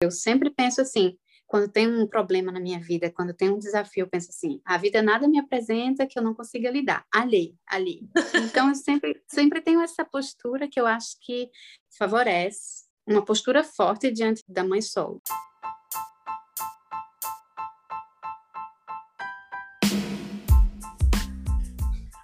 Eu 0.00 0.12
sempre 0.12 0.48
penso 0.48 0.80
assim, 0.80 1.18
quando 1.44 1.68
tem 1.68 1.88
um 1.88 2.06
problema 2.06 2.52
na 2.52 2.60
minha 2.60 2.78
vida, 2.78 3.10
quando 3.10 3.34
tem 3.34 3.50
um 3.50 3.58
desafio, 3.58 4.02
eu 4.04 4.08
penso 4.08 4.30
assim: 4.30 4.60
a 4.64 4.78
vida 4.78 5.02
nada 5.02 5.26
me 5.26 5.40
apresenta 5.40 6.06
que 6.06 6.16
eu 6.16 6.22
não 6.22 6.32
consiga 6.34 6.70
lidar. 6.70 7.04
Ali, 7.12 7.56
ali. 7.66 8.08
Então 8.44 8.68
eu 8.68 8.76
sempre, 8.76 9.20
sempre 9.26 9.60
tenho 9.60 9.80
essa 9.80 10.04
postura 10.04 10.68
que 10.68 10.80
eu 10.80 10.86
acho 10.86 11.16
que 11.20 11.50
favorece 11.98 12.86
uma 13.04 13.24
postura 13.24 13.64
forte 13.64 14.08
diante 14.12 14.44
da 14.46 14.62
mãe 14.62 14.80
solo. 14.80 15.20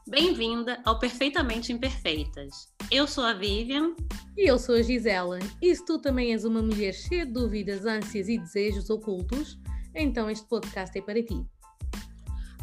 Bem-vinda 0.06 0.80
ao 0.84 1.00
Perfeitamente 1.00 1.72
Imperfeitas. 1.72 2.72
Eu 2.94 3.08
sou 3.08 3.24
a 3.24 3.32
Vivian. 3.32 3.92
E 4.36 4.48
eu 4.48 4.56
sou 4.56 4.76
a 4.76 4.82
Gisela. 4.82 5.40
E 5.60 5.74
se 5.74 5.84
tu 5.84 5.98
também 5.98 6.32
és 6.32 6.44
uma 6.44 6.62
mulher 6.62 6.94
cheia 6.94 7.26
de 7.26 7.32
dúvidas, 7.32 7.84
ânsias 7.84 8.28
e 8.28 8.38
desejos 8.38 8.88
ocultos, 8.88 9.58
então 9.92 10.30
este 10.30 10.46
podcast 10.46 10.96
é 10.96 11.02
para 11.02 11.20
ti. 11.20 11.44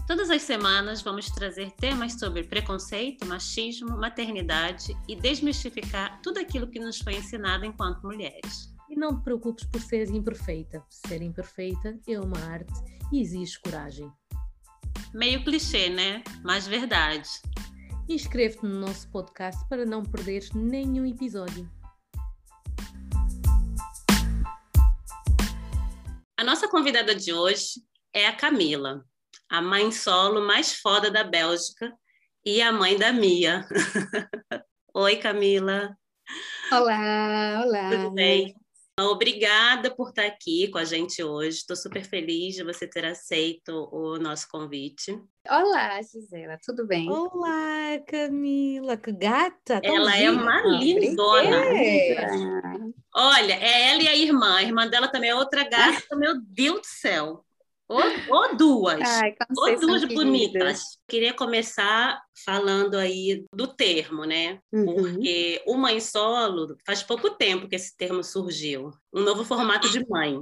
Todas 0.07 0.29
as 0.29 0.41
semanas 0.43 1.01
vamos 1.01 1.29
trazer 1.31 1.71
temas 1.71 2.13
sobre 2.13 2.43
preconceito, 2.43 3.25
machismo, 3.25 3.97
maternidade 3.97 4.95
e 5.05 5.17
desmistificar 5.17 6.21
tudo 6.21 6.39
aquilo 6.39 6.67
que 6.67 6.79
nos 6.79 6.99
foi 6.99 7.17
ensinado 7.17 7.65
enquanto 7.65 8.01
mulheres. 8.03 8.73
E 8.89 8.95
não 8.95 9.17
te 9.17 9.25
preocupes 9.25 9.65
por 9.65 9.81
seres 9.81 10.11
imperfeita. 10.11 10.81
Ser 10.89 11.21
imperfeita 11.21 11.99
é 12.07 12.17
uma 12.17 12.39
arte 12.39 12.71
e 13.11 13.19
exige 13.19 13.59
coragem. 13.59 14.09
Meio 15.13 15.43
clichê, 15.43 15.89
né? 15.89 16.23
Mas 16.41 16.65
verdade. 16.65 17.27
Inscreve-te 18.11 18.65
no 18.65 18.77
nosso 18.77 19.09
podcast 19.09 19.65
para 19.69 19.85
não 19.85 20.03
perderes 20.03 20.51
nenhum 20.51 21.05
episódio. 21.05 21.71
A 26.37 26.43
nossa 26.43 26.67
convidada 26.67 27.15
de 27.15 27.31
hoje 27.31 27.81
é 28.13 28.27
a 28.27 28.35
Camila, 28.35 29.05
a 29.49 29.61
mãe 29.61 29.93
solo 29.93 30.45
mais 30.45 30.73
foda 30.73 31.09
da 31.09 31.23
Bélgica 31.23 31.89
e 32.45 32.61
a 32.61 32.73
mãe 32.73 32.99
da 32.99 33.13
Mia. 33.13 33.65
Oi, 34.93 35.15
Camila. 35.15 35.97
Olá, 36.69 37.63
olá. 37.65 37.89
Tudo 37.91 38.11
bem? 38.11 38.53
Obrigada 39.09 39.89
por 39.89 40.09
estar 40.09 40.25
aqui 40.25 40.67
com 40.69 40.77
a 40.77 40.83
gente 40.83 41.23
hoje. 41.23 41.57
Estou 41.57 41.75
super 41.75 42.03
feliz 42.03 42.55
de 42.55 42.63
você 42.63 42.87
ter 42.87 43.05
aceito 43.05 43.89
o 43.91 44.17
nosso 44.17 44.47
convite. 44.49 45.17
Olá, 45.49 46.01
Gisela, 46.01 46.57
tudo 46.63 46.85
bem? 46.85 47.09
Olá, 47.09 47.99
Camila, 48.07 48.97
que 48.97 49.11
gata! 49.11 49.81
Ela 49.83 50.17
é 50.17 50.29
uma 50.29 50.61
lindona. 50.61 51.57
Olha, 53.15 53.53
é 53.53 53.91
ela 53.91 54.03
e 54.03 54.07
a 54.07 54.15
irmã. 54.15 54.57
A 54.57 54.63
irmã 54.63 54.87
dela 54.87 55.07
também 55.07 55.29
é 55.31 55.35
outra 55.35 55.67
gata. 55.67 56.15
Meu 56.15 56.39
Deus 56.41 56.81
do 56.81 56.85
céu! 56.85 57.45
Ou, 57.91 58.01
ou 58.29 58.55
duas. 58.55 59.01
Ai, 59.01 59.35
ou 59.57 59.79
duas 59.79 60.05
bonitas. 60.05 60.97
Queria 61.07 61.33
começar 61.33 62.21
falando 62.45 62.95
aí 62.95 63.45
do 63.53 63.67
termo, 63.67 64.23
né? 64.23 64.59
Uhum. 64.71 64.85
Porque 64.95 65.61
o 65.67 65.75
mãe 65.75 65.99
solo 65.99 66.77
faz 66.85 67.03
pouco 67.03 67.31
tempo 67.31 67.67
que 67.67 67.75
esse 67.75 67.95
termo 67.97 68.23
surgiu. 68.23 68.91
Um 69.13 69.23
novo 69.23 69.43
formato 69.43 69.89
de 69.89 70.07
mãe. 70.07 70.41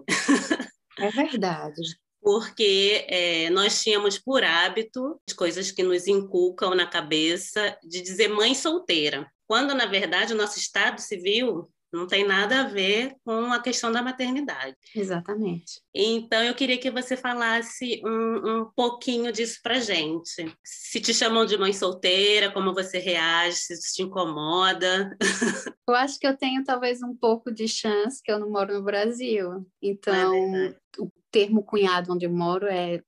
É 0.99 1.09
verdade. 1.09 1.81
Porque 2.21 3.05
é, 3.07 3.49
nós 3.49 3.81
tínhamos 3.81 4.19
por 4.19 4.43
hábito 4.43 5.19
as 5.27 5.33
coisas 5.33 5.71
que 5.71 5.81
nos 5.81 6.07
inculcam 6.07 6.75
na 6.75 6.85
cabeça 6.85 7.77
de 7.81 8.01
dizer 8.01 8.27
mãe 8.27 8.53
solteira. 8.53 9.25
Quando, 9.47 9.73
na 9.73 9.85
verdade, 9.85 10.33
o 10.33 10.37
nosso 10.37 10.59
Estado 10.59 10.99
civil 10.99 11.71
não 11.91 12.05
tem 12.07 12.25
nada 12.25 12.61
a 12.61 12.63
ver 12.63 13.15
com 13.23 13.51
a 13.51 13.59
questão 13.59 13.91
da 13.91 14.01
maternidade. 14.01 14.75
Exatamente. 14.95 15.81
Então, 15.93 16.43
eu 16.43 16.53
queria 16.53 16.77
que 16.77 16.91
você 16.91 17.17
falasse 17.17 18.01
um, 18.05 18.61
um 18.61 18.65
pouquinho 18.75 19.31
disso 19.31 19.59
para 19.63 19.79
gente. 19.79 20.53
Se 20.63 21.01
te 21.01 21.13
chamam 21.13 21.45
de 21.45 21.57
mãe 21.57 21.73
solteira, 21.73 22.51
como 22.51 22.73
você 22.73 22.99
reage, 22.99 23.57
se 23.57 23.73
isso 23.73 23.93
te 23.95 24.03
incomoda. 24.03 25.15
Eu 25.87 25.95
acho 25.95 26.19
que 26.19 26.27
eu 26.27 26.37
tenho 26.37 26.63
talvez 26.63 27.01
um 27.01 27.15
pouco 27.15 27.51
de 27.51 27.67
chance, 27.67 28.21
que 28.23 28.31
eu 28.31 28.37
não 28.37 28.51
moro 28.51 28.75
no 28.75 28.83
Brasil. 28.83 29.67
Então, 29.81 30.55
é 30.55 30.75
o 30.99 31.11
termo 31.31 31.63
cunhado 31.63 32.13
onde 32.13 32.27
eu 32.27 32.31
moro 32.31 32.67
é 32.67 33.01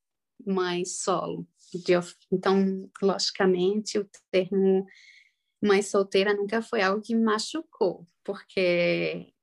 mãe 0.43 0.83
solo. 0.83 1.45
Então, 2.31 2.89
logicamente, 3.01 3.99
o 3.99 4.09
termo 4.31 4.85
mãe 5.61 5.81
solteira 5.81 6.33
nunca 6.33 6.61
foi 6.61 6.81
algo 6.81 7.01
que 7.01 7.15
me 7.15 7.23
machucou 7.23 8.07
porque 8.23 9.33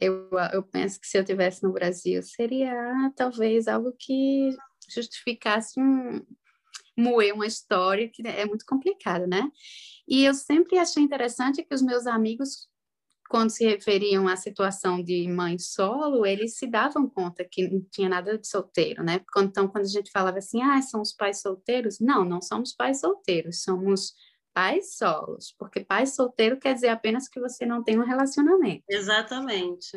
eu, 0.00 0.28
eu 0.52 0.62
penso 0.62 1.00
que 1.00 1.06
se 1.06 1.18
eu 1.18 1.24
tivesse 1.24 1.62
no 1.62 1.72
Brasil 1.72 2.22
seria 2.22 2.74
talvez 3.16 3.68
algo 3.68 3.94
que 3.98 4.50
justificasse 4.88 5.80
um, 5.80 6.20
moer 6.96 7.34
uma 7.34 7.46
história 7.46 8.08
que 8.08 8.26
é 8.26 8.44
muito 8.44 8.64
complicada, 8.66 9.26
né? 9.26 9.50
E 10.06 10.24
eu 10.24 10.34
sempre 10.34 10.78
achei 10.78 11.02
interessante 11.02 11.62
que 11.62 11.74
os 11.74 11.82
meus 11.82 12.06
amigos, 12.06 12.68
quando 13.30 13.50
se 13.50 13.64
referiam 13.64 14.28
à 14.28 14.36
situação 14.36 15.02
de 15.02 15.26
mãe 15.28 15.58
solo, 15.58 16.26
eles 16.26 16.56
se 16.56 16.66
davam 16.66 17.08
conta 17.08 17.44
que 17.44 17.68
não 17.68 17.80
tinha 17.90 18.08
nada 18.08 18.36
de 18.36 18.46
solteiro, 18.46 19.02
né? 19.02 19.20
Então, 19.38 19.68
quando 19.68 19.84
a 19.84 19.88
gente 19.88 20.10
falava 20.10 20.38
assim, 20.38 20.60
ah, 20.62 20.82
são 20.82 21.00
os 21.00 21.12
pais 21.12 21.40
solteiros, 21.40 21.98
não, 22.00 22.24
não 22.24 22.42
somos 22.42 22.74
pais 22.74 23.00
solteiros, 23.00 23.62
somos 23.62 24.12
pais 24.54 24.96
solos, 24.96 25.54
porque 25.58 25.84
pai 25.84 26.06
solteiro 26.06 26.58
quer 26.58 26.74
dizer 26.74 26.88
apenas 26.88 27.28
que 27.28 27.40
você 27.40 27.64
não 27.64 27.82
tem 27.82 27.98
um 27.98 28.04
relacionamento. 28.04 28.84
Exatamente. 28.88 29.90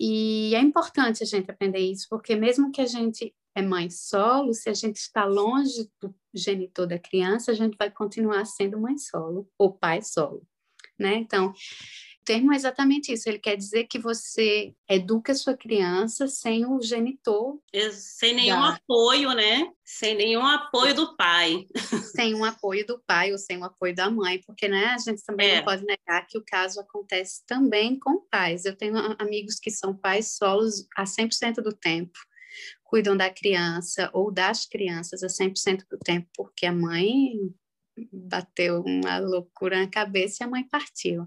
E 0.00 0.54
é 0.54 0.60
importante 0.60 1.22
a 1.22 1.26
gente 1.26 1.50
aprender 1.50 1.78
isso, 1.78 2.06
porque 2.10 2.34
mesmo 2.34 2.70
que 2.72 2.80
a 2.80 2.86
gente 2.86 3.34
é 3.54 3.62
mãe 3.62 3.90
solo, 3.90 4.54
se 4.54 4.68
a 4.68 4.74
gente 4.74 4.96
está 4.96 5.24
longe 5.24 5.90
do 6.00 6.14
genitor 6.34 6.86
da 6.86 6.98
criança, 6.98 7.50
a 7.50 7.54
gente 7.54 7.76
vai 7.76 7.90
continuar 7.90 8.44
sendo 8.46 8.80
mãe 8.80 8.96
solo 8.96 9.48
ou 9.58 9.72
pai 9.72 10.02
solo, 10.02 10.42
né? 10.98 11.14
Então, 11.16 11.52
termo 12.24 12.52
é 12.52 12.56
exatamente 12.56 13.12
isso. 13.12 13.28
Ele 13.28 13.38
quer 13.38 13.56
dizer 13.56 13.84
que 13.84 13.98
você 13.98 14.74
educa 14.88 15.32
a 15.32 15.34
sua 15.34 15.56
criança 15.56 16.26
sem 16.26 16.66
o 16.66 16.80
genitor. 16.80 17.58
Sem 17.92 18.34
nenhum 18.34 18.60
da... 18.60 18.74
apoio, 18.74 19.32
né? 19.32 19.70
Sem 19.84 20.14
nenhum 20.14 20.44
apoio 20.44 20.94
do 20.94 21.16
pai. 21.16 21.66
Sem 22.16 22.34
um 22.34 22.44
apoio 22.44 22.86
do 22.86 23.02
pai 23.06 23.32
ou 23.32 23.38
sem 23.38 23.58
o 23.58 23.64
apoio 23.64 23.94
da 23.94 24.10
mãe, 24.10 24.40
porque 24.46 24.68
né, 24.68 24.86
a 24.86 24.98
gente 24.98 25.22
também 25.24 25.50
é. 25.50 25.56
não 25.56 25.64
pode 25.64 25.84
negar 25.84 26.26
que 26.26 26.36
o 26.36 26.44
caso 26.44 26.78
acontece 26.80 27.42
também 27.46 27.98
com 27.98 28.20
pais. 28.30 28.64
Eu 28.64 28.76
tenho 28.76 28.96
amigos 29.18 29.58
que 29.58 29.70
são 29.70 29.96
pais 29.96 30.36
solos 30.36 30.86
a 30.96 31.04
100% 31.04 31.56
do 31.62 31.72
tempo 31.72 32.18
cuidam 32.84 33.16
da 33.16 33.30
criança 33.30 34.10
ou 34.12 34.30
das 34.30 34.66
crianças 34.66 35.22
a 35.22 35.26
100% 35.26 35.86
do 35.90 35.98
tempo, 35.98 36.28
porque 36.36 36.66
a 36.66 36.72
mãe 36.72 37.32
bateu 38.12 38.82
uma 38.82 39.18
loucura 39.18 39.80
na 39.80 39.88
cabeça 39.88 40.42
e 40.42 40.44
a 40.44 40.50
mãe 40.50 40.66
partiu. 40.68 41.26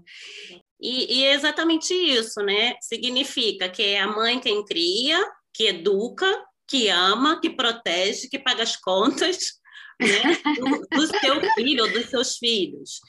E, 0.80 1.20
e, 1.20 1.24
é 1.24 1.34
exatamente 1.34 1.92
isso, 1.94 2.40
né? 2.40 2.74
Significa 2.80 3.68
que 3.68 3.82
é 3.82 4.00
a 4.00 4.06
mãe 4.06 4.38
quem 4.38 4.64
cria, 4.64 5.18
que 5.52 5.68
educa, 5.68 6.26
que 6.68 6.88
ama, 6.88 7.40
que 7.40 7.50
protege, 7.50 8.28
que 8.28 8.38
paga 8.38 8.62
as 8.62 8.76
contas 8.76 9.38
né? 10.00 10.36
do, 10.58 10.96
do 10.96 11.06
seu 11.06 11.40
filho 11.54 11.84
ou 11.84 11.92
dos 11.92 12.06
seus 12.06 12.36
filhos. 12.36 13.00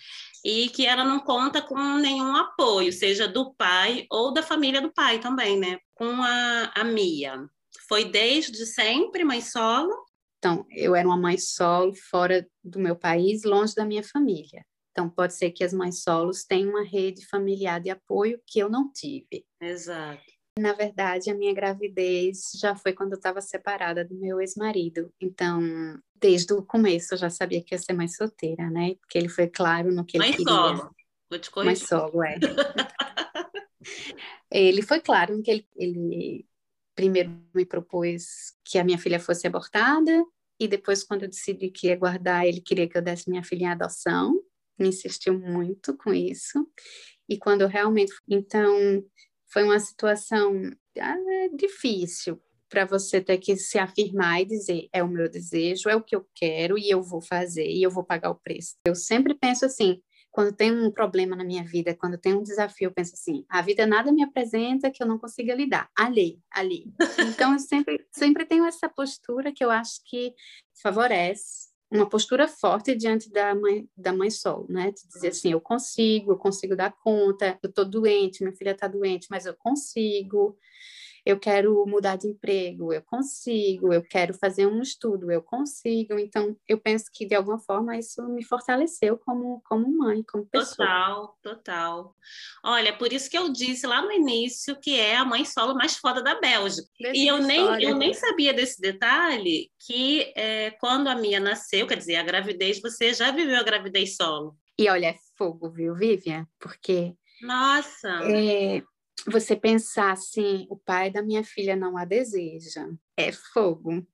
E 0.45 0.69
que 0.69 0.85
ela 0.85 1.03
não 1.03 1.19
conta 1.19 1.61
com 1.61 1.97
nenhum 1.97 2.35
apoio, 2.35 2.93
seja 2.93 3.27
do 3.27 3.53
pai 3.55 4.05
ou 4.09 4.31
da 4.31 4.41
família 4.41 4.79
do 4.79 4.93
pai 4.93 5.19
também, 5.19 5.59
né? 5.59 5.77
Com 5.93 6.23
a, 6.23 6.71
a 6.73 6.83
Mia. 6.85 7.45
Foi 7.89 8.05
desde 8.05 8.65
sempre 8.65 9.25
mãe 9.25 9.41
solo? 9.41 9.93
Então, 10.37 10.65
eu 10.69 10.95
era 10.95 11.07
uma 11.07 11.17
mãe 11.17 11.37
solo 11.37 11.93
fora 12.09 12.47
do 12.63 12.79
meu 12.79 12.95
país, 12.95 13.43
longe 13.43 13.73
da 13.75 13.83
minha 13.83 14.03
família. 14.03 14.65
Então, 14.97 15.07
pode 15.07 15.35
ser 15.35 15.51
que 15.51 15.63
as 15.63 15.71
mães 15.71 16.01
solos 16.01 16.43
tenham 16.43 16.71
uma 16.71 16.83
rede 16.83 17.23
familiar 17.27 17.79
de 17.79 17.91
apoio 17.91 18.41
que 18.47 18.57
eu 18.57 18.67
não 18.67 18.91
tive. 18.91 19.45
Exato. 19.61 20.23
Na 20.57 20.73
verdade, 20.73 21.29
a 21.29 21.35
minha 21.35 21.53
gravidez 21.53 22.49
já 22.59 22.75
foi 22.75 22.93
quando 22.93 23.11
eu 23.11 23.17
estava 23.17 23.39
separada 23.39 24.03
do 24.03 24.15
meu 24.15 24.41
ex-marido. 24.41 25.13
Então, 25.21 25.61
desde 26.15 26.51
o 26.51 26.63
começo 26.63 27.13
eu 27.13 27.17
já 27.19 27.29
sabia 27.29 27.63
que 27.63 27.75
ia 27.75 27.77
ser 27.77 27.93
mãe 27.93 28.07
solteira, 28.07 28.71
né? 28.71 28.95
Porque 28.95 29.19
ele 29.19 29.29
foi 29.29 29.47
claro 29.47 29.93
no 29.93 30.03
que 30.03 30.17
mãe 30.17 30.29
ele 30.29 30.37
queria. 30.37 30.51
Solo. 30.51 30.95
Vou 31.29 31.39
te 31.39 31.51
corrigir. 31.51 31.67
Mãe 31.67 31.75
solo, 31.75 32.23
é. 32.23 32.39
ele 34.49 34.81
foi 34.81 34.99
claro 34.99 35.37
no 35.37 35.43
que 35.43 35.51
ele, 35.51 35.67
ele 35.75 36.47
primeiro 36.95 37.39
me 37.53 37.67
propôs 37.67 38.55
que 38.65 38.79
a 38.79 38.83
minha 38.83 38.97
filha 38.97 39.19
fosse 39.19 39.45
abortada 39.45 40.25
e 40.59 40.67
depois 40.67 41.03
quando 41.03 41.21
eu 41.21 41.29
decidi 41.29 41.69
que 41.69 41.85
ia 41.85 41.95
guardar, 41.95 42.47
ele 42.47 42.61
queria 42.61 42.89
que 42.89 42.97
eu 42.97 43.01
desse 43.03 43.29
minha 43.29 43.43
filha 43.43 43.65
em 43.65 43.67
adoção 43.67 44.41
me 44.79 44.89
insistiu 44.89 45.37
muito 45.37 45.95
com 45.97 46.13
isso. 46.13 46.67
E 47.29 47.37
quando 47.37 47.65
realmente. 47.67 48.13
Então, 48.27 49.03
foi 49.51 49.63
uma 49.63 49.79
situação 49.79 50.71
ah, 50.99 51.15
difícil 51.55 52.41
para 52.69 52.85
você 52.85 53.21
ter 53.21 53.37
que 53.37 53.55
se 53.55 53.77
afirmar 53.77 54.41
e 54.41 54.45
dizer: 54.45 54.87
é 54.91 55.03
o 55.03 55.07
meu 55.07 55.29
desejo, 55.29 55.89
é 55.89 55.95
o 55.95 56.03
que 56.03 56.15
eu 56.15 56.27
quero 56.35 56.77
e 56.77 56.89
eu 56.89 57.01
vou 57.01 57.21
fazer 57.21 57.67
e 57.67 57.81
eu 57.81 57.91
vou 57.91 58.03
pagar 58.03 58.29
o 58.29 58.39
preço. 58.39 58.75
Eu 58.85 58.95
sempre 58.95 59.33
penso 59.33 59.65
assim: 59.65 60.01
quando 60.31 60.55
tem 60.55 60.71
um 60.71 60.91
problema 60.91 61.35
na 61.35 61.43
minha 61.43 61.63
vida, 61.63 61.95
quando 61.95 62.17
tem 62.17 62.33
um 62.33 62.43
desafio, 62.43 62.87
eu 62.87 62.93
penso 62.93 63.13
assim: 63.15 63.45
a 63.49 63.61
vida 63.61 63.85
nada 63.87 64.11
me 64.11 64.23
apresenta 64.23 64.91
que 64.91 65.01
eu 65.01 65.07
não 65.07 65.17
consiga 65.17 65.55
lidar. 65.55 65.89
Ali, 65.97 66.39
ali. 66.51 66.93
Então, 67.27 67.53
eu 67.53 67.59
sempre, 67.59 68.05
sempre 68.11 68.45
tenho 68.45 68.65
essa 68.65 68.87
postura 68.89 69.51
que 69.53 69.63
eu 69.63 69.71
acho 69.71 70.01
que 70.05 70.33
favorece 70.81 71.67
uma 71.89 72.07
postura 72.07 72.47
forte 72.47 72.95
diante 72.95 73.31
da 73.31 73.55
mãe 73.55 73.87
da 73.95 74.11
mãe 74.11 74.29
sol, 74.29 74.65
né? 74.69 74.91
De 74.91 75.07
dizer 75.07 75.29
assim, 75.29 75.51
eu 75.51 75.61
consigo, 75.61 76.33
eu 76.33 76.37
consigo 76.37 76.75
dar 76.75 76.91
conta, 76.91 77.57
eu 77.63 77.71
tô 77.71 77.85
doente, 77.85 78.43
minha 78.43 78.55
filha 78.55 78.75
tá 78.75 78.87
doente, 78.87 79.27
mas 79.29 79.45
eu 79.45 79.55
consigo 79.55 80.57
eu 81.27 81.37
quero 81.37 81.85
mudar 81.85 82.15
de 82.15 82.29
emprego, 82.29 82.93
eu 82.93 83.01
consigo, 83.01 83.91
eu 83.91 84.01
quero 84.01 84.33
fazer 84.33 84.65
um 84.65 84.81
estudo, 84.81 85.29
eu 85.29 85.41
consigo. 85.41 86.17
Então, 86.17 86.55
eu 86.65 86.79
penso 86.79 87.07
que 87.13 87.25
de 87.25 87.35
alguma 87.35 87.59
forma 87.59 87.97
isso 87.97 88.25
me 88.29 88.45
fortaleceu 88.45 89.17
como, 89.17 89.61
como 89.65 89.91
mãe, 89.97 90.23
como 90.23 90.45
pessoa. 90.45 90.87
Total, 90.87 91.37
total. 91.43 92.15
Olha, 92.63 92.97
por 92.97 93.11
isso 93.11 93.29
que 93.29 93.37
eu 93.37 93.51
disse 93.51 93.85
lá 93.85 94.01
no 94.01 94.09
início 94.09 94.79
que 94.79 94.97
é 94.97 95.17
a 95.17 95.25
mãe 95.25 95.43
solo 95.43 95.75
mais 95.75 95.97
foda 95.97 96.23
da 96.23 96.39
Bélgica. 96.39 96.87
e 97.13 97.27
eu 97.27 97.39
nem, 97.39 97.83
eu 97.83 97.97
nem 97.97 98.13
sabia 98.13 98.53
desse 98.53 98.79
detalhe 98.79 99.69
que 99.85 100.31
é, 100.33 100.71
quando 100.79 101.07
a 101.09 101.15
minha 101.15 101.41
nasceu, 101.41 101.85
quer 101.85 101.97
dizer, 101.97 102.15
a 102.15 102.23
gravidez, 102.23 102.79
você 102.79 103.13
já 103.13 103.31
viveu 103.31 103.57
a 103.57 103.63
gravidez 103.63 104.15
solo. 104.15 104.55
E 104.79 104.89
olha, 104.89 105.07
é 105.07 105.15
fogo, 105.37 105.69
viu, 105.69 105.93
Vivian? 105.93 106.47
Porque. 106.57 107.13
Nossa! 107.41 108.21
É, 108.23 108.81
você 109.25 109.55
pensar 109.55 110.11
assim, 110.11 110.67
o 110.69 110.77
pai 110.77 111.09
da 111.09 111.21
minha 111.21 111.43
filha 111.43 111.75
não 111.75 111.97
a 111.97 112.05
deseja, 112.05 112.87
é 113.17 113.31
fogo. 113.31 114.05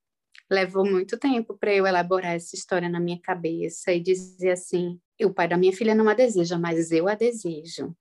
Levou 0.50 0.85
muito 0.85 1.17
tempo 1.17 1.57
para 1.57 1.73
eu 1.73 1.88
elaborar 1.88 2.35
essa 2.35 2.55
história 2.55 2.88
na 2.88 3.00
minha 3.00 3.19
cabeça 3.19 3.91
e 3.91 4.00
dizer 4.00 4.51
assim: 4.51 5.00
o 5.21 5.33
pai 5.33 5.47
da 5.47 5.57
minha 5.57 5.73
filha 5.73 5.95
não 5.95 6.09
a 6.09 6.13
deseja, 6.13 6.57
mas 6.57 6.91
eu 6.91 7.07
a 7.07 7.15
desejo. 7.15 7.95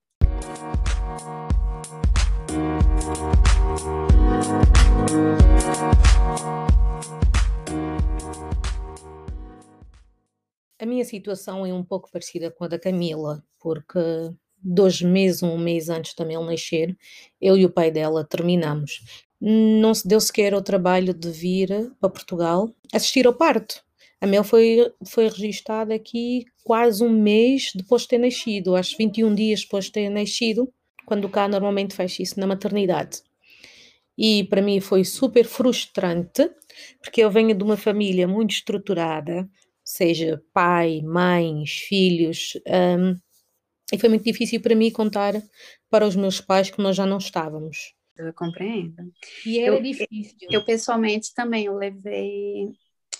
A 10.79 10.87
minha 10.87 11.05
situação 11.05 11.65
é 11.65 11.73
um 11.73 11.85
pouco 11.85 12.11
parecida 12.11 12.51
com 12.51 12.65
a 12.65 12.69
da 12.69 12.79
Camila, 12.79 13.43
porque 13.61 14.01
dois 14.63 15.03
meses, 15.03 15.43
um 15.43 15.59
mês 15.59 15.89
antes 15.89 16.15
também 16.15 16.37
ele 16.37 16.47
nascer, 16.47 16.97
eu 17.41 17.57
e 17.57 17.65
o 17.65 17.71
pai 17.71 17.91
dela 17.91 18.25
terminamos. 18.25 19.01
Não 19.41 19.93
se 19.95 20.07
deu 20.07 20.21
sequer 20.21 20.55
o 20.55 20.63
trabalho 20.63 21.13
de 21.13 21.31
vir 21.31 21.69
para 22.01 22.11
Portugal 22.11 22.73
assistir 22.93 23.27
ao 23.27 23.35
parto. 23.35 23.83
A 24.21 24.27
Mel 24.27 24.45
foi, 24.45 24.93
foi 25.05 25.29
registada 25.29 25.93
aqui 25.95 26.45
quase 26.63 27.03
um 27.03 27.11
mês 27.11 27.73
depois 27.75 28.03
de 28.03 28.09
ter 28.09 28.19
nascido, 28.19 28.77
acho 28.77 28.97
21 28.97 29.35
dias 29.35 29.63
depois 29.63 29.87
de 29.87 29.93
ter 29.93 30.09
nascido, 30.09 30.73
quando 31.05 31.29
cá 31.29 31.49
normalmente 31.49 31.95
faz 31.95 32.19
isso 32.21 32.39
na 32.39 32.47
maternidade. 32.47 33.21
E 34.17 34.45
para 34.45 34.63
mim 34.63 34.79
foi 34.81 35.05
super 35.05 35.45
frustrante, 35.45 36.49
porque 37.01 37.23
eu 37.23 37.31
venho 37.31 37.55
de 37.55 37.65
uma 37.65 37.77
família 37.77 38.29
muito 38.29 38.53
estruturada, 38.53 39.49
seja 39.85 40.41
pai, 40.53 41.01
mães, 41.03 41.73
filhos, 41.89 42.53
um, 42.69 43.17
e 43.93 43.99
foi 43.99 44.09
muito 44.09 44.25
difícil 44.25 44.61
para 44.61 44.75
mim 44.75 44.91
contar 44.91 45.35
para 45.91 46.07
os 46.07 46.17
meus 46.17 46.41
pais 46.41 46.71
que 46.71 46.83
nós 46.83 46.97
já 46.97 47.07
não 47.07 47.19
estávamos. 47.19 47.95
Eu 48.17 48.33
compreendo. 48.33 49.13
E 49.45 49.59
era 49.59 49.77
eu, 49.77 49.83
difícil. 49.83 50.37
Eu, 50.51 50.65
pessoalmente 50.65 51.35
também, 51.35 51.67
eu 51.67 51.77
levei 51.77 52.71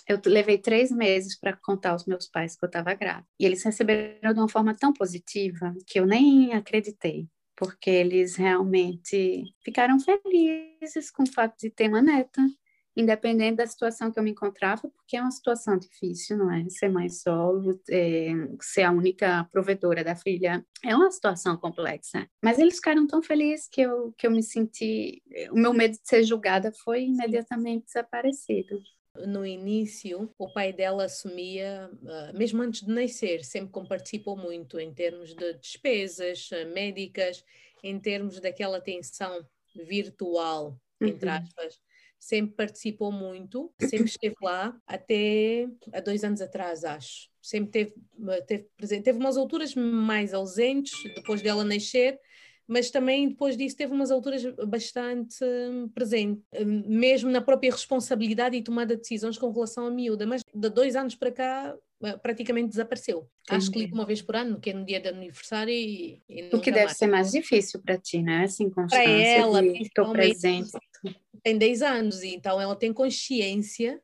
eu 0.07 0.19
levei 0.25 0.57
três 0.57 0.91
meses 0.91 1.39
para 1.39 1.55
contar 1.55 1.91
aos 1.91 2.05
meus 2.05 2.27
pais 2.27 2.55
que 2.55 2.65
eu 2.65 2.67
estava 2.67 2.93
grávida. 2.93 3.27
E 3.39 3.45
eles 3.45 3.63
receberam 3.63 4.33
de 4.33 4.39
uma 4.39 4.49
forma 4.49 4.75
tão 4.75 4.91
positiva 4.91 5.73
que 5.87 5.99
eu 5.99 6.05
nem 6.05 6.53
acreditei, 6.53 7.27
porque 7.55 7.89
eles 7.89 8.35
realmente 8.35 9.43
ficaram 9.63 9.97
felizes 9.99 11.09
com 11.09 11.23
o 11.23 11.31
fato 11.31 11.57
de 11.57 11.69
ter 11.69 11.87
uma 11.87 12.01
neta 12.01 12.41
independente 12.95 13.57
da 13.57 13.67
situação 13.67 14.11
que 14.11 14.19
eu 14.19 14.23
me 14.23 14.31
encontrava, 14.31 14.89
porque 14.89 15.17
é 15.17 15.21
uma 15.21 15.31
situação 15.31 15.77
difícil, 15.77 16.37
não 16.37 16.51
é? 16.51 16.65
Ser 16.69 16.89
mãe 16.89 17.09
solo, 17.09 17.79
é, 17.89 18.29
ser 18.61 18.83
a 18.83 18.91
única 18.91 19.47
provedora 19.51 20.03
da 20.03 20.15
filha, 20.15 20.65
é 20.83 20.95
uma 20.95 21.09
situação 21.11 21.57
complexa. 21.57 22.27
Mas 22.43 22.59
eles 22.59 22.75
ficaram 22.75 23.07
tão 23.07 23.21
felizes 23.21 23.67
que 23.67 23.81
eu, 23.81 24.13
que 24.17 24.27
eu 24.27 24.31
me 24.31 24.43
senti. 24.43 25.21
O 25.51 25.55
meu 25.55 25.73
medo 25.73 25.93
de 25.93 26.07
ser 26.07 26.23
julgada 26.23 26.71
foi 26.71 27.05
imediatamente 27.05 27.85
desaparecido. 27.85 28.79
No 29.27 29.45
início, 29.45 30.33
o 30.39 30.51
pai 30.51 30.73
dela 30.73 31.05
assumia, 31.05 31.89
ah, 32.07 32.31
mesmo 32.33 32.63
antes 32.63 32.81
de 32.81 32.91
nascer, 32.91 33.43
sempre 33.43 33.71
comparticipou 33.71 34.35
muito 34.35 34.79
em 34.79 34.91
termos 34.91 35.35
de 35.35 35.53
despesas 35.53 36.49
ah, 36.51 36.65
médicas, 36.65 37.43
em 37.83 37.99
termos 37.99 38.39
daquela 38.39 38.77
atenção 38.77 39.45
virtual, 39.75 40.79
entre 40.99 41.29
uhum. 41.29 41.35
Sempre 42.23 42.55
participou 42.55 43.11
muito, 43.11 43.69
sempre 43.81 44.07
esteve 44.07 44.35
lá, 44.41 44.73
até 44.87 45.67
há 45.91 45.99
dois 45.99 46.23
anos 46.23 46.41
atrás, 46.41 46.85
acho. 46.85 47.29
Sempre 47.41 47.69
teve, 47.71 47.93
teve 48.47 48.67
presente. 48.77 49.03
Teve 49.03 49.19
umas 49.19 49.35
alturas 49.35 49.75
mais 49.75 50.33
ausentes, 50.33 50.93
depois 51.15 51.41
dela 51.41 51.65
nascer, 51.65 52.17
mas 52.65 52.89
também 52.89 53.27
depois 53.27 53.57
disso 53.57 53.75
teve 53.75 53.91
umas 53.91 54.09
alturas 54.09 54.41
bastante 54.65 55.43
hum, 55.43 55.89
presente, 55.89 56.41
hum, 56.53 56.83
mesmo 56.87 57.29
na 57.29 57.41
própria 57.41 57.69
responsabilidade 57.71 58.55
e 58.55 58.63
tomada 58.63 58.95
de 58.95 59.01
decisões 59.01 59.37
com 59.37 59.51
relação 59.51 59.85
à 59.85 59.91
miúda. 59.91 60.25
Mas 60.25 60.43
de 60.53 60.69
dois 60.69 60.95
anos 60.95 61.15
para 61.15 61.29
cá 61.29 61.75
eh, 62.03 62.17
praticamente 62.19 62.69
desapareceu. 62.69 63.29
Entendi. 63.43 63.57
Acho 63.57 63.69
que 63.69 63.79
ligo 63.79 63.95
uma 63.95 64.05
vez 64.05 64.21
por 64.21 64.37
ano, 64.37 64.61
que 64.61 64.69
é 64.69 64.73
no 64.73 64.85
dia 64.85 65.01
do 65.01 65.09
aniversário 65.09 65.73
e, 65.73 66.21
e 66.29 66.55
O 66.55 66.61
que 66.61 66.71
deve 66.71 66.85
mais. 66.85 66.97
ser 66.97 67.07
mais 67.07 67.31
difícil 67.33 67.81
para 67.81 67.97
ti, 67.97 68.23
né? 68.23 68.45
Assim, 68.45 68.69
constância 68.69 69.03
para 69.03 69.11
ela, 69.11 69.65
estou 69.65 70.13
presente 70.13 70.71
tem 71.43 71.57
10 71.57 71.81
anos, 71.81 72.23
então 72.23 72.59
ela 72.59 72.75
tem 72.75 72.93
consciência 72.93 74.01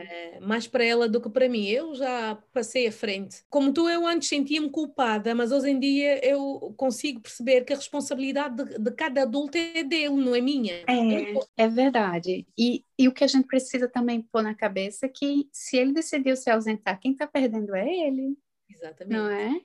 é, 0.00 0.40
mais 0.40 0.66
para 0.66 0.82
ela 0.82 1.06
do 1.06 1.20
que 1.20 1.28
para 1.28 1.48
mim. 1.48 1.66
Eu 1.66 1.94
já 1.94 2.36
passei 2.52 2.86
à 2.86 2.92
frente. 2.92 3.44
Como 3.50 3.72
tu, 3.72 3.88
eu 3.88 4.06
antes 4.06 4.28
sentia-me 4.28 4.70
culpada, 4.70 5.34
mas 5.34 5.52
hoje 5.52 5.70
em 5.70 5.78
dia 5.78 6.24
eu 6.26 6.72
consigo 6.78 7.20
perceber 7.20 7.64
que 7.64 7.74
a 7.74 7.76
responsabilidade 7.76 8.64
de, 8.64 8.78
de 8.78 8.90
cada 8.92 9.22
adulto 9.22 9.58
é 9.58 9.84
dele, 9.84 10.16
não 10.16 10.34
é 10.34 10.40
minha. 10.40 10.82
É, 10.88 11.64
é 11.64 11.68
verdade. 11.68 12.46
E, 12.56 12.84
e 12.98 13.06
o 13.06 13.12
que 13.12 13.22
a 13.22 13.28
gente 13.28 13.46
precisa 13.46 13.86
também 13.86 14.22
pôr 14.22 14.42
na 14.42 14.54
cabeça 14.54 15.04
é 15.04 15.10
que 15.10 15.46
se 15.52 15.76
ele 15.76 15.92
decidiu 15.92 16.34
se 16.36 16.50
ausentar, 16.50 16.98
quem 16.98 17.12
está 17.12 17.26
perdendo 17.26 17.74
é 17.74 17.86
ele. 17.86 18.34
Exatamente. 18.70 19.14
Não 19.14 19.28
é? 19.28 19.60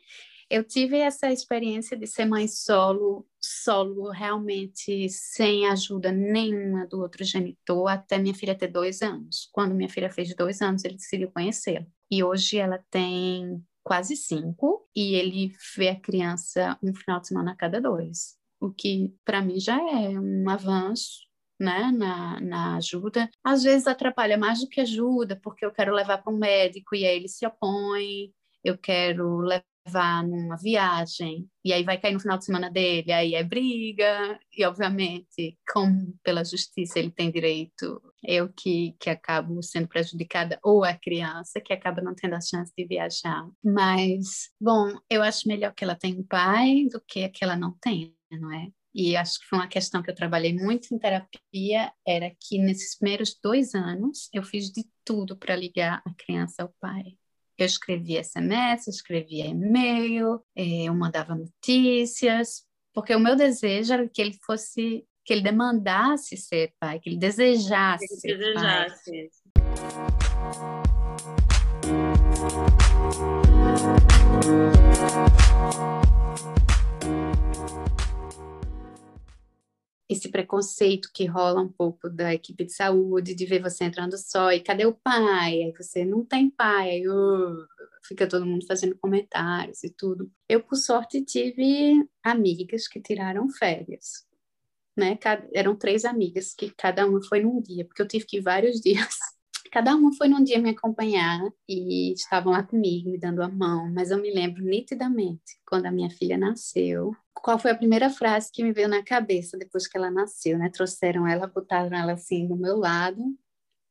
Eu 0.49 0.63
tive 0.63 0.97
essa 0.97 1.31
experiência 1.31 1.97
de 1.97 2.05
ser 2.07 2.25
mãe 2.25 2.47
solo, 2.47 3.25
solo 3.41 4.09
realmente 4.09 5.09
sem 5.09 5.67
ajuda 5.67 6.11
nenhuma 6.11 6.85
do 6.87 6.99
outro 6.99 7.23
genitor 7.23 7.87
até 7.87 8.17
minha 8.17 8.35
filha 8.35 8.57
ter 8.57 8.67
dois 8.67 9.01
anos. 9.01 9.49
Quando 9.51 9.75
minha 9.75 9.89
filha 9.89 10.11
fez 10.11 10.35
dois 10.35 10.61
anos, 10.61 10.83
ele 10.83 10.95
decidiu 10.95 11.31
conhecê-la. 11.31 11.85
E 12.11 12.23
hoje 12.23 12.57
ela 12.57 12.83
tem 12.89 13.63
quase 13.83 14.15
cinco 14.15 14.87
e 14.95 15.15
ele 15.15 15.53
vê 15.75 15.89
a 15.89 15.99
criança 15.99 16.77
um 16.81 16.93
final 16.95 17.19
de 17.19 17.27
semana 17.27 17.51
a 17.51 17.55
cada 17.55 17.81
dois, 17.81 18.37
o 18.59 18.71
que 18.71 19.13
para 19.25 19.41
mim 19.41 19.59
já 19.59 19.77
é 19.77 20.09
um 20.09 20.49
avanço 20.49 21.27
né, 21.59 21.91
na, 21.91 22.39
na 22.39 22.75
ajuda. 22.77 23.29
Às 23.43 23.63
vezes 23.63 23.87
atrapalha 23.87 24.37
mais 24.37 24.61
do 24.61 24.67
que 24.67 24.81
ajuda, 24.81 25.39
porque 25.41 25.65
eu 25.65 25.71
quero 25.71 25.93
levar 25.93 26.19
para 26.19 26.31
um 26.31 26.37
médico 26.37 26.95
e 26.95 27.05
aí 27.05 27.15
ele 27.15 27.27
se 27.27 27.45
opõe, 27.45 28.31
eu 28.63 28.77
quero 28.77 29.39
levar 29.39 29.65
levar 29.85 30.23
numa 30.23 30.55
viagem, 30.57 31.49
e 31.63 31.73
aí 31.73 31.83
vai 31.83 31.97
cair 31.99 32.13
no 32.13 32.19
final 32.19 32.37
de 32.37 32.45
semana 32.45 32.69
dele, 32.69 33.11
aí 33.11 33.35
é 33.35 33.43
briga, 33.43 34.39
e 34.55 34.65
obviamente, 34.65 35.57
como 35.71 36.13
pela 36.23 36.43
justiça 36.43 36.99
ele 36.99 37.11
tem 37.11 37.31
direito, 37.31 38.01
eu 38.23 38.51
que, 38.53 38.95
que 38.99 39.09
acabo 39.09 39.61
sendo 39.61 39.87
prejudicada, 39.87 40.59
ou 40.63 40.83
a 40.83 40.93
criança 40.93 41.59
que 41.61 41.73
acaba 41.73 42.01
não 42.01 42.15
tendo 42.15 42.35
a 42.35 42.41
chance 42.41 42.71
de 42.77 42.85
viajar. 42.85 43.45
Mas, 43.63 44.49
bom, 44.59 44.97
eu 45.09 45.21
acho 45.21 45.47
melhor 45.47 45.73
que 45.73 45.83
ela 45.83 45.95
tenha 45.95 46.17
um 46.19 46.23
pai 46.23 46.87
do 46.91 47.01
que 47.05 47.27
que 47.29 47.43
ela 47.43 47.55
não 47.55 47.75
tenha, 47.81 48.11
não 48.31 48.51
é? 48.53 48.69
E 48.95 49.15
acho 49.17 49.39
que 49.39 49.47
foi 49.47 49.59
uma 49.59 49.67
questão 49.67 50.03
que 50.03 50.11
eu 50.11 50.15
trabalhei 50.15 50.53
muito 50.53 50.93
em 50.93 50.99
terapia, 50.99 51.91
era 52.07 52.31
que 52.39 52.59
nesses 52.59 52.97
primeiros 52.97 53.37
dois 53.41 53.73
anos 53.73 54.29
eu 54.31 54.43
fiz 54.43 54.71
de 54.71 54.85
tudo 55.03 55.35
para 55.35 55.55
ligar 55.55 56.01
a 56.05 56.13
criança 56.13 56.61
ao 56.63 56.73
pai 56.79 57.17
eu 57.57 57.65
escrevia 57.65 58.23
SMS, 58.23 58.87
escrevia 58.87 59.45
e-mail, 59.45 60.41
eh, 60.55 60.85
eu 60.85 60.95
mandava 60.95 61.35
notícias, 61.35 62.63
porque 62.93 63.13
o 63.13 63.19
meu 63.19 63.35
desejo 63.35 63.93
era 63.93 64.09
que 64.09 64.21
ele 64.21 64.37
fosse, 64.45 65.05
que 65.23 65.33
ele 65.33 65.41
demandasse 65.41 66.37
ser 66.37 66.73
pai, 66.79 66.99
que 66.99 67.09
ele 67.09 67.17
desejasse 67.17 68.05
ele 68.05 68.19
ser 68.19 68.37
desejasse. 68.37 69.29
pai. 75.73 76.02
Esse 80.13 80.29
preconceito 80.29 81.09
que 81.13 81.25
rola 81.25 81.61
um 81.61 81.67
pouco 81.67 82.09
da 82.09 82.33
equipe 82.33 82.65
de 82.65 82.73
saúde, 82.73 83.35
de 83.35 83.45
ver 83.45 83.61
você 83.61 83.83
entrando 83.83 84.17
só, 84.17 84.51
e 84.51 84.61
cadê 84.61 84.85
o 84.85 84.93
pai? 84.93 85.63
Aí 85.63 85.73
você 85.77 86.05
não 86.05 86.23
tem 86.25 86.49
pai, 86.49 86.89
aí, 86.91 87.03
fica 88.07 88.27
todo 88.27 88.45
mundo 88.45 88.65
fazendo 88.65 88.97
comentários 88.97 89.83
e 89.83 89.89
tudo. 89.89 90.31
Eu, 90.47 90.61
por 90.61 90.75
sorte, 90.75 91.23
tive 91.23 92.07
amigas 92.23 92.87
que 92.87 93.01
tiraram 93.01 93.49
férias. 93.49 94.25
Né? 94.95 95.17
Eram 95.53 95.75
três 95.75 96.05
amigas 96.05 96.53
que 96.53 96.71
cada 96.77 97.05
uma 97.05 97.21
foi 97.23 97.41
num 97.41 97.61
dia, 97.61 97.85
porque 97.85 98.01
eu 98.01 98.07
tive 98.07 98.25
que 98.25 98.37
ir 98.37 98.41
vários 98.41 98.79
dias. 98.81 99.17
Cada 99.71 99.95
uma 99.95 100.13
foi 100.13 100.27
num 100.27 100.43
dia 100.43 100.59
me 100.59 100.69
acompanhar 100.69 101.41
e 101.67 102.13
estavam 102.13 102.53
lá 102.53 102.61
comigo, 102.61 103.09
me 103.09 103.17
dando 103.17 103.41
a 103.41 103.49
mão, 103.49 103.91
mas 103.91 104.11
eu 104.11 104.21
me 104.21 104.31
lembro 104.31 104.63
nitidamente 104.63 105.57
quando 105.65 105.87
a 105.87 105.91
minha 105.91 106.11
filha 106.11 106.37
nasceu. 106.37 107.11
Qual 107.43 107.59
foi 107.59 107.71
a 107.71 107.77
primeira 107.77 108.09
frase 108.09 108.49
que 108.49 108.63
me 108.63 108.71
veio 108.71 108.87
na 108.87 109.03
cabeça 109.03 109.57
depois 109.57 109.85
que 109.85 109.97
ela 109.97 110.09
nasceu, 110.09 110.57
né? 110.57 110.69
Trouxeram 110.69 111.27
ela, 111.27 111.45
botaram 111.45 111.93
ela 111.93 112.13
assim 112.13 112.47
do 112.47 112.55
meu 112.55 112.77
lado. 112.77 113.21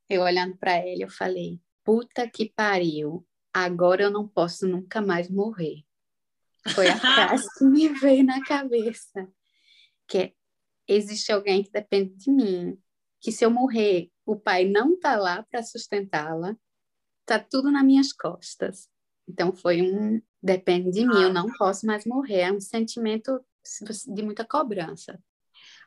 Eu 0.08 0.22
olhando 0.22 0.56
para 0.56 0.72
ela, 0.72 1.02
eu 1.02 1.10
falei: 1.10 1.60
"Puta 1.84 2.26
que 2.26 2.50
pariu, 2.56 3.28
agora 3.52 4.04
eu 4.04 4.10
não 4.10 4.26
posso 4.26 4.66
nunca 4.66 5.02
mais 5.02 5.28
morrer". 5.28 5.84
Foi 6.74 6.88
a 6.88 6.96
frase 6.96 7.46
que 7.58 7.64
me 7.66 7.88
veio 7.90 8.24
na 8.24 8.42
cabeça. 8.42 9.30
Que 10.08 10.18
é, 10.18 10.32
existe 10.88 11.30
alguém 11.30 11.62
que 11.62 11.70
depende 11.70 12.14
de 12.16 12.30
mim, 12.30 12.78
que 13.20 13.30
se 13.30 13.44
eu 13.44 13.50
morrer, 13.50 14.10
o 14.24 14.34
pai 14.34 14.64
não 14.64 14.94
está 14.94 15.14
lá 15.16 15.42
para 15.50 15.62
sustentá-la, 15.62 16.56
está 17.20 17.38
tudo 17.38 17.70
nas 17.70 17.84
minhas 17.84 18.14
costas. 18.14 18.88
Então 19.28 19.52
foi 19.52 19.82
um 19.82 20.22
depende 20.42 20.90
de 20.90 21.06
mim, 21.06 21.22
eu 21.22 21.32
não 21.32 21.50
posso 21.52 21.86
mais 21.86 22.04
morrer, 22.04 22.40
é 22.40 22.52
um 22.52 22.60
sentimento 22.60 23.40
de 24.08 24.22
muita 24.22 24.44
cobrança. 24.44 25.18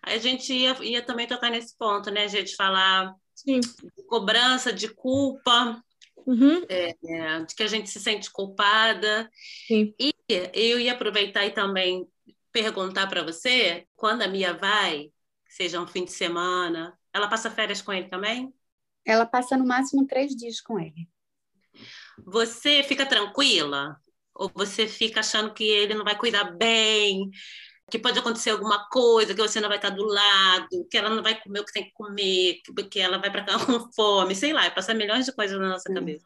A 0.02 0.18
gente 0.18 0.54
ia, 0.54 0.72
ia 0.84 1.02
também 1.02 1.28
tocar 1.28 1.50
nesse 1.50 1.76
ponto, 1.78 2.12
né, 2.12 2.24
a 2.24 2.28
gente 2.28 2.56
falar 2.56 3.16
Sim. 3.34 3.60
de 3.60 4.04
cobrança, 4.08 4.72
de 4.72 4.88
culpa, 4.88 5.84
uhum. 6.26 6.64
é, 6.70 6.96
é, 7.04 7.44
de 7.44 7.56
que 7.56 7.64
a 7.64 7.68
gente 7.68 7.90
se 7.90 8.00
sente 8.00 8.32
culpada. 8.32 9.30
Sim. 9.68 9.94
E 10.00 10.14
eu 10.54 10.80
ia 10.80 10.94
aproveitar 10.94 11.46
e 11.46 11.52
também 11.52 12.08
perguntar 12.52 13.08
para 13.08 13.24
você, 13.24 13.86
quando 13.96 14.22
a 14.22 14.28
Mia 14.28 14.54
vai, 14.54 15.12
seja 15.48 15.82
um 15.82 15.88
fim 15.88 16.06
de 16.06 16.12
semana, 16.12 16.98
ela 17.12 17.28
passa 17.28 17.52
férias 17.52 17.82
com 17.82 17.92
ele 17.92 18.08
também? 18.08 18.54
Ela 19.04 19.26
passa 19.26 19.58
no 19.58 19.66
máximo 19.66 20.08
três 20.08 20.36
dias 20.36 20.62
com 20.62 20.80
ele. 20.80 21.08
Você 22.26 22.82
fica 22.84 23.06
tranquila? 23.06 24.00
Ou 24.36 24.52
você 24.54 24.88
fica 24.88 25.22
achando 25.22 25.54
que 25.54 25.64
ele 25.64 25.94
não 25.94 26.04
vai 26.04 26.18
cuidar 26.18 26.44
bem? 26.58 27.30
Que 27.90 28.00
pode 28.00 28.20
acontecer 28.20 28.50
alguma 28.50 28.88
coisa, 28.90 29.34
que 29.34 29.42
você 29.42 29.62
não 29.62 29.70
vai 29.70 29.78
estar 29.78 29.92
do 29.92 30.04
lado, 30.06 30.88
que 30.90 30.98
ela 30.98 31.10
não 31.10 31.24
vai 31.24 31.40
comer 31.42 31.60
o 31.60 31.66
que 31.66 31.74
tem 31.74 31.86
que 31.86 31.94
comer, 31.94 32.62
que 32.92 33.00
ela 33.00 33.18
vai 33.18 33.32
para 33.32 33.46
cá 33.46 33.54
com 33.66 33.92
fome, 33.94 34.36
sei 34.36 34.54
lá, 34.54 34.70
passa 34.72 34.94
milhões 34.94 35.26
de 35.26 35.34
coisas 35.34 35.60
na 35.60 35.70
nossa 35.70 35.92
cabeça. 35.94 36.26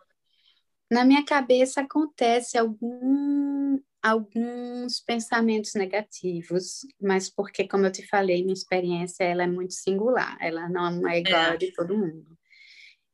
Na 0.90 1.06
minha 1.06 1.24
cabeça 1.24 1.82
acontece 1.82 2.58
algum 2.58 3.80
alguns 4.02 5.02
pensamentos 5.02 5.74
negativos, 5.76 6.86
mas 7.02 7.30
porque, 7.30 7.68
como 7.68 7.86
eu 7.86 7.92
te 7.92 8.06
falei, 8.08 8.42
minha 8.42 8.54
experiência 8.54 9.24
ela 9.24 9.44
é 9.44 9.48
muito 9.48 9.74
singular, 9.74 10.38
ela 10.40 10.70
não 10.70 11.08
é 11.08 11.20
igual 11.20 11.42
é. 11.42 11.50
a 11.52 11.56
de 11.56 11.74
todo 11.74 11.98
mundo. 11.98 12.38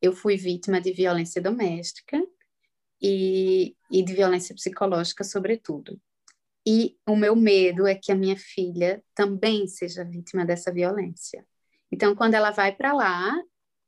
Eu 0.01 0.13
fui 0.13 0.37
vítima 0.37 0.79
de 0.79 0.93
violência 0.93 1.41
doméstica 1.41 2.21
e, 3.01 3.74
e 3.91 4.03
de 4.03 4.13
violência 4.13 4.55
psicológica, 4.55 5.23
sobretudo. 5.23 5.99
E 6.67 6.97
o 7.07 7.15
meu 7.15 7.35
medo 7.35 7.85
é 7.85 7.93
que 7.93 8.11
a 8.11 8.15
minha 8.15 8.37
filha 8.37 9.03
também 9.13 9.67
seja 9.67 10.03
vítima 10.03 10.45
dessa 10.45 10.71
violência. 10.71 11.45
Então, 11.91 12.15
quando 12.15 12.33
ela 12.33 12.51
vai 12.51 12.75
para 12.75 12.91
lá, 12.91 13.39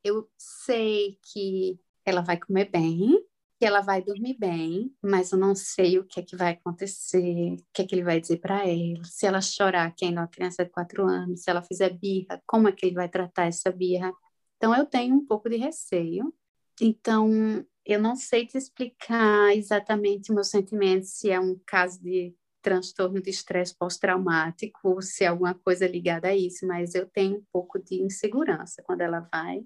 eu 0.04 0.30
sei 0.38 1.18
que 1.34 1.80
ela 2.06 2.22
vai 2.22 2.38
comer 2.38 2.70
bem, 2.70 3.20
que 3.60 3.66
ela 3.66 3.82
vai 3.82 4.04
dormir 4.04 4.38
bem, 4.38 4.96
mas 5.02 5.32
eu 5.32 5.38
não 5.38 5.56
sei 5.56 5.98
o 5.98 6.06
que 6.06 6.20
é 6.20 6.24
que 6.24 6.36
vai 6.36 6.54
acontecer, 6.54 7.54
o 7.54 7.66
que 7.74 7.82
é 7.82 7.86
que 7.86 7.96
ele 7.96 8.04
vai 8.04 8.22
dizer 8.22 8.38
para 8.38 8.68
ela, 8.68 9.04
se 9.04 9.26
ela 9.26 9.42
chorar, 9.42 9.94
que 9.96 10.06
ainda 10.06 10.22
é 10.22 10.24
uma 10.24 10.28
criança 10.28 10.64
de 10.64 10.70
quatro 10.70 11.06
anos, 11.08 11.42
se 11.42 11.50
ela 11.50 11.64
fizer 11.64 11.90
birra, 11.98 12.42
como 12.46 12.68
é 12.68 12.72
que 12.72 12.86
ele 12.86 12.96
vai 12.96 13.10
tratar 13.10 13.48
essa 13.48 13.72
birra. 13.72 14.14
Então 14.58 14.76
eu 14.76 14.86
tenho 14.86 15.16
um 15.16 15.26
pouco 15.26 15.50
de 15.50 15.58
receio. 15.58 16.32
Então 16.80 17.66
eu 17.88 18.00
não 18.00 18.16
sei 18.16 18.46
te 18.46 18.58
explicar 18.58 19.56
exatamente 19.56 20.32
meus 20.32 20.50
sentimentos, 20.50 21.12
se 21.12 21.32
é 21.32 21.40
um 21.40 21.60
caso 21.66 22.02
de 22.02 22.36
transtorno 22.62 23.22
de 23.22 23.30
estresse 23.30 23.76
pós-traumático, 23.78 25.02
se 25.02 25.24
é 25.24 25.28
alguma 25.28 25.56
coisa 25.56 25.88
ligada 25.88 26.28
a 26.28 26.36
isso, 26.36 26.68
mas 26.68 26.94
eu 26.94 27.08
tenho 27.08 27.38
um 27.38 27.44
pouco 27.52 27.80
de 27.80 28.02
insegurança 28.02 28.84
quando 28.84 29.02
ela 29.02 29.22
vai 29.32 29.66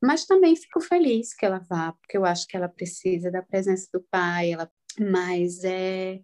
mas 0.00 0.24
também 0.26 0.54
fico 0.54 0.80
feliz 0.80 1.34
que 1.34 1.44
ela 1.44 1.58
vá, 1.58 1.92
porque 1.92 2.16
eu 2.16 2.24
acho 2.24 2.46
que 2.46 2.56
ela 2.56 2.68
precisa 2.68 3.30
da 3.30 3.42
presença 3.42 3.88
do 3.92 4.00
pai, 4.10 4.52
ela... 4.52 4.70
mas 4.98 5.64
é, 5.64 6.20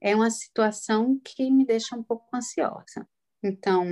é 0.00 0.14
uma 0.16 0.30
situação 0.30 1.20
que 1.22 1.50
me 1.50 1.66
deixa 1.66 1.94
um 1.96 2.02
pouco 2.02 2.34
ansiosa. 2.34 3.06
Então, 3.42 3.86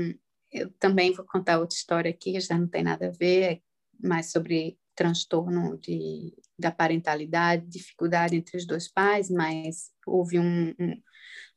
eu 0.51 0.71
também 0.79 1.13
vou 1.13 1.27
contar 1.27 1.59
outra 1.59 1.77
história 1.77 2.11
aqui, 2.11 2.39
já 2.41 2.57
não 2.57 2.67
tem 2.69 2.83
nada 2.83 3.09
a 3.09 3.11
ver, 3.11 3.43
é 3.43 3.61
mais 4.03 4.31
sobre 4.31 4.79
transtorno 4.95 5.79
de, 5.79 6.35
da 6.59 6.71
parentalidade, 6.71 7.67
dificuldade 7.67 8.37
entre 8.37 8.57
os 8.57 8.67
dois 8.67 8.91
pais, 8.91 9.31
mas 9.31 9.91
houve 10.07 10.39
um, 10.39 10.75
um 10.79 11.03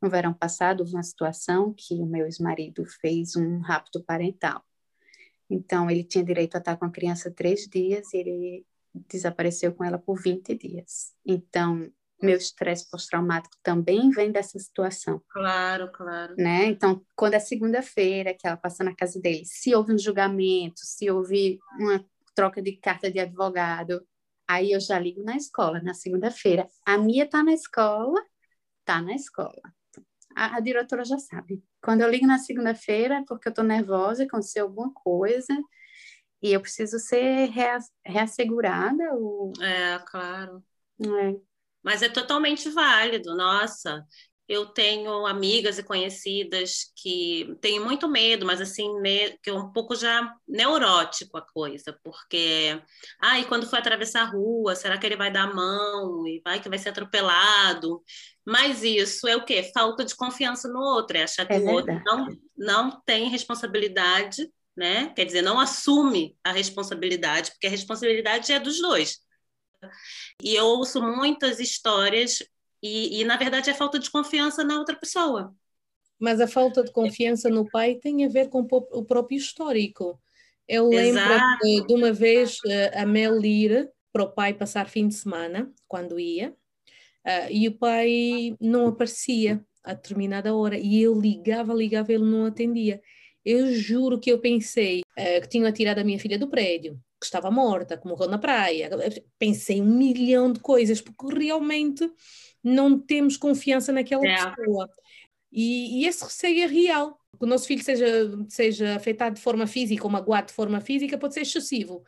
no 0.01 0.10
verão 0.10 0.34
passado, 0.34 0.82
houve 0.82 0.94
uma 0.94 1.04
situação 1.04 1.74
que 1.75 1.96
o 1.96 2.06
meu 2.06 2.25
ex-marido 2.25 2.86
fez 3.01 3.36
um 3.36 3.60
rapto 3.60 4.04
parental. 4.04 4.63
Então, 5.50 5.89
ele 5.89 6.04
tinha 6.04 6.24
direito 6.24 6.56
a 6.56 6.60
estar 6.60 6.75
com 6.77 6.86
a 6.86 6.92
criança 6.92 7.32
três 7.32 7.68
dias 7.68 8.13
e 8.13 8.18
ele 8.18 8.65
desapareceu 8.94 9.74
com 9.74 9.84
ela 9.84 9.98
por 9.98 10.20
20 10.22 10.56
dias. 10.56 11.13
Então, 11.25 11.92
meu 12.22 12.38
estresse 12.38 12.89
pós-traumático 12.89 13.56
também 13.62 14.10
vem 14.10 14.32
dessa 14.32 14.58
situação. 14.58 15.22
Claro, 15.30 15.92
claro. 15.92 16.34
Né? 16.38 16.65
Então, 16.65 17.06
quando 17.15 17.34
é 17.34 17.39
segunda-feira 17.39 18.34
que 18.34 18.48
ela 18.48 18.58
passa 18.58 18.84
na 18.84 18.96
casa 18.96 19.20
dele, 19.20 19.44
se 19.46 19.75
houve 19.75 19.94
um 19.94 19.98
julgamento, 19.98 20.80
se 20.80 21.10
houve 21.12 21.60
uma 21.77 22.04
troca 22.36 22.62
de 22.62 22.77
carta 22.77 23.12
de 23.12 23.20
advogado, 23.20 24.06
aí 24.48 24.72
eu 24.72 24.80
já 24.80 25.00
ligo 25.00 25.24
na 25.24 25.36
escola, 25.38 25.82
na 25.82 25.94
segunda-feira. 25.94 26.68
A 26.86 26.98
Mia 26.98 27.27
tá 27.27 27.44
na 27.44 27.54
escola, 27.54 28.22
tá 28.86 29.01
na 29.01 29.15
escola 29.15 29.62
a, 30.36 30.58
a 30.58 30.60
diretora 30.60 31.06
já 31.06 31.18
sabe. 31.18 31.63
Quando 31.82 32.01
eu 32.01 32.10
ligo 32.10 32.27
na 32.27 32.38
segunda-feira, 32.38 33.24
porque 33.27 33.48
eu 33.48 33.51
estou 33.51 33.63
nervosa, 33.63 34.24
aconteceu 34.24 34.65
alguma 34.65 34.94
coisa, 34.94 35.56
e 36.42 36.51
eu 36.51 36.62
preciso 36.62 37.00
ser 37.00 37.50
reassegurada. 38.06 39.13
Ou... 39.13 39.54
É, 39.62 39.98
claro. 40.00 40.63
É. 41.01 41.39
Mas 41.82 42.01
é 42.01 42.10
totalmente 42.10 42.70
válido, 42.70 43.36
nossa. 43.36 44.06
Eu 44.48 44.68
tenho 44.68 45.25
amigas 45.25 45.80
e 45.80 45.84
conhecidas 45.84 46.92
que 46.96 47.56
têm 47.62 47.80
muito 47.80 48.08
medo, 48.08 48.46
mas 48.46 48.62
assim, 48.62 48.88
que 49.42 49.50
é 49.50 49.54
um 49.54 49.72
pouco 49.72 49.96
já 49.96 50.32
neurótico 50.48 51.38
a 51.38 51.42
coisa, 51.42 51.98
porque, 52.04 52.80
ah, 53.20 53.40
e 53.40 53.46
quando 53.46 53.68
for 53.68 53.80
atravessar 53.80 54.22
a 54.22 54.30
rua, 54.30 54.75
será 54.75 54.98
que 54.98 55.06
ele 55.06 55.16
vai 55.16 55.32
dar 55.32 55.50
a 55.50 55.54
mão 55.54 56.28
e 56.28 56.42
vai 56.46 56.62
que 56.62 56.70
vai 56.70 56.78
ser 56.78 56.90
atropelado? 56.90 58.04
Mas 58.46 58.84
isso 58.84 59.28
é 59.28 59.36
o 59.36 59.44
quê? 59.44 59.72
Falta 59.74 60.06
de 60.06 60.16
confiança 60.16 60.68
no 60.68 60.80
outro, 60.80 61.18
é 61.18 61.24
achar 61.24 61.48
que 61.48 61.54
é 61.54 61.58
o 61.58 61.68
outro 61.68 62.00
não, 62.06 62.28
não 62.56 63.02
tem 63.04 63.30
responsabilidade, 63.30 64.48
né? 64.78 65.12
Quer 65.16 65.25
dizer, 65.25 65.42
não 65.42 65.60
assume 65.60 66.38
a 66.44 66.52
responsabilidade, 66.52 67.52
porque 67.52 67.68
a 67.68 67.72
responsabilidade 67.72 68.52
é 68.52 68.60
dos 68.60 68.80
dois. 68.80 69.20
E 70.42 70.56
eu 70.56 70.66
ouço 70.66 71.02
muitas 71.02 71.60
histórias 71.60 72.44
e, 72.86 73.22
e, 73.22 73.24
na 73.25 73.36
verdade, 73.36 73.72
é 73.72 73.74
falta 73.74 73.98
de 73.98 74.12
confiança 74.12 74.63
na 74.63 74.77
outra 74.77 74.96
pessoa. 74.96 75.56
Mas 76.20 76.39
a 76.39 76.48
falta 76.48 76.84
de 76.84 76.92
confiança 76.92 77.50
no 77.50 77.68
pai 77.68 77.96
tem 77.96 78.24
a 78.24 78.30
ver 78.30 78.48
com 78.48 78.60
o 78.70 79.04
próprio 79.04 79.38
histórico. 79.38 80.22
Eu 80.68 80.89
lembro 80.89 81.24
de, 81.62 81.88
de 81.88 81.94
uma 81.94 82.13
vez 82.13 82.58
eh, 82.68 82.92
a 82.96 83.06
Mel 83.06 83.44
ir 83.44 83.89
para 84.13 84.24
o 84.24 84.32
pai 84.32 84.54
passar 84.54 84.88
fim 84.88 85.08
de 85.08 85.15
semana, 85.15 85.72
quando 85.88 86.20
ia, 86.20 86.51
uh, 86.51 87.51
e 87.51 87.68
o 87.68 87.77
pai 87.77 88.56
não 88.62 88.88
aparecia 88.88 89.62
a 89.84 89.94
determinada 89.94 90.56
hora, 90.56 90.77
e 90.77 91.01
eu 91.01 91.20
ligava, 91.20 91.74
ligava, 91.74 92.13
ele 92.13 92.24
não 92.24 92.46
atendia. 92.46 93.01
Eu 93.44 93.74
juro 93.74 94.20
que 94.20 94.32
eu 94.32 94.39
pensei 94.39 95.01
uh, 95.01 95.42
que 95.42 95.50
tinham 95.50 95.72
tirado 95.72 96.00
a 96.00 96.04
minha 96.04 96.20
filha 96.20 96.39
do 96.39 96.48
prédio, 96.48 97.00
que 97.20 97.25
estava 97.25 97.51
morta, 97.51 97.98
que 97.98 98.08
morreu 98.08 98.30
na 98.30 98.38
praia. 98.38 98.89
Pensei 99.38 99.82
um 99.82 99.98
milhão 99.98 100.54
de 100.54 100.60
coisas, 100.60 101.01
porque 101.01 101.36
realmente 101.38 102.10
não 102.66 103.00
temos 103.00 103.38
confiança 103.38 103.94
naquela 103.94 104.26
é. 104.26 104.56
pessoa. 104.56 104.90
E, 105.52 106.02
e, 106.02 106.08
esse 106.08 106.24
receio 106.24 106.64
é 106.64 106.66
real. 106.66 107.20
Que 107.38 107.46
o 107.46 107.48
nosso 107.48 107.68
filho 107.68 107.84
seja, 107.84 108.08
seja 108.50 108.96
afetado 108.96 109.36
de 109.36 109.42
forma 109.42 109.68
física 109.68 110.04
ou 110.04 110.10
magoado 110.10 110.48
de 110.48 110.54
forma 110.54 110.82
física 110.82 111.18
pode 111.18 111.36
ser 111.36 111.42
excessivo. 111.42 112.04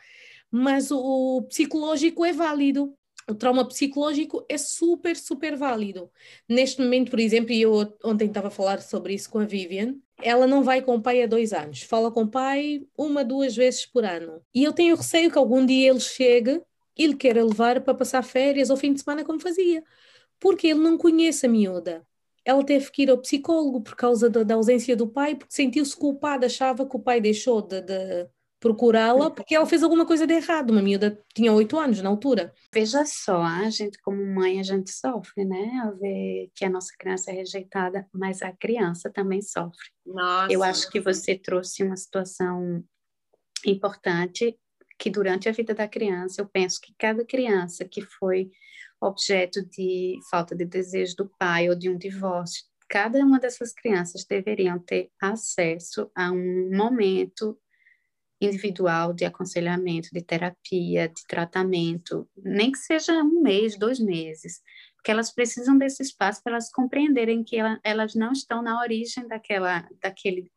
Mas 0.50 0.90
o, 0.90 0.98
o 0.98 1.44
psicológico 1.44 2.26
é 2.26 2.34
válido. 2.34 2.94
O 3.30 3.36
trauma 3.36 3.68
psicológico 3.68 4.44
é 4.50 4.58
super, 4.58 5.16
super 5.16 5.56
válido. 5.56 6.10
Neste 6.50 6.82
momento, 6.82 7.12
por 7.12 7.20
exemplo, 7.20 7.52
e 7.52 7.62
eu 7.62 7.74
ontem 8.04 8.28
estava 8.28 8.48
a 8.48 8.52
falar 8.52 8.82
sobre 8.82 9.14
isso 9.14 9.30
com 9.30 9.40
a 9.40 9.46
Vivian, 9.46 9.96
ela 10.22 10.48
não 10.48 10.64
vai 10.64 10.82
com 10.82 10.96
o 10.96 11.02
pai 11.02 11.22
há 11.22 11.28
dois 11.28 11.52
anos. 11.52 11.84
Fala 11.84 12.10
com 12.10 12.24
o 12.24 12.28
pai 12.28 12.88
uma, 12.98 13.24
duas 13.24 13.56
vezes 13.56 13.86
por 13.86 14.06
ano. 14.06 14.42
E 14.56 14.64
eu 14.64 14.72
tenho 14.72 14.96
receio 14.96 15.30
que 15.30 15.38
algum 15.38 15.66
dia 15.66 15.90
ele 15.90 16.00
chegue 16.00 16.62
ele 16.98 17.16
quer 17.16 17.36
levar 17.36 17.82
para 17.82 17.94
passar 17.94 18.24
férias 18.24 18.70
ou 18.70 18.78
fim 18.78 18.94
de 18.94 19.02
semana 19.02 19.24
como 19.24 19.40
fazia, 19.40 19.84
porque 20.40 20.68
ele 20.68 20.80
não 20.80 20.98
conhece 20.98 21.46
a 21.46 21.50
miúda. 21.50 22.06
Ela 22.46 22.64
teve 22.64 22.90
que 22.92 23.04
ir 23.04 23.10
ao 23.10 23.18
psicólogo 23.18 23.82
por 23.82 23.96
causa 23.96 24.30
da, 24.30 24.44
da 24.44 24.56
ausência 24.56 24.96
do 24.96 25.08
pai, 25.08 25.36
porque 25.36 25.54
sentiu-se 25.54 25.96
culpada, 25.96 26.46
achava 26.46 26.88
que 26.88 26.96
o 26.96 27.00
pai 27.00 27.20
deixou 27.20 27.62
de, 27.62 27.82
de 27.82 28.30
procurá-la 28.60 29.30
porque 29.30 29.56
ela 29.56 29.66
fez 29.66 29.84
alguma 29.84 30.06
coisa 30.06 30.26
de 30.26 30.34
errado. 30.34 30.72
Uma 30.72 30.82
miúda 30.82 31.22
tinha 31.34 31.52
oito 31.54 31.78
anos 31.78 32.02
na 32.02 32.10
altura. 32.10 32.54
Veja 32.74 33.06
só, 33.06 33.42
a 33.42 33.70
gente 33.70 34.00
como 34.02 34.24
mãe 34.26 34.60
a 34.60 34.64
gente 34.64 34.92
sofre, 34.92 35.46
né? 35.46 35.82
Ao 35.84 35.96
ver 35.98 36.50
que 36.56 36.66
a 36.66 36.70
nossa 36.70 36.94
criança 36.98 37.32
é 37.32 37.36
rejeitada, 37.36 38.08
mas 38.14 38.42
a 38.42 38.52
criança 38.52 39.10
também 39.10 39.42
sofre. 39.42 39.90
Nossa. 40.06 40.52
Eu 40.52 40.64
acho 40.64 40.90
que 40.90 41.00
você 41.00 41.36
trouxe 41.38 41.84
uma 41.84 41.96
situação 41.96 42.84
importante 43.66 44.58
que 44.98 45.10
durante 45.10 45.48
a 45.48 45.52
vida 45.52 45.74
da 45.76 45.88
criança, 45.88 46.42
eu 46.42 46.48
penso 46.48 46.82
que 46.82 46.94
cada 46.98 47.24
criança 47.24 47.86
que 47.86 48.02
foi 48.02 48.50
objeto 49.02 49.64
de 49.66 50.20
falta 50.30 50.56
de 50.56 50.66
desejo 50.66 51.16
do 51.18 51.30
pai 51.38 51.70
ou 51.70 51.76
de 51.76 51.90
um 51.90 51.98
divórcio, 51.98 52.64
cada 52.90 53.20
uma 53.20 53.40
dessas 53.40 53.74
crianças 53.74 54.26
deveriam 54.26 54.80
ter 54.80 55.10
acesso 55.22 56.10
a 56.16 56.32
um 56.32 56.70
momento 56.76 57.58
individual 58.40 59.14
de 59.14 59.26
aconselhamento, 59.26 60.10
de 60.12 60.22
terapia, 60.22 61.10
de 61.10 61.26
tratamento, 61.28 62.30
nem 62.38 62.72
que 62.72 62.78
seja 62.78 63.14
um 63.24 63.42
mês, 63.42 63.78
dois 63.78 64.00
meses, 64.00 64.62
porque 64.96 65.10
elas 65.10 65.34
precisam 65.34 65.78
desse 65.78 66.04
espaço 66.04 66.42
para 66.44 66.54
elas 66.54 66.72
compreenderem 66.72 67.44
que 67.44 67.58
ela, 67.58 67.80
elas 67.84 68.14
não 68.14 68.32
estão 68.32 68.62
na 68.62 68.80
origem 68.80 69.28
daquela, 69.28 69.88
daquele, 70.02 70.52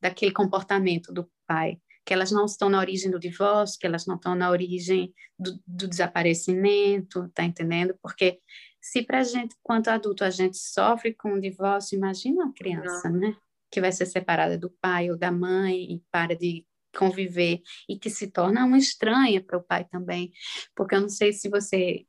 daquele 0.00 0.32
comportamento 0.32 1.12
do 1.12 1.30
pai, 1.46 1.80
que 2.08 2.14
elas 2.14 2.30
não 2.30 2.46
estão 2.46 2.70
na 2.70 2.78
origem 2.78 3.10
do 3.10 3.18
divórcio, 3.18 3.78
que 3.78 3.86
elas 3.86 4.06
não 4.06 4.14
estão 4.14 4.34
na 4.34 4.50
origem 4.50 5.12
do, 5.38 5.60
do 5.66 5.86
desaparecimento, 5.86 7.28
tá 7.34 7.44
entendendo? 7.44 7.94
Porque 8.00 8.40
se 8.80 9.02
para 9.02 9.18
a 9.18 9.22
gente, 9.22 9.54
quanto 9.62 9.88
adulto, 9.88 10.24
a 10.24 10.30
gente 10.30 10.56
sofre 10.56 11.12
com 11.12 11.34
o 11.34 11.40
divórcio, 11.40 11.98
imagina 11.98 12.46
uma 12.46 12.54
criança, 12.54 13.10
não. 13.10 13.20
né? 13.20 13.36
Que 13.70 13.78
vai 13.78 13.92
ser 13.92 14.06
separada 14.06 14.56
do 14.56 14.70
pai 14.80 15.10
ou 15.10 15.18
da 15.18 15.30
mãe 15.30 15.96
e 15.96 16.02
para 16.10 16.34
de 16.34 16.64
conviver 16.96 17.60
e 17.86 17.98
que 17.98 18.08
se 18.08 18.30
torna 18.30 18.64
uma 18.64 18.78
estranha 18.78 19.44
para 19.44 19.58
o 19.58 19.62
pai 19.62 19.84
também, 19.84 20.32
porque 20.74 20.94
eu 20.94 21.02
não 21.02 21.10
sei 21.10 21.34
se 21.34 21.50
você 21.50 22.06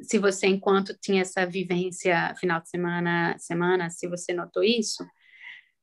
se 0.00 0.18
você 0.18 0.46
enquanto 0.46 0.96
tinha 0.98 1.22
essa 1.22 1.44
vivência 1.44 2.32
final 2.36 2.60
de 2.60 2.70
semana 2.70 3.36
semana 3.38 3.90
se 3.90 4.06
você 4.06 4.32
notou 4.32 4.62
isso 4.62 5.04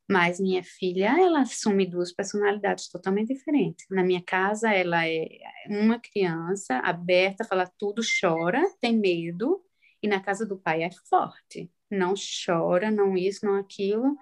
mas 0.10 0.40
minha 0.40 0.64
filha 0.64 1.16
ela 1.20 1.42
assume 1.42 1.86
duas 1.86 2.14
personalidades 2.14 2.90
totalmente 2.90 3.34
diferentes 3.34 3.86
na 3.90 4.04
minha 4.04 4.22
casa 4.24 4.72
ela 4.74 5.06
é 5.08 5.28
uma 5.70 6.00
criança 6.00 6.78
aberta 6.80 7.44
fala 7.46 7.72
tudo 7.78 8.02
chora 8.22 8.64
tem 8.80 8.98
medo 8.98 9.62
e 10.02 10.08
na 10.08 10.20
casa 10.22 10.46
do 10.46 10.58
pai 10.58 10.84
é 10.84 10.90
forte 11.10 11.72
não 11.90 12.14
chora 12.46 12.92
não 12.92 13.18
isso 13.18 13.46
não 13.46 13.56
aquilo 13.56 14.16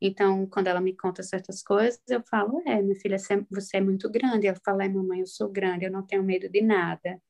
então, 0.00 0.46
quando 0.46 0.68
ela 0.68 0.80
me 0.80 0.96
conta 0.96 1.22
certas 1.22 1.62
coisas, 1.62 2.00
eu 2.08 2.22
falo: 2.22 2.62
É, 2.66 2.80
minha 2.80 2.94
filha, 2.96 3.18
você 3.50 3.76
é 3.76 3.80
muito 3.80 4.08
grande. 4.10 4.46
Ela 4.46 4.58
fala: 4.64 4.84
É, 4.84 4.88
mamãe, 4.88 5.20
eu 5.20 5.26
sou 5.26 5.48
grande, 5.50 5.84
eu 5.84 5.92
não 5.92 6.06
tenho 6.06 6.22
medo 6.22 6.48
de 6.48 6.62
nada. 6.62 7.20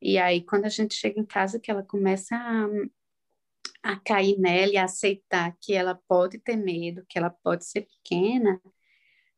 E 0.00 0.18
aí, 0.18 0.42
quando 0.44 0.66
a 0.66 0.68
gente 0.68 0.94
chega 0.94 1.20
em 1.20 1.24
casa, 1.26 1.60
que 1.60 1.70
ela 1.70 1.82
começa 1.82 2.36
a, 2.36 2.66
a 3.82 3.96
cair 3.96 4.38
nela 4.38 4.72
e 4.72 4.76
a 4.76 4.84
aceitar 4.84 5.56
que 5.60 5.74
ela 5.74 5.98
pode 6.08 6.38
ter 6.38 6.56
medo, 6.56 7.04
que 7.08 7.18
ela 7.18 7.30
pode 7.30 7.64
ser 7.64 7.82
pequena, 7.82 8.60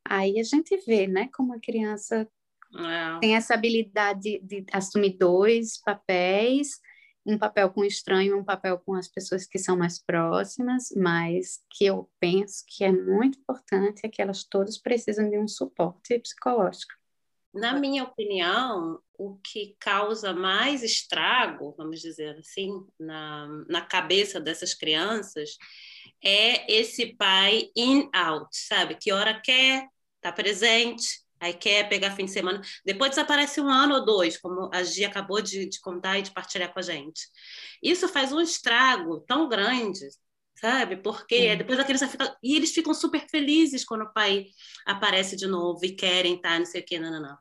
aí 0.03 0.39
a 0.39 0.43
gente 0.43 0.75
vê, 0.85 1.07
né, 1.07 1.29
como 1.33 1.53
a 1.53 1.59
criança 1.59 2.27
é. 2.75 3.19
tem 3.19 3.35
essa 3.35 3.53
habilidade 3.53 4.21
de, 4.21 4.39
de 4.39 4.65
assumir 4.71 5.17
dois 5.17 5.79
papéis 5.81 6.79
um 7.25 7.37
papel 7.37 7.69
com 7.69 7.81
o 7.81 7.85
estranho, 7.85 8.37
um 8.37 8.43
papel 8.43 8.79
com 8.79 8.95
as 8.95 9.07
pessoas 9.07 9.45
que 9.45 9.59
são 9.59 9.77
mais 9.77 9.99
próximas, 9.99 10.89
mas 10.95 11.59
que 11.69 11.85
eu 11.85 12.09
penso 12.19 12.63
que 12.67 12.83
é 12.83 12.91
muito 12.91 13.39
importante 13.39 14.01
é 14.03 14.09
que 14.09 14.21
elas 14.21 14.43
todas 14.43 14.77
precisam 14.77 15.29
de 15.29 15.37
um 15.37 15.47
suporte 15.47 16.17
psicológico. 16.19 16.98
Na 17.53 17.73
minha 17.73 18.03
opinião, 18.03 18.99
o 19.17 19.37
que 19.37 19.75
causa 19.79 20.33
mais 20.33 20.83
estrago, 20.83 21.73
vamos 21.77 21.99
dizer 21.99 22.37
assim, 22.37 22.71
na, 22.99 23.47
na 23.67 23.81
cabeça 23.81 24.39
dessas 24.39 24.73
crianças 24.73 25.57
é 26.23 26.71
esse 26.71 27.15
pai 27.15 27.69
in-out, 27.75 28.49
sabe? 28.51 28.95
Que 28.95 29.11
hora 29.11 29.39
quer, 29.41 29.87
tá 30.21 30.31
presente, 30.31 31.21
aí 31.39 31.53
quer 31.53 31.89
pegar 31.89 32.15
fim 32.15 32.25
de 32.25 32.31
semana, 32.31 32.61
depois 32.85 33.11
desaparece 33.11 33.59
um 33.59 33.69
ano 33.69 33.95
ou 33.95 34.05
dois, 34.05 34.37
como 34.37 34.69
a 34.73 34.83
Gia 34.83 35.07
acabou 35.07 35.41
de, 35.41 35.67
de 35.67 35.79
contar 35.79 36.19
e 36.19 36.21
de 36.21 36.31
partilhar 36.31 36.71
com 36.71 36.79
a 36.79 36.83
gente. 36.83 37.21
Isso 37.81 38.07
faz 38.07 38.31
um 38.31 38.41
estrago 38.41 39.21
tão 39.21 39.47
grande, 39.49 40.07
sabe? 40.59 40.97
Porque 40.97 41.55
depois 41.55 41.79
a 41.79 41.83
criança 41.83 42.07
fica. 42.07 42.35
E 42.43 42.55
eles 42.55 42.71
ficam 42.71 42.93
super 42.93 43.25
felizes 43.29 43.85
quando 43.85 44.03
o 44.03 44.13
pai 44.13 44.47
aparece 44.85 45.35
de 45.35 45.47
novo 45.47 45.83
e 45.85 45.91
querem, 45.91 46.39
tá? 46.39 46.57
Não 46.59 46.65
sei 46.65 46.81
o 46.81 46.85
quê, 46.85 46.99
não, 46.99 47.11
não, 47.11 47.21
não. 47.21 47.37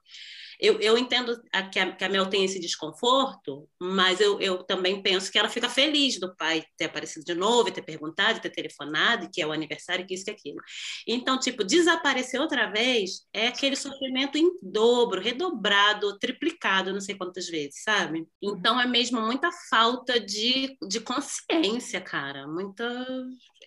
Eu, 0.58 0.80
eu 0.80 0.98
entendo 0.98 1.40
a, 1.52 1.62
que, 1.62 1.78
a, 1.78 1.92
que 1.92 2.04
a 2.04 2.08
Mel 2.08 2.26
tem 2.26 2.44
esse 2.44 2.58
desconforto, 2.58 3.68
mas 3.80 4.20
eu, 4.20 4.40
eu 4.40 4.62
também 4.64 5.00
penso 5.02 5.30
que 5.30 5.38
ela 5.38 5.48
fica 5.48 5.68
feliz 5.68 6.18
do 6.18 6.34
pai 6.36 6.64
ter 6.76 6.86
aparecido 6.86 7.24
de 7.24 7.34
novo, 7.34 7.70
ter 7.70 7.82
perguntado, 7.82 8.40
ter 8.40 8.50
telefonado, 8.50 9.28
que 9.32 9.40
é 9.40 9.46
o 9.46 9.52
aniversário, 9.52 10.06
que 10.06 10.14
isso 10.14 10.28
e 10.28 10.32
aquilo. 10.32 10.58
Então, 11.06 11.38
tipo, 11.38 11.62
desaparecer 11.64 12.40
outra 12.40 12.70
vez 12.70 13.26
é 13.32 13.48
aquele 13.48 13.76
sofrimento 13.76 14.36
em 14.36 14.50
dobro, 14.62 15.20
redobrado, 15.20 16.18
triplicado, 16.18 16.92
não 16.92 17.00
sei 17.00 17.14
quantas 17.14 17.48
vezes, 17.48 17.82
sabe? 17.82 18.26
Então, 18.42 18.80
é 18.80 18.86
mesmo 18.86 19.20
muita 19.20 19.50
falta 19.70 20.18
de, 20.18 20.76
de 20.88 21.00
consciência, 21.00 22.00
cara. 22.00 22.46
Muita. 22.46 22.84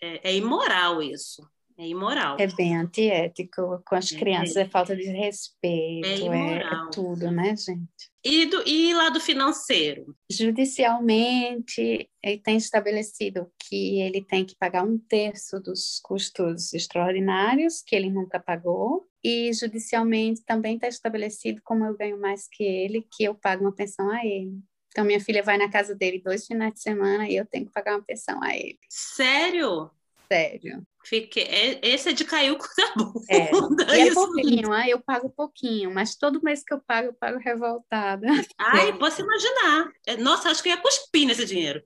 É, 0.01 0.31
é 0.31 0.35
imoral 0.35 1.01
isso. 1.01 1.41
É 1.81 1.87
imoral. 1.87 2.37
É 2.39 2.45
bem 2.45 2.77
antiético 2.77 3.81
com 3.83 3.95
as 3.95 4.13
é 4.13 4.19
crianças, 4.19 4.55
é, 4.55 4.61
é 4.61 4.69
falta 4.69 4.95
de 4.95 5.09
respeito, 5.09 6.31
é, 6.31 6.57
é, 6.57 6.89
tudo, 6.93 7.31
né, 7.31 7.55
gente? 7.57 8.11
E, 8.23 8.45
do, 8.45 8.61
e 8.69 8.93
lado 8.93 9.19
financeiro? 9.19 10.15
Judicialmente, 10.31 12.07
ele 12.21 12.37
tem 12.37 12.55
estabelecido 12.55 13.51
que 13.67 13.99
ele 13.99 14.23
tem 14.23 14.45
que 14.45 14.55
pagar 14.55 14.83
um 14.83 14.95
terço 14.95 15.59
dos 15.59 15.99
custos 16.03 16.71
extraordinários, 16.71 17.81
que 17.81 17.95
ele 17.95 18.11
nunca 18.11 18.39
pagou, 18.39 19.07
e 19.23 19.51
judicialmente 19.51 20.45
também 20.45 20.75
está 20.75 20.87
estabelecido, 20.87 21.61
como 21.63 21.83
eu 21.83 21.97
ganho 21.97 22.21
mais 22.21 22.47
que 22.47 22.63
ele, 22.63 23.07
que 23.11 23.23
eu 23.23 23.33
pago 23.33 23.63
uma 23.63 23.73
pensão 23.73 24.07
a 24.11 24.23
ele. 24.23 24.55
Então, 24.89 25.03
minha 25.03 25.19
filha 25.19 25.41
vai 25.41 25.57
na 25.57 25.71
casa 25.71 25.95
dele 25.95 26.21
dois 26.23 26.45
finais 26.45 26.75
de 26.75 26.81
semana 26.81 27.27
e 27.27 27.35
eu 27.35 27.45
tenho 27.47 27.65
que 27.65 27.71
pagar 27.71 27.95
uma 27.95 28.03
pensão 28.03 28.39
a 28.43 28.55
ele. 28.55 28.77
Sério? 28.87 29.89
Sério. 30.31 30.87
Fiquei, 31.03 31.43
é, 31.43 31.79
esse 31.81 32.09
é 32.09 32.13
de 32.13 32.23
cair 32.23 32.51
o 32.51 32.57
cu 32.57 32.67
da 32.77 32.93
bunda. 32.95 33.85
É, 33.97 34.07
é 34.07 34.13
pouquinho, 34.13 34.71
ah, 34.71 34.87
eu 34.87 35.01
pago 35.01 35.29
pouquinho, 35.29 35.93
mas 35.93 36.15
todo 36.15 36.41
mês 36.41 36.63
que 36.63 36.73
eu 36.73 36.79
pago, 36.79 37.07
eu 37.07 37.13
pago 37.13 37.37
revoltada. 37.37 38.27
Ai, 38.57 38.89
é. 38.89 38.93
posso 38.97 39.21
imaginar. 39.21 39.91
É, 40.07 40.15
nossa, 40.15 40.49
acho 40.49 40.63
que 40.63 40.69
eu 40.69 40.73
ia 40.73 40.81
cuspir 40.81 41.27
nesse 41.27 41.45
dinheiro. 41.45 41.81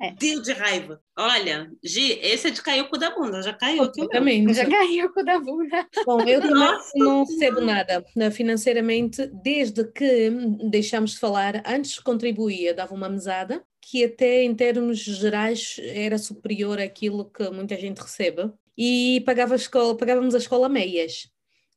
É. 0.00 0.10
Deus 0.12 0.42
de 0.42 0.52
raiva. 0.52 1.00
Olha, 1.16 1.70
Gi, 1.82 2.18
esse 2.20 2.48
é 2.48 2.50
de 2.50 2.60
cair 2.60 2.82
o 2.82 2.88
cu 2.88 2.98
da 2.98 3.14
bunda, 3.14 3.42
já 3.42 3.52
caiu 3.52 3.84
aqui 3.84 4.08
também. 4.08 4.52
Já 4.52 4.68
caiu 4.68 5.06
o 5.06 5.12
cu 5.12 5.24
da 5.24 5.38
bunda. 5.38 5.86
Bom, 6.04 6.20
eu 6.22 6.40
também 6.40 6.78
não 6.96 7.24
recebo 7.24 7.60
nada 7.60 8.04
né, 8.16 8.30
financeiramente, 8.30 9.26
desde 9.26 9.84
que 9.84 10.30
deixamos 10.68 11.12
de 11.12 11.18
falar, 11.18 11.62
antes 11.66 11.98
contribuía, 12.00 12.74
dava 12.74 12.94
uma 12.94 13.08
mesada, 13.08 13.62
que 13.80 14.04
até 14.04 14.42
em 14.42 14.54
termos 14.54 14.98
gerais 14.98 15.76
era 15.78 16.18
superior 16.18 16.80
àquilo 16.80 17.30
que 17.30 17.48
muita 17.50 17.76
gente 17.76 17.98
recebe 17.98 18.50
e 18.76 19.22
pagava 19.24 19.54
a 19.54 19.56
escola, 19.56 19.96
pagávamos 19.96 20.34
a 20.34 20.38
escola 20.38 20.68
meias. 20.68 21.30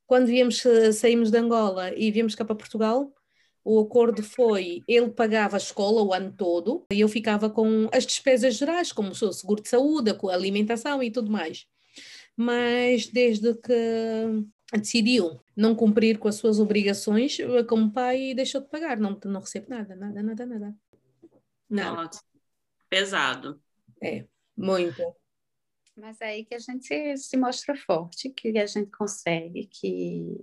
Quando 0.08 0.27
viemos, 0.27 0.63
saímos 0.93 1.30
de 1.30 1.38
Angola 1.38 1.93
e 1.95 2.10
viemos 2.12 2.34
cá 2.34 2.45
para 2.45 2.56
Portugal, 2.56 3.12
o 3.63 3.80
acordo 3.80 4.24
foi, 4.24 4.84
ele 4.88 5.10
pagava 5.10 5.56
a 5.56 5.60
escola 5.60 6.02
o 6.02 6.13
ano 6.13 6.32
todo 6.32 6.86
e 6.91 7.02
eu 7.02 7.10
ficava 7.10 7.50
com 7.50 7.89
as 7.91 8.06
despesas 8.06 8.56
gerais, 8.56 8.91
como 8.91 9.10
o 9.10 9.34
seguro 9.34 9.62
de 9.62 9.70
saúde, 9.70 10.12
a 10.12 10.34
alimentação 10.34 11.04
e 11.04 11.12
tudo 11.12 11.32
mais. 11.32 11.67
Mas 12.36 13.08
desde 13.08 13.54
que 13.56 14.46
decidiu 14.74 15.39
não 15.56 15.76
cumprir 15.76 16.20
com 16.20 16.28
as 16.28 16.36
suas 16.36 16.60
obrigações, 16.60 17.38
como 17.67 17.91
pai 17.91 18.34
deixou 18.34 18.62
de 18.62 18.67
pagar, 18.67 18.98
não, 18.98 19.20
não 19.26 19.41
recebo 19.41 19.70
nada, 19.70 19.96
nada, 19.96 20.22
nada, 20.22 20.46
nada. 20.46 20.76
Nossa, 21.70 22.24
pesado. 22.89 23.62
É, 24.02 24.26
muito. 24.56 25.02
Mas 25.96 26.22
é 26.22 26.28
aí 26.28 26.46
que 26.46 26.54
a 26.54 26.60
gente 26.60 27.17
se 27.17 27.36
mostra 27.38 27.76
forte, 27.76 28.30
que 28.30 28.56
a 28.58 28.65
gente 28.67 28.91
consegue, 28.91 29.65
que 29.65 30.38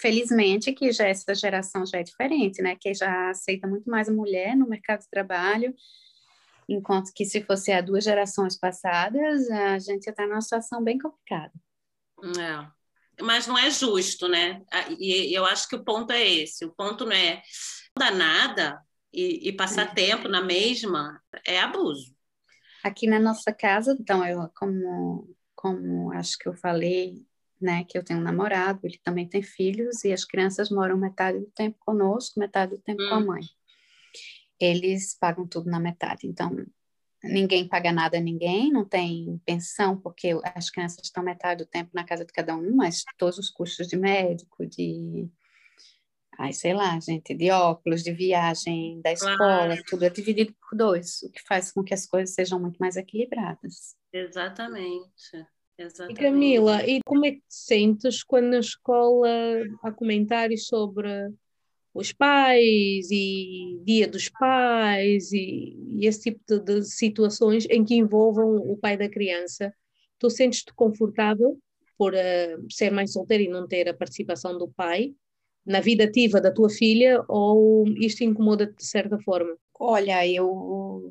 felizmente 0.00 0.72
que 0.72 0.92
já 0.92 1.06
essa 1.06 1.34
geração 1.34 1.84
já 1.86 1.98
é 1.98 2.02
diferente, 2.02 2.62
né? 2.62 2.76
Que 2.76 2.94
já 2.94 3.30
aceita 3.30 3.66
muito 3.66 3.90
mais 3.90 4.08
a 4.08 4.12
mulher 4.12 4.56
no 4.56 4.68
mercado 4.68 5.00
de 5.00 5.10
trabalho, 5.10 5.74
enquanto 6.68 7.12
que 7.14 7.24
se 7.24 7.42
fosse 7.42 7.72
há 7.72 7.80
duas 7.80 8.04
gerações 8.04 8.58
passadas, 8.58 9.50
a 9.50 9.78
gente 9.78 10.08
está 10.08 10.26
numa 10.26 10.40
situação 10.40 10.82
bem 10.82 10.98
complicada. 10.98 11.52
É. 12.38 13.22
mas 13.22 13.46
não 13.46 13.58
é 13.58 13.70
justo, 13.70 14.26
né? 14.26 14.62
E 14.98 15.36
eu 15.36 15.44
acho 15.44 15.68
que 15.68 15.76
o 15.76 15.84
ponto 15.84 16.12
é 16.12 16.26
esse. 16.26 16.64
O 16.64 16.72
ponto 16.72 17.04
não 17.04 17.12
é 17.12 17.42
dar 17.98 18.12
nada 18.12 18.80
e, 19.12 19.48
e 19.48 19.52
passar 19.52 19.90
é. 19.90 19.94
tempo 19.94 20.28
na 20.28 20.42
mesma, 20.42 21.20
é 21.46 21.60
abuso. 21.60 22.14
Aqui 22.82 23.06
na 23.06 23.18
nossa 23.18 23.52
casa, 23.52 23.96
então, 23.98 24.24
eu, 24.24 24.48
como, 24.54 25.34
como 25.54 26.12
acho 26.12 26.38
que 26.38 26.48
eu 26.48 26.54
falei, 26.54 27.26
né, 27.60 27.84
que 27.84 27.96
eu 27.96 28.04
tenho 28.04 28.20
um 28.20 28.22
namorado, 28.22 28.80
ele 28.84 28.98
também 29.02 29.28
tem 29.28 29.42
filhos, 29.42 30.04
e 30.04 30.12
as 30.12 30.24
crianças 30.24 30.70
moram 30.70 30.96
metade 30.96 31.38
do 31.38 31.50
tempo 31.50 31.76
conosco, 31.80 32.38
metade 32.38 32.72
do 32.72 32.82
tempo 32.82 33.02
hum. 33.02 33.08
com 33.08 33.14
a 33.14 33.18
hum. 33.18 33.26
mãe. 33.26 33.42
Eles 34.58 35.16
pagam 35.18 35.46
tudo 35.46 35.70
na 35.70 35.78
metade, 35.78 36.26
então 36.26 36.50
ninguém 37.22 37.68
paga 37.68 37.92
nada 37.92 38.18
a 38.18 38.20
ninguém, 38.20 38.70
não 38.70 38.84
tem 38.84 39.40
pensão, 39.44 39.98
porque 39.98 40.38
as 40.54 40.70
crianças 40.70 41.00
estão 41.02 41.22
metade 41.22 41.64
do 41.64 41.68
tempo 41.68 41.90
na 41.92 42.04
casa 42.04 42.24
de 42.24 42.32
cada 42.32 42.54
um, 42.56 42.74
mas 42.74 43.02
todos 43.18 43.38
os 43.38 43.50
custos 43.50 43.88
de 43.88 43.96
médico, 43.96 44.66
de. 44.66 45.28
Ai, 46.38 46.52
sei 46.52 46.74
lá, 46.74 46.98
gente, 47.00 47.34
de 47.34 47.50
óculos, 47.50 48.02
de 48.02 48.12
viagem, 48.12 49.00
da 49.00 49.10
escola, 49.10 49.72
ah. 49.72 49.82
tudo 49.88 50.04
é 50.04 50.10
dividido 50.10 50.54
por 50.60 50.76
dois, 50.76 51.22
o 51.22 51.30
que 51.30 51.42
faz 51.42 51.72
com 51.72 51.82
que 51.82 51.94
as 51.94 52.04
coisas 52.04 52.34
sejam 52.34 52.60
muito 52.60 52.76
mais 52.76 52.96
equilibradas. 52.96 53.96
Exatamente. 54.12 55.46
Exatamente. 55.78 56.20
E 56.20 56.24
Camila, 56.24 56.86
e 56.88 57.00
como 57.04 57.26
é 57.26 57.32
que 57.32 57.38
te 57.38 57.44
sentes 57.48 58.22
quando 58.22 58.46
na 58.46 58.58
escola 58.58 59.28
há 59.82 59.92
comentários 59.92 60.66
sobre 60.66 61.08
os 61.92 62.12
pais 62.12 63.10
e 63.10 63.80
dia 63.84 64.06
dos 64.06 64.28
pais 64.28 65.32
e, 65.32 65.76
e 65.88 66.06
esse 66.06 66.30
tipo 66.30 66.40
de, 66.46 66.60
de, 66.60 66.84
situações 66.84 67.66
em 67.70 67.84
que 67.84 67.94
envolvam 67.94 68.56
o 68.56 68.76
pai 68.76 68.96
da 68.96 69.08
criança, 69.08 69.72
tu 70.18 70.28
sentes-te 70.30 70.72
confortável 70.74 71.58
por 71.96 72.12
uh, 72.12 72.66
ser 72.70 72.90
mãe 72.90 73.06
solteira 73.06 73.42
e 73.42 73.48
não 73.48 73.66
ter 73.66 73.88
a 73.88 73.94
participação 73.94 74.58
do 74.58 74.68
pai 74.68 75.14
na 75.64 75.80
vida 75.80 76.04
ativa 76.04 76.40
da 76.40 76.52
tua 76.52 76.68
filha 76.68 77.24
ou 77.28 77.86
isto 77.96 78.22
incomoda-te 78.22 78.76
de 78.76 78.84
certa 78.84 79.18
forma? 79.18 79.56
Olha, 79.78 80.26
eu 80.26 81.10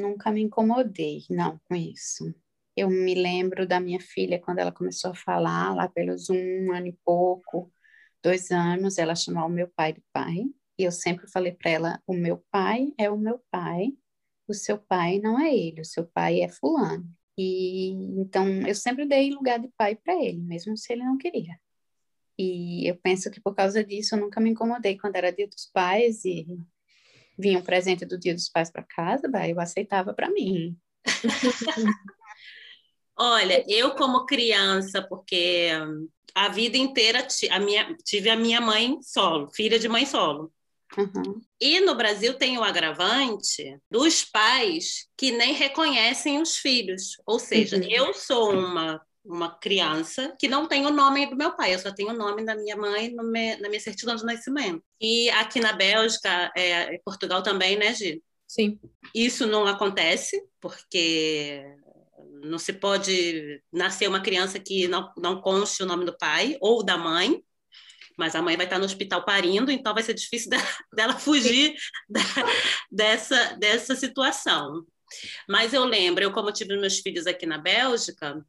nunca 0.00 0.30
me 0.30 0.42
incomodei, 0.42 1.22
não, 1.28 1.60
com 1.68 1.74
isso. 1.74 2.34
Eu 2.76 2.88
me 2.88 3.14
lembro 3.14 3.66
da 3.66 3.78
minha 3.78 4.00
filha 4.00 4.40
quando 4.40 4.58
ela 4.58 4.72
começou 4.72 5.10
a 5.10 5.14
falar, 5.14 5.74
lá 5.74 5.88
pelos 5.88 6.30
um 6.30 6.72
ano 6.72 6.86
e 6.86 6.98
pouco, 7.04 7.70
dois 8.22 8.50
anos, 8.50 8.98
ela 8.98 9.14
chamou 9.14 9.46
o 9.46 9.48
meu 9.50 9.68
pai 9.68 9.92
de 9.92 10.02
pai. 10.12 10.44
E 10.78 10.84
eu 10.84 10.92
sempre 10.92 11.30
falei 11.30 11.52
para 11.52 11.70
ela: 11.70 12.02
o 12.06 12.14
meu 12.14 12.44
pai 12.50 12.92
é 12.98 13.10
o 13.10 13.18
meu 13.18 13.40
pai, 13.50 13.92
o 14.48 14.54
seu 14.54 14.78
pai 14.78 15.18
não 15.18 15.38
é 15.38 15.54
ele, 15.54 15.80
o 15.82 15.84
seu 15.84 16.06
pai 16.06 16.40
é 16.40 16.48
Fulano. 16.48 17.08
E 17.36 17.90
então 18.20 18.46
eu 18.66 18.74
sempre 18.74 19.06
dei 19.06 19.30
lugar 19.30 19.58
de 19.58 19.68
pai 19.76 19.96
para 19.96 20.14
ele, 20.14 20.40
mesmo 20.40 20.76
se 20.76 20.92
ele 20.92 21.04
não 21.04 21.18
queria. 21.18 21.58
E 22.38 22.88
eu 22.88 22.96
penso 22.96 23.30
que 23.30 23.40
por 23.40 23.54
causa 23.54 23.84
disso 23.84 24.14
eu 24.14 24.20
nunca 24.20 24.40
me 24.40 24.50
incomodei 24.50 24.98
quando 24.98 25.16
era 25.16 25.32
dia 25.32 25.46
dos 25.48 25.66
pais 25.66 26.24
e 26.24 26.46
vinha 27.38 27.58
um 27.58 27.62
presente 27.62 28.04
do 28.04 28.18
dia 28.18 28.34
dos 28.34 28.48
pais 28.48 28.70
para 28.70 28.82
casa, 28.82 29.30
eu 29.48 29.60
aceitava 29.60 30.14
para 30.14 30.30
mim. 30.30 30.76
Olha, 33.16 33.64
eu 33.68 33.92
como 33.92 34.26
criança, 34.26 35.02
porque 35.02 35.70
a 36.34 36.48
vida 36.48 36.76
inteira 36.76 37.26
a 37.50 37.58
minha, 37.58 37.96
tive 38.04 38.30
a 38.30 38.36
minha 38.36 38.60
mãe 38.60 38.98
solo, 39.02 39.50
filha 39.50 39.78
de 39.78 39.88
mãe 39.88 40.06
solo. 40.06 40.52
Uhum. 40.96 41.40
E 41.60 41.80
no 41.80 41.94
Brasil 41.94 42.34
tem 42.34 42.58
o 42.58 42.64
agravante 42.64 43.78
dos 43.90 44.24
pais 44.24 45.08
que 45.16 45.30
nem 45.30 45.52
reconhecem 45.54 46.40
os 46.40 46.56
filhos. 46.56 47.16
Ou 47.26 47.38
seja, 47.38 47.76
uhum. 47.76 47.88
eu 47.88 48.14
sou 48.14 48.52
uma, 48.52 49.00
uma 49.24 49.50
criança 49.58 50.34
que 50.38 50.48
não 50.48 50.66
tem 50.66 50.84
o 50.84 50.90
nome 50.90 51.26
do 51.26 51.36
meu 51.36 51.52
pai, 51.52 51.74
eu 51.74 51.78
só 51.78 51.92
tenho 51.92 52.10
o 52.10 52.16
nome 52.16 52.44
da 52.44 52.54
minha 52.54 52.76
mãe 52.76 53.14
me, 53.14 53.56
na 53.56 53.68
minha 53.68 53.80
certidão 53.80 54.16
de 54.16 54.24
nascimento. 54.24 54.82
E 55.00 55.30
aqui 55.30 55.60
na 55.60 55.72
Bélgica, 55.72 56.52
é, 56.56 56.98
Portugal 57.04 57.42
também, 57.42 57.76
né, 57.76 57.94
Gi? 57.94 58.22
Sim. 58.46 58.78
Isso 59.14 59.46
não 59.46 59.66
acontece, 59.66 60.42
porque 60.60 61.64
não 62.42 62.58
se 62.58 62.72
pode 62.72 63.62
nascer 63.72 64.08
uma 64.08 64.20
criança 64.20 64.58
que 64.58 64.88
não, 64.88 65.12
não 65.16 65.40
conste 65.40 65.82
o 65.82 65.86
nome 65.86 66.04
do 66.04 66.16
pai 66.16 66.56
ou 66.60 66.84
da 66.84 66.96
mãe, 66.98 67.42
mas 68.18 68.34
a 68.34 68.42
mãe 68.42 68.56
vai 68.56 68.66
estar 68.66 68.78
no 68.78 68.84
hospital 68.84 69.24
parindo, 69.24 69.70
então 69.70 69.94
vai 69.94 70.02
ser 70.02 70.14
difícil 70.14 70.50
dela, 70.50 70.64
dela 70.92 71.18
fugir 71.18 71.74
da, 72.08 72.20
dessa, 72.90 73.56
dessa 73.56 73.94
situação. 73.94 74.84
Mas 75.48 75.72
eu 75.72 75.84
lembro, 75.84 76.24
eu 76.24 76.32
como 76.32 76.52
tive 76.52 76.76
meus 76.78 76.98
filhos 76.98 77.26
aqui 77.26 77.46
na 77.46 77.58
Bélgica, 77.58 78.44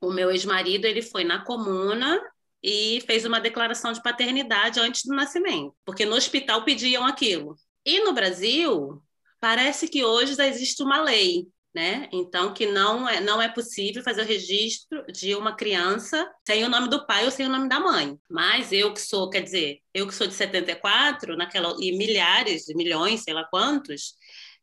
o 0.00 0.10
meu 0.12 0.30
ex-marido 0.30 0.84
ele 0.84 1.02
foi 1.02 1.24
na 1.24 1.44
comuna 1.44 2.20
e 2.62 3.00
fez 3.06 3.24
uma 3.24 3.40
declaração 3.40 3.92
de 3.92 4.02
paternidade 4.02 4.80
antes 4.80 5.02
do 5.04 5.14
nascimento, 5.14 5.74
porque 5.84 6.04
no 6.04 6.16
hospital 6.16 6.64
pediam 6.64 7.06
aquilo. 7.06 7.56
E 7.84 8.00
no 8.00 8.12
Brasil, 8.12 9.02
parece 9.40 9.88
que 9.88 10.04
hoje 10.04 10.34
já 10.34 10.46
existe 10.46 10.82
uma 10.82 11.00
lei 11.02 11.46
né? 11.76 12.08
Então, 12.10 12.54
que 12.54 12.64
não 12.64 13.06
é, 13.06 13.20
não 13.20 13.40
é 13.40 13.50
possível 13.50 14.02
fazer 14.02 14.22
o 14.22 14.26
registro 14.26 15.04
de 15.12 15.34
uma 15.34 15.54
criança 15.54 16.26
sem 16.46 16.64
o 16.64 16.70
nome 16.70 16.88
do 16.88 17.06
pai 17.06 17.26
ou 17.26 17.30
sem 17.30 17.44
o 17.44 17.50
nome 17.50 17.68
da 17.68 17.78
mãe. 17.78 18.18
Mas 18.30 18.72
eu 18.72 18.94
que 18.94 19.00
sou, 19.00 19.28
quer 19.28 19.42
dizer, 19.42 19.80
eu 19.92 20.06
que 20.06 20.14
sou 20.14 20.26
de 20.26 20.32
74, 20.32 21.36
naquela, 21.36 21.76
e 21.78 21.92
milhares, 21.92 22.64
milhões, 22.74 23.24
sei 23.24 23.34
lá 23.34 23.44
quantos, 23.44 24.14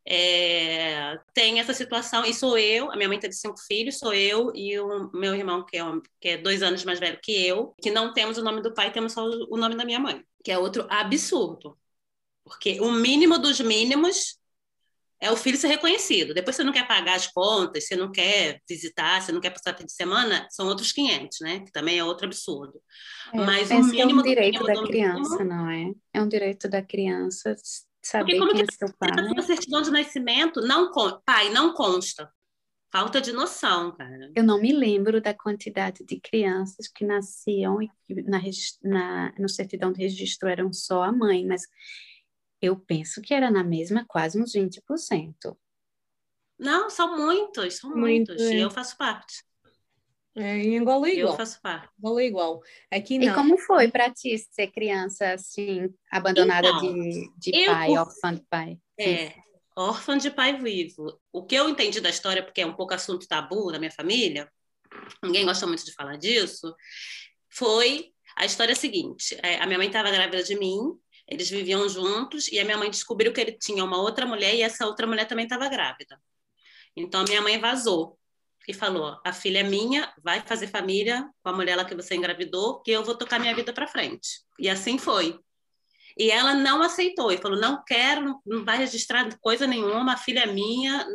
é, 0.07 1.15
tem 1.35 1.59
essa 1.59 1.71
situação, 1.71 2.25
e 2.25 2.33
sou 2.33 2.57
eu, 2.57 2.91
a 2.91 2.95
minha 2.95 3.07
mãe 3.07 3.19
teve 3.19 3.35
cinco 3.35 3.59
filhos, 3.59 3.99
sou 3.99 4.11
eu 4.11 4.51
e 4.55 4.79
o 4.79 5.11
meu 5.13 5.35
irmão, 5.35 5.63
que 5.63 5.77
é, 5.77 5.83
um, 5.85 6.01
que 6.19 6.29
é 6.29 6.37
dois 6.37 6.63
anos 6.63 6.83
mais 6.83 6.99
velho 6.99 7.19
que 7.21 7.45
eu, 7.45 7.75
que 7.79 7.91
não 7.91 8.11
temos 8.11 8.39
o 8.39 8.43
nome 8.43 8.63
do 8.63 8.73
pai, 8.73 8.91
temos 8.91 9.13
só 9.13 9.23
o 9.23 9.55
nome 9.55 9.75
da 9.75 9.85
minha 9.85 9.99
mãe, 9.99 10.23
que 10.43 10.51
é 10.51 10.57
outro 10.57 10.87
absurdo. 10.89 11.77
Porque 12.43 12.81
o 12.81 12.91
mínimo 12.91 13.37
dos 13.37 13.59
mínimos 13.61 14.37
é 15.23 15.31
o 15.31 15.37
filho 15.37 15.57
ser 15.57 15.67
reconhecido. 15.67 16.33
Depois 16.33 16.53
você 16.53 16.65
não 16.65 16.73
quer 16.73 16.85
pagar 16.85 17.15
as 17.15 17.27
contas, 17.27 17.87
você 17.87 17.95
não 17.95 18.11
quer 18.11 18.59
visitar, 18.69 19.21
você 19.21 19.31
não 19.31 19.39
quer 19.39 19.51
passar 19.51 19.73
fim 19.75 19.85
de 19.85 19.93
semana, 19.93 20.45
são 20.51 20.67
outros 20.67 20.91
500, 20.91 21.39
né? 21.39 21.59
Que 21.61 21.71
também 21.71 21.97
é 21.97 22.03
outro 22.03 22.25
absurdo. 22.25 22.81
É, 23.33 23.37
Mas 23.37 23.71
o 23.71 23.83
mínimo 23.85 24.19
é 24.19 24.23
um 24.23 24.27
direito 24.27 24.63
da 24.65 24.83
criança, 24.83 25.37
mínimo... 25.37 25.55
não 25.55 25.69
é? 25.69 25.91
É 26.13 26.21
um 26.21 26.27
direito 26.27 26.67
da 26.67 26.81
criança 26.81 27.55
saber 28.01 28.33
quem 28.33 28.61
é 28.61 28.65
seu 28.77 28.93
pai. 28.99 29.09
A 29.37 29.41
certidão 29.41 29.81
de 29.81 29.91
nascimento 29.91 30.59
não 30.59 30.91
pai 31.25 31.49
não 31.49 31.73
consta. 31.73 32.29
Falta 32.91 33.21
de 33.21 33.31
noção, 33.31 33.91
cara. 33.95 34.29
Eu 34.35 34.43
não 34.43 34.61
me 34.61 34.73
lembro 34.73 35.21
da 35.21 35.33
quantidade 35.33 36.03
de 36.05 36.19
crianças 36.19 36.87
que 36.87 37.05
nasciam 37.05 37.81
e 37.81 37.87
que 38.05 38.21
na, 38.23 38.39
na, 38.83 39.33
no 39.39 39.49
certidão 39.49 39.91
de 39.91 40.01
registro 40.01 40.49
eram 40.49 40.71
só 40.71 41.01
a 41.01 41.11
mãe, 41.11 41.43
mas 41.43 41.63
eu 42.63 42.77
penso 42.77 43.21
que 43.21 43.33
era 43.33 43.51
na 43.51 43.61
mesma 43.61 44.05
quase 44.07 44.41
uns 44.41 44.53
20%. 44.53 45.57
Não, 46.57 46.89
são 46.89 47.17
muitos, 47.17 47.75
são 47.75 47.89
Muito, 47.89 48.29
muitos. 48.31 48.41
É. 48.41 48.55
E 48.55 48.61
eu 48.61 48.71
faço 48.71 48.97
parte. 48.97 49.43
É, 50.33 50.57
em 50.57 50.79
Angola 50.79 51.09
é 51.09 51.15
igual. 51.15 51.33
Eu 51.33 51.37
faço 51.37 51.61
parte. 51.61 51.89
Angola 51.99 52.21
é 52.21 52.25
igual. 52.25 52.61
Aqui 52.89 53.19
não. 53.19 53.27
E 53.27 53.33
como 53.35 53.57
foi 53.57 53.91
para 53.91 54.09
ti 54.09 54.37
ser 54.37 54.67
criança 54.67 55.33
assim, 55.33 55.93
abandonada 56.09 56.69
então, 56.69 56.79
de, 56.79 57.31
de 57.37 57.65
pai, 57.65 57.89
eu, 57.89 58.01
órfã 58.01 58.33
de 58.33 58.43
pai? 58.49 58.79
É, 58.97 59.33
órfã 59.75 60.17
de 60.17 60.31
pai 60.31 60.57
vivo. 60.57 61.19
O 61.33 61.45
que 61.45 61.55
eu 61.55 61.67
entendi 61.67 61.99
da 61.99 62.09
história, 62.09 62.41
porque 62.41 62.61
é 62.61 62.65
um 62.65 62.75
pouco 62.75 62.93
assunto 62.93 63.27
tabu 63.27 63.71
na 63.71 63.77
minha 63.77 63.91
família, 63.91 64.49
ninguém 65.21 65.45
gosta 65.45 65.67
muito 65.67 65.83
de 65.83 65.93
falar 65.93 66.15
disso, 66.15 66.73
foi 67.49 68.13
a 68.37 68.45
história 68.45 68.73
seguinte: 68.73 69.37
é, 69.43 69.57
a 69.57 69.65
minha 69.65 69.77
mãe 69.77 69.87
estava 69.87 70.09
grávida 70.09 70.41
de 70.41 70.57
mim, 70.57 70.79
eles 71.33 71.49
viviam 71.49 71.87
juntos 71.89 72.47
e 72.47 72.59
a 72.59 72.65
minha 72.65 72.77
mãe 72.77 72.89
descobriu 72.89 73.33
que 73.33 73.41
ele 73.41 73.53
tinha 73.53 73.83
uma 73.83 73.97
outra 73.97 74.25
mulher 74.25 74.53
e 74.55 74.61
essa 74.61 74.85
outra 74.85 75.07
mulher 75.07 75.27
também 75.27 75.45
estava 75.45 75.67
grávida. 75.67 76.19
Então 76.95 77.21
a 77.21 77.23
minha 77.23 77.41
mãe 77.41 77.59
vazou 77.59 78.17
e 78.67 78.73
falou: 78.73 79.19
"A 79.25 79.33
filha 79.33 79.59
é 79.59 79.63
minha, 79.63 80.13
vai 80.23 80.41
fazer 80.41 80.67
família 80.67 81.27
com 81.41 81.49
a 81.49 81.53
mulher 81.53 81.75
lá 81.75 81.85
que 81.85 81.95
você 81.95 82.15
engravidou, 82.15 82.81
que 82.81 82.91
eu 82.91 83.03
vou 83.03 83.15
tocar 83.15 83.39
minha 83.39 83.55
vida 83.55 83.73
para 83.73 83.87
frente". 83.87 84.41
E 84.59 84.69
assim 84.69 84.97
foi. 84.97 85.39
E 86.17 86.29
ela 86.29 86.53
não 86.53 86.81
aceitou 86.81 87.31
e 87.31 87.37
falou: 87.37 87.59
"Não 87.59 87.83
quero, 87.83 88.39
não 88.45 88.63
vai 88.63 88.77
registrar 88.77 89.27
coisa 89.39 89.65
nenhuma, 89.67 90.13
a 90.13 90.17
filha 90.17 90.41
é 90.41 90.45
minha". 90.45 91.05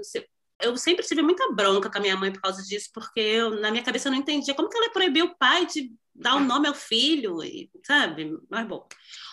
Eu 0.60 0.76
sempre 0.76 1.06
tive 1.06 1.22
muita 1.22 1.52
bronca 1.52 1.88
com 1.88 1.98
a 1.98 2.00
minha 2.00 2.16
mãe 2.16 2.32
por 2.32 2.40
causa 2.42 2.62
disso, 2.64 2.90
porque 2.92 3.20
eu, 3.20 3.60
na 3.60 3.70
minha 3.70 3.84
cabeça 3.84 4.08
eu 4.08 4.12
não 4.12 4.18
entendia 4.18 4.54
como 4.54 4.68
que 4.68 4.76
ela 4.76 4.90
proibiu 4.90 5.26
o 5.26 5.36
pai 5.38 5.66
de 5.66 5.92
dar 6.12 6.34
o 6.34 6.38
um 6.38 6.44
nome 6.44 6.66
ao 6.66 6.74
filho, 6.74 7.42
e, 7.44 7.70
sabe? 7.84 8.36
Mas 8.50 8.66
bom. 8.66 8.86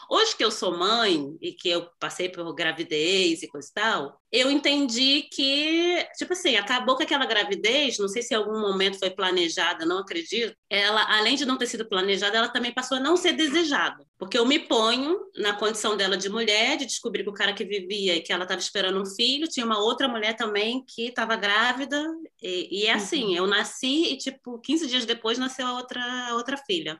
Hoje 0.10 0.36
que 0.36 0.44
eu 0.44 0.52
sou 0.52 0.78
mãe 0.78 1.36
e 1.42 1.52
que 1.52 1.70
eu 1.70 1.90
passei 2.00 2.30
por 2.30 2.54
gravidez 2.54 3.42
e 3.42 3.48
coisa 3.48 3.68
e 3.70 3.74
tal, 3.74 4.22
eu 4.32 4.52
entendi 4.52 5.24
que, 5.32 6.06
tipo 6.18 6.34
assim, 6.34 6.56
acabou 6.56 6.96
com 6.96 7.04
aquela 7.04 7.26
gravidez, 7.26 7.98
não 7.98 8.08
sei 8.08 8.22
se 8.22 8.34
em 8.34 8.38
algum 8.38 8.60
momento 8.60 9.00
foi 9.00 9.10
planejada, 9.10 9.86
não 9.86 10.00
acredito. 10.00 10.56
Ela, 10.70 11.18
além 11.18 11.36
de 11.36 11.46
não 11.46 11.58
ter 11.58 11.68
sido 11.68 11.88
planejada, 11.88 12.38
ela 12.38 12.50
também 12.50 12.74
passou 12.74 12.98
a 12.98 13.00
não 13.00 13.16
ser 13.16 13.34
desejada. 13.34 14.06
Porque 14.18 14.38
eu 14.38 14.46
me 14.46 14.60
ponho 14.60 15.20
na 15.38 15.54
condição 15.54 15.96
dela 15.96 16.18
de 16.18 16.30
mulher, 16.30 16.78
de 16.78 16.86
descobrir 16.86 17.24
que 17.24 17.30
o 17.30 17.34
cara 17.34 17.54
que 17.54 17.64
vivia 17.64 18.16
e 18.16 18.22
que 18.22 18.34
ela 18.34 18.44
estava 18.44 18.60
esperando 18.60 19.02
um 19.02 19.06
filho, 19.06 19.48
tinha 19.48 19.66
uma 19.66 19.80
outra 19.80 20.08
mulher 20.08 20.36
também 20.36 20.84
que 20.86 21.08
estava 21.08 21.36
grávida 21.36 22.06
E, 22.42 22.84
e 22.84 22.86
é 22.88 22.94
assim, 22.94 23.26
uhum. 23.26 23.36
eu 23.36 23.48
nasci 23.48 24.14
e, 24.14 24.18
tipo, 24.18 24.60
15 24.60 24.88
dias 24.88 25.06
depois 25.06 25.38
nasceu 25.38 25.66
a 25.66 25.74
outra, 25.74 26.02
a 26.30 26.36
outra 26.36 26.58
filha. 26.58 27.00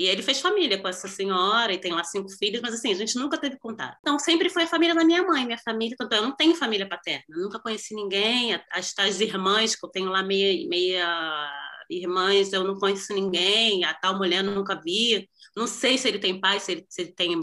E 0.00 0.06
ele 0.06 0.22
fez 0.22 0.40
família 0.40 0.80
com 0.80 0.88
essa 0.88 1.06
senhora 1.06 1.74
e 1.74 1.78
tem 1.78 1.92
lá 1.92 2.02
cinco 2.02 2.30
filhos, 2.30 2.62
mas 2.62 2.72
assim, 2.72 2.90
a 2.90 2.94
gente 2.94 3.18
nunca 3.18 3.36
teve 3.36 3.58
contato. 3.58 3.98
Então, 4.00 4.18
sempre 4.18 4.48
foi 4.48 4.62
a 4.62 4.66
família 4.66 4.94
da 4.94 5.04
minha 5.04 5.22
mãe, 5.22 5.44
minha 5.44 5.58
família. 5.58 5.94
Tanto 5.94 6.14
eu 6.14 6.22
não 6.22 6.34
tenho 6.34 6.54
família 6.54 6.88
paterna, 6.88 7.22
nunca 7.28 7.60
conheci 7.60 7.94
ninguém. 7.94 8.58
As 8.72 8.94
tais 8.94 9.20
irmãs 9.20 9.76
que 9.76 9.84
eu 9.84 9.90
tenho 9.90 10.08
lá, 10.08 10.22
meia, 10.22 10.66
meia 10.66 11.52
irmãs, 11.90 12.50
eu 12.50 12.64
não 12.64 12.78
conheço 12.78 13.12
ninguém. 13.12 13.84
A 13.84 13.92
tal 13.92 14.16
mulher 14.16 14.42
eu 14.42 14.50
nunca 14.50 14.74
vi. 14.74 15.28
Não 15.54 15.66
sei 15.66 15.98
se 15.98 16.08
ele 16.08 16.18
tem 16.18 16.40
pai, 16.40 16.60
se 16.60 16.72
ele, 16.72 16.86
se 16.88 17.02
ele 17.02 17.12
tem 17.12 17.38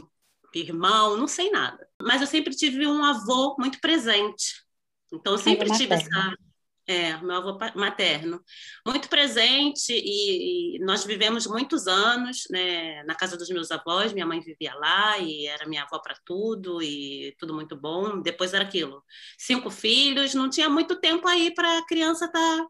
irmão, 0.55 1.15
não 1.15 1.27
sei 1.27 1.51
nada. 1.51 1.87
Mas 2.01 2.21
eu 2.21 2.27
sempre 2.27 2.55
tive 2.55 2.87
um 2.87 3.03
avô 3.03 3.55
muito 3.59 3.79
presente. 3.79 4.63
Então, 5.13 5.33
eu 5.33 5.37
sempre 5.37 5.69
tive 5.77 5.93
essa 5.93 6.33
é, 6.87 7.17
meu 7.17 7.35
avô 7.35 7.57
materno. 7.75 8.41
Muito 8.85 9.09
presente 9.09 9.91
e, 9.91 10.77
e, 10.77 10.79
nós 10.79 11.03
vivemos 11.03 11.45
muitos 11.45 11.85
anos 11.85 12.47
né, 12.49 13.03
na 13.03 13.13
casa 13.13 13.35
dos 13.37 13.49
meus 13.49 13.69
avós. 13.71 14.13
Minha 14.13 14.25
mãe 14.25 14.39
vivia 14.39 14.73
lá 14.75 15.17
e 15.19 15.45
era 15.47 15.67
minha 15.67 15.83
avó 15.83 15.99
para 15.99 16.17
tudo 16.25 16.81
e 16.81 17.35
tudo 17.37 17.53
muito 17.53 17.75
bom. 17.75 18.21
Depois 18.21 18.53
era 18.53 18.63
aquilo: 18.63 19.03
cinco 19.37 19.69
filhos, 19.69 20.33
não 20.33 20.49
tinha 20.49 20.69
muito 20.69 20.95
tempo 20.95 21.27
aí 21.27 21.53
para 21.53 21.79
a 21.79 21.85
criança 21.85 22.25
estar. 22.25 22.57
Tá 22.57 22.67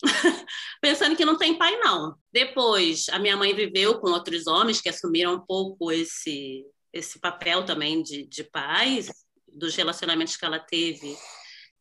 pensando 0.80 1.16
que 1.16 1.24
não 1.24 1.36
tem 1.36 1.58
pai, 1.58 1.76
não. 1.76 2.16
Depois, 2.32 3.08
a 3.10 3.18
minha 3.18 3.36
mãe 3.36 3.54
viveu 3.54 3.98
com 3.98 4.10
outros 4.10 4.46
homens 4.46 4.80
que 4.80 4.88
assumiram 4.88 5.34
um 5.34 5.40
pouco 5.40 5.92
esse, 5.92 6.64
esse 6.92 7.20
papel 7.20 7.64
também 7.64 8.02
de, 8.02 8.24
de 8.24 8.44
pais, 8.44 9.10
dos 9.46 9.74
relacionamentos 9.74 10.36
que 10.36 10.44
ela 10.44 10.58
teve 10.58 11.16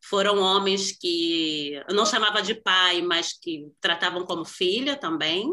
foram 0.10 0.40
homens 0.40 0.92
que 0.92 1.74
eu 1.88 1.96
não 1.96 2.06
chamava 2.06 2.42
de 2.42 2.56
pai, 2.56 3.02
mas 3.02 3.34
que 3.34 3.66
tratavam 3.82 4.26
como 4.26 4.46
filha 4.46 4.96
também. 4.96 5.50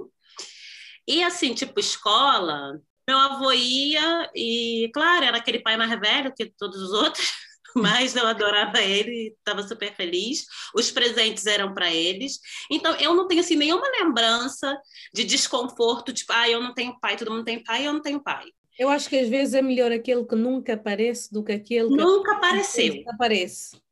E 1.07 1.23
assim, 1.23 1.55
tipo 1.55 1.79
escola, 1.81 2.81
meu 3.07 3.19
avô 3.19 3.53
ia 3.53 4.31
e, 4.35 4.91
claro, 4.95 5.25
era 5.25 5.37
aquele 5.37 5.61
pai 5.61 5.77
mais 5.77 5.99
velho 6.01 6.33
que 6.35 6.47
todos 6.57 6.81
os 6.81 6.93
outros, 6.93 7.33
mas 7.77 8.17
eu 8.17 8.27
adorava 8.27 8.81
ele, 8.81 9.35
estava 9.37 9.63
super 9.67 9.95
feliz. 9.95 10.45
Os 10.75 10.91
presentes 10.91 11.45
eram 11.47 11.75
para 11.75 11.93
eles. 11.93 12.39
Então, 12.71 12.95
eu 12.97 13.15
não 13.15 13.27
tenho 13.27 13.41
assim 13.41 13.57
nenhuma 13.57 13.87
lembrança 14.01 14.79
de 15.13 15.25
desconforto, 15.25 16.13
tipo, 16.13 16.33
ah, 16.33 16.49
eu 16.49 16.61
não 16.61 16.73
tenho 16.73 16.99
pai, 17.01 17.17
todo 17.17 17.31
mundo 17.31 17.45
tem 17.45 17.63
pai, 17.63 17.87
eu 17.87 17.93
não 17.93 18.01
tenho 18.01 18.23
pai. 18.23 18.47
Eu 18.79 18.89
acho 18.89 19.09
que 19.09 19.17
às 19.17 19.29
vezes 19.29 19.55
é 19.55 19.63
melhor 19.63 19.93
aquele 19.93 20.25
que 20.25 20.35
nunca 20.35 20.75
aparece 20.75 21.33
do 21.33 21.45
que 21.45 21.53
aquele 21.53 21.89
que 21.89 21.97
nunca 21.97 22.33
apareceu. 22.33 23.05
Aparece 23.09 23.84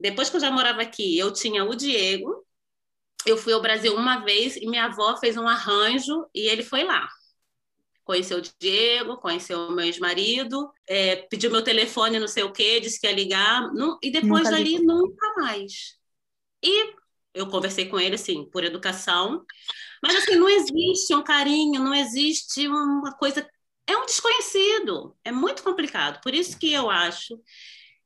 depois 0.00 0.30
que 0.30 0.36
eu 0.36 0.40
já 0.40 0.50
morava 0.50 0.82
aqui, 0.82 1.18
eu 1.18 1.32
tinha 1.32 1.64
o 1.64 1.74
Diego. 1.74 2.46
Eu 3.26 3.36
fui 3.36 3.52
ao 3.52 3.60
Brasil 3.60 3.94
uma 3.94 4.18
vez 4.24 4.56
e 4.56 4.66
minha 4.66 4.84
avó 4.84 5.16
fez 5.16 5.36
um 5.36 5.46
arranjo 5.48 6.26
e 6.34 6.48
ele 6.48 6.62
foi 6.62 6.84
lá. 6.84 7.08
Conheceu 8.04 8.38
o 8.38 8.42
Diego, 8.58 9.18
conheceu 9.18 9.58
o 9.58 9.72
meu 9.72 9.84
ex-marido, 9.84 10.70
é, 10.86 11.16
pediu 11.16 11.50
meu 11.50 11.62
telefone, 11.62 12.18
não 12.18 12.28
sei 12.28 12.42
o 12.42 12.52
quê, 12.52 12.80
disse 12.80 12.98
que 12.98 13.06
ia 13.06 13.12
ligar, 13.12 13.70
não, 13.74 13.98
e 14.02 14.10
depois 14.10 14.44
nunca 14.44 14.50
dali 14.50 14.78
nunca 14.78 15.34
mais. 15.36 15.98
E 16.62 16.94
eu 17.34 17.48
conversei 17.48 17.86
com 17.86 18.00
ele, 18.00 18.14
assim, 18.14 18.48
por 18.50 18.64
educação, 18.64 19.44
mas 20.02 20.14
assim, 20.16 20.36
não 20.36 20.48
existe 20.48 21.14
um 21.14 21.22
carinho, 21.22 21.82
não 21.82 21.94
existe 21.94 22.66
uma 22.66 23.12
coisa. 23.18 23.46
É 23.86 23.96
um 23.96 24.06
desconhecido, 24.06 25.16
é 25.24 25.32
muito 25.32 25.62
complicado. 25.62 26.20
Por 26.22 26.34
isso 26.34 26.58
que 26.58 26.72
eu 26.72 26.88
acho 26.88 27.38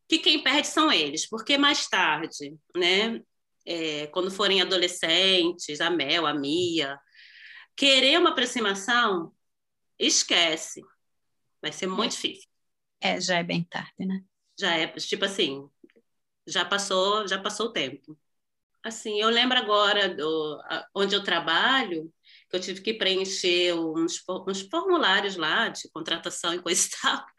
que 0.08 0.18
quem 0.18 0.42
perde 0.42 0.68
são 0.68 0.92
eles, 0.92 1.28
porque 1.28 1.56
mais 1.56 1.88
tarde, 1.88 2.56
né, 2.76 3.20
é, 3.66 4.06
quando 4.08 4.30
forem 4.30 4.60
adolescentes, 4.60 5.80
a 5.80 5.90
Mel, 5.90 6.26
a 6.26 6.34
Mia, 6.34 6.98
querer 7.76 8.18
uma 8.18 8.30
aproximação, 8.30 9.32
esquece. 9.98 10.82
Vai 11.60 11.72
ser 11.72 11.86
muito 11.86 12.12
difícil. 12.12 12.48
É, 13.00 13.20
já 13.20 13.38
é 13.38 13.42
bem 13.42 13.64
tarde, 13.64 14.06
né? 14.06 14.22
Já 14.58 14.76
é, 14.76 14.86
tipo 14.88 15.24
assim, 15.24 15.68
já 16.46 16.64
passou, 16.64 17.26
já 17.26 17.40
passou 17.40 17.66
o 17.66 17.72
tempo. 17.72 18.18
Assim, 18.82 19.20
eu 19.20 19.28
lembro 19.28 19.56
agora 19.56 20.14
do 20.14 20.60
onde 20.94 21.14
eu 21.14 21.22
trabalho, 21.22 22.12
que 22.52 22.56
eu 22.58 22.60
tive 22.60 22.82
que 22.82 22.92
preencher 22.92 23.74
uns, 23.74 24.22
uns 24.46 24.60
formulários 24.60 25.36
lá 25.36 25.68
de 25.68 25.88
contratação 25.90 26.52
e 26.52 26.60
coisa 26.60 26.86
e 26.86 26.90
tal. 27.00 27.24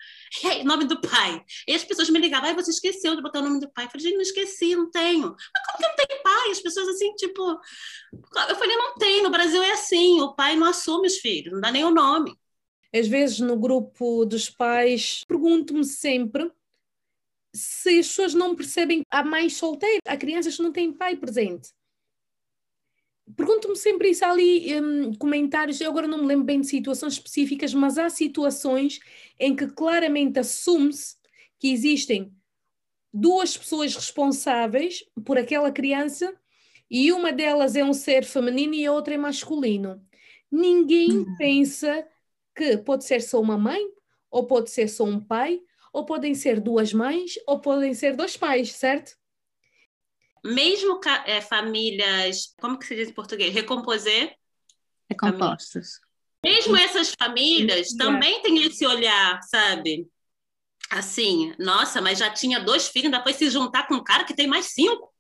E 0.44 0.48
aí, 0.48 0.64
nome 0.64 0.86
do 0.86 1.00
pai. 1.00 1.44
E 1.68 1.76
as 1.76 1.84
pessoas 1.84 2.10
me 2.10 2.18
ligavam, 2.18 2.50
ai, 2.50 2.56
você 2.56 2.72
esqueceu 2.72 3.16
de 3.16 3.22
botar 3.22 3.38
o 3.38 3.44
nome 3.44 3.60
do 3.60 3.72
pai. 3.72 3.86
Eu 3.86 3.92
falei, 3.92 4.04
gente, 4.04 4.16
não 4.16 4.24
esqueci, 4.24 4.76
não 4.76 4.90
tenho. 4.90 5.30
Mas 5.30 5.66
como 5.68 5.78
que 5.78 5.88
não 5.88 5.96
tem 5.96 6.24
pai? 6.24 6.50
As 6.50 6.60
pessoas 6.60 6.88
assim, 6.88 7.14
tipo. 7.14 7.40
Eu 8.50 8.56
falei, 8.56 8.76
não 8.76 8.96
tem, 8.96 9.22
no 9.22 9.30
Brasil 9.30 9.62
é 9.62 9.74
assim, 9.74 10.20
o 10.22 10.34
pai 10.34 10.56
não 10.56 10.66
assume 10.66 11.06
os 11.06 11.18
filhos, 11.18 11.54
não 11.54 11.62
dá 11.62 11.72
nem 11.72 11.84
o 11.84 11.92
nome. 11.92 12.36
Às 12.92 13.08
vezes, 13.08 13.40
no 13.42 13.56
grupo 13.56 14.26
dos 14.26 14.50
pais, 14.50 15.24
pergunto-me 15.28 15.86
sempre 15.86 16.52
se 17.54 18.00
as 18.00 18.08
pessoas 18.08 18.34
não 18.34 18.56
percebem 18.56 19.04
a 19.12 19.24
mãe 19.24 19.48
solteira, 19.50 20.00
há 20.08 20.18
crianças 20.18 20.56
que 20.56 20.64
não 20.64 20.72
têm 20.72 20.92
pai 20.92 21.16
presente. 21.16 21.70
Pergunto-me 23.36 23.76
sempre 23.76 24.10
isso, 24.10 24.26
ali 24.26 24.80
um, 24.82 25.14
comentários, 25.14 25.80
eu 25.80 25.90
agora 25.90 26.08
não 26.08 26.20
me 26.20 26.28
lembro 26.28 26.46
bem 26.46 26.60
de 26.60 26.68
situações 26.68 27.14
específicas, 27.14 27.74
mas 27.74 27.98
há 27.98 28.10
situações 28.10 29.00
em 29.40 29.56
que 29.56 29.68
claramente 29.68 30.40
assume-se 30.40 31.16
que 31.58 31.72
existem 31.72 32.34
duas 33.14 33.58
pessoas 33.58 33.96
responsáveis 33.96 35.04
por 35.26 35.38
aquela 35.38 35.72
criança 35.72 36.36
e 36.90 37.12
uma 37.12 37.32
delas 37.32 37.76
é 37.76 37.84
um 37.84 37.94
ser 37.94 38.26
feminino 38.26 38.74
e 38.74 38.86
a 38.86 38.92
outra 38.92 39.14
é 39.14 39.18
masculino. 39.18 40.06
Ninguém 40.52 41.12
uhum. 41.12 41.38
pensa 41.38 42.06
que 42.56 42.78
pode 42.78 43.06
ser 43.06 43.22
só 43.22 43.42
uma 43.42 43.58
mãe, 43.58 43.82
ou 44.30 44.46
pode 44.46 44.70
ser 44.70 44.88
só 44.88 45.04
um 45.04 45.20
pai, 45.20 45.60
ou 45.92 46.06
podem 46.06 46.36
ser 46.36 46.60
duas 46.60 46.94
mães, 46.94 47.34
ou 47.48 47.60
podem 47.60 47.94
ser 47.94 48.16
dois 48.16 48.36
pais, 48.36 48.74
certo? 48.74 49.16
Mesmo 50.44 51.00
é, 51.26 51.40
famílias, 51.42 52.54
como 52.60 52.78
que 52.78 52.86
se 52.86 52.96
diz 52.96 53.10
em 53.10 53.14
português? 53.14 53.54
Recomposer? 53.54 54.36
Recompostas. 55.10 56.00
Mesmo 56.44 56.76
essas 56.76 57.14
famílias 57.18 57.94
também 57.94 58.42
têm 58.42 58.64
esse 58.64 58.86
olhar, 58.86 59.42
sabe? 59.44 60.08
Assim, 60.90 61.54
nossa, 61.58 62.02
mas 62.02 62.20
já 62.20 62.30
tinha 62.30 62.60
dois 62.60 62.90
filhos, 62.90 63.06
ainda 63.06 63.24
foi 63.24 63.34
se 63.34 63.50
juntar 63.50 63.88
com 63.88 63.96
um 63.96 64.04
cara 64.04 64.26
que 64.26 64.36
tem 64.36 64.48
mais 64.48 64.66
cinco. 64.68 65.14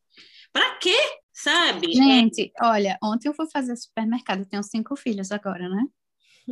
Pra 0.52 0.76
quê? 0.76 0.96
Sabe? 1.32 1.94
Gente, 1.94 2.52
é... 2.62 2.66
olha, 2.66 2.98
ontem 3.02 3.30
eu 3.30 3.34
fui 3.34 3.48
fazer 3.52 3.76
supermercado, 3.78 4.40
eu 4.40 4.46
tenho 4.46 4.64
cinco 4.64 4.96
filhos 4.96 5.32
agora, 5.32 5.70
né? 5.70 5.84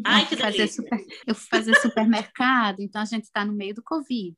Ai, 0.05 0.25
que 0.25 0.37
fazer 0.37 0.67
super... 0.69 0.97
Eu 1.27 1.35
fui 1.35 1.47
fazer 1.49 1.75
supermercado, 1.81 2.79
então 2.79 3.01
a 3.01 3.05
gente 3.05 3.25
está 3.25 3.43
no 3.43 3.51
meio 3.51 3.75
do 3.75 3.83
Covid 3.83 4.35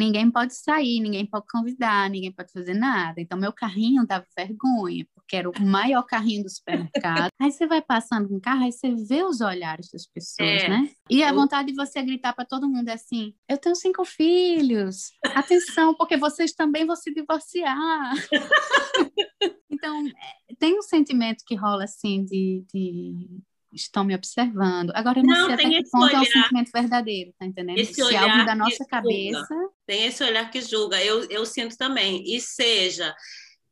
ninguém 0.00 0.30
pode 0.30 0.54
sair, 0.54 0.98
ninguém 0.98 1.26
pode 1.26 1.44
convidar, 1.46 2.08
ninguém 2.08 2.32
pode 2.32 2.50
fazer 2.50 2.72
nada. 2.72 3.20
Então, 3.20 3.38
meu 3.38 3.52
carrinho 3.52 4.06
dava 4.06 4.24
vergonha, 4.34 5.06
porque 5.14 5.36
era 5.36 5.48
o 5.48 5.52
maior 5.60 6.02
carrinho 6.04 6.42
do 6.42 6.48
supermercado. 6.48 7.28
aí 7.38 7.52
você 7.52 7.66
vai 7.66 7.82
passando 7.82 8.26
com 8.26 8.36
o 8.36 8.40
carro, 8.40 8.64
aí 8.64 8.72
você 8.72 8.94
vê 8.94 9.22
os 9.22 9.42
olhares 9.42 9.90
das 9.92 10.06
pessoas, 10.06 10.62
é. 10.62 10.68
né? 10.68 10.90
E 11.10 11.22
a 11.22 11.32
vontade 11.32 11.68
de 11.68 11.76
você 11.76 12.02
gritar 12.02 12.32
para 12.32 12.46
todo 12.46 12.68
mundo 12.68 12.88
é 12.88 12.94
assim: 12.94 13.34
eu 13.46 13.58
tenho 13.58 13.76
cinco 13.76 14.04
filhos, 14.06 15.12
atenção, 15.34 15.94
porque 15.94 16.16
vocês 16.16 16.52
também 16.52 16.86
vão 16.86 16.96
se 16.96 17.12
divorciar. 17.12 18.14
então, 19.70 20.06
é, 20.06 20.54
tem 20.58 20.78
um 20.78 20.82
sentimento 20.82 21.44
que 21.46 21.54
rola 21.54 21.84
assim 21.84 22.24
de, 22.24 22.64
de 22.72 23.42
estão 23.72 24.04
me 24.04 24.14
observando. 24.14 24.90
Agora, 24.94 25.18
eu 25.18 25.24
não, 25.24 25.34
não 25.34 25.46
sei 25.46 25.54
até 25.54 25.68
que 25.68 25.90
ponto 25.90 26.04
olhar, 26.04 26.18
é 26.18 26.22
o 26.22 26.24
sentimento 26.24 26.70
verdadeiro, 26.72 27.34
tá 27.38 27.46
entendendo? 27.46 27.78
Esse 27.78 27.94
Se 27.94 28.02
olhar 28.02 28.30
algo 28.30 28.44
da 28.44 28.54
nossa 28.54 28.84
cabeça. 28.84 29.46
Julga. 29.48 29.70
Tem 29.86 30.06
esse 30.06 30.22
olhar 30.24 30.50
que 30.50 30.60
julga, 30.60 31.02
eu, 31.02 31.28
eu 31.30 31.46
sinto 31.46 31.76
também. 31.76 32.22
E 32.26 32.40
seja. 32.40 33.14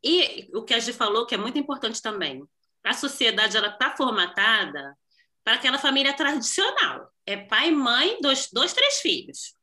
E 0.03 0.49
o 0.55 0.63
que 0.63 0.75
a 0.75 0.79
gente 0.79 0.97
falou, 0.97 1.27
que 1.27 1.35
é 1.35 1.39
muito 1.39 1.59
importante 1.59 2.01
também, 2.01 2.43
a 2.85 2.93
sociedade 2.93 3.57
ela 3.57 3.69
está 3.69 3.97
formatada 3.97 4.97
para 5.43 5.55
aquela 5.55 5.79
família 5.79 6.13
tradicional. 6.15 7.11
É 7.27 7.37
pai, 7.37 7.71
mãe, 7.71 8.19
dois, 8.21 8.49
dois 8.53 8.73
três 8.73 9.01
filhos. 9.01 9.55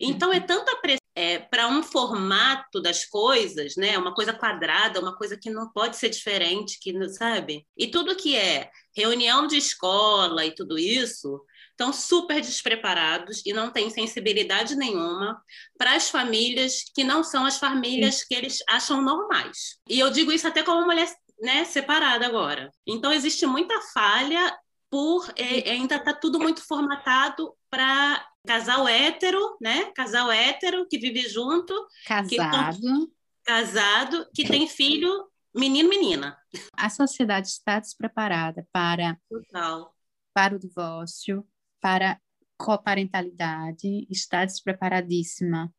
Então, 0.00 0.32
é 0.32 0.40
tanta 0.40 0.76
pressão 0.76 1.01
é, 1.14 1.38
para 1.38 1.68
um 1.68 1.82
formato 1.82 2.80
das 2.80 3.04
coisas, 3.04 3.76
né? 3.76 3.98
Uma 3.98 4.14
coisa 4.14 4.32
quadrada, 4.32 5.00
uma 5.00 5.16
coisa 5.16 5.36
que 5.36 5.50
não 5.50 5.70
pode 5.70 5.96
ser 5.96 6.08
diferente, 6.08 6.78
que 6.80 6.92
não 6.92 7.08
sabe. 7.08 7.66
E 7.76 7.86
tudo 7.86 8.16
que 8.16 8.36
é 8.36 8.70
reunião 8.96 9.46
de 9.46 9.56
escola 9.56 10.44
e 10.44 10.54
tudo 10.54 10.78
isso 10.78 11.44
estão 11.70 11.92
super 11.92 12.40
despreparados 12.40 13.42
e 13.44 13.52
não 13.52 13.70
têm 13.70 13.90
sensibilidade 13.90 14.76
nenhuma 14.76 15.42
para 15.76 15.94
as 15.94 16.08
famílias 16.08 16.84
que 16.94 17.02
não 17.02 17.24
são 17.24 17.44
as 17.44 17.58
famílias 17.58 18.16
Sim. 18.16 18.24
que 18.28 18.34
eles 18.34 18.58
acham 18.68 19.02
normais. 19.02 19.78
E 19.88 19.98
eu 19.98 20.10
digo 20.10 20.32
isso 20.32 20.46
até 20.46 20.62
como 20.62 20.86
mulher 20.86 21.08
né, 21.40 21.64
separada 21.64 22.26
agora. 22.26 22.70
Então 22.86 23.12
existe 23.12 23.44
muita 23.46 23.80
falha 23.92 24.56
por 24.90 25.26
é, 25.36 25.70
ainda 25.70 25.96
está 25.96 26.12
tudo 26.12 26.38
muito 26.38 26.62
formatado 26.66 27.54
para 27.70 28.24
casal 28.46 28.88
hétero, 28.88 29.56
né? 29.60 29.92
Casal 29.92 30.30
hétero 30.30 30.86
que 30.88 30.98
vive 30.98 31.28
junto, 31.28 31.74
casado, 32.06 32.80
que, 32.80 33.12
casado, 33.44 34.26
que 34.34 34.46
tem 34.46 34.68
filho 34.68 35.28
menino, 35.54 35.88
menina. 35.88 36.36
A 36.76 36.90
sociedade 36.90 37.48
está 37.48 37.78
despreparada 37.78 38.66
para, 38.72 39.18
Total. 39.28 39.94
para 40.32 40.56
o 40.56 40.58
divórcio, 40.58 41.46
para 41.80 42.20
coparentalidade, 42.56 44.06
está 44.10 44.44
despreparadíssima. 44.44 45.72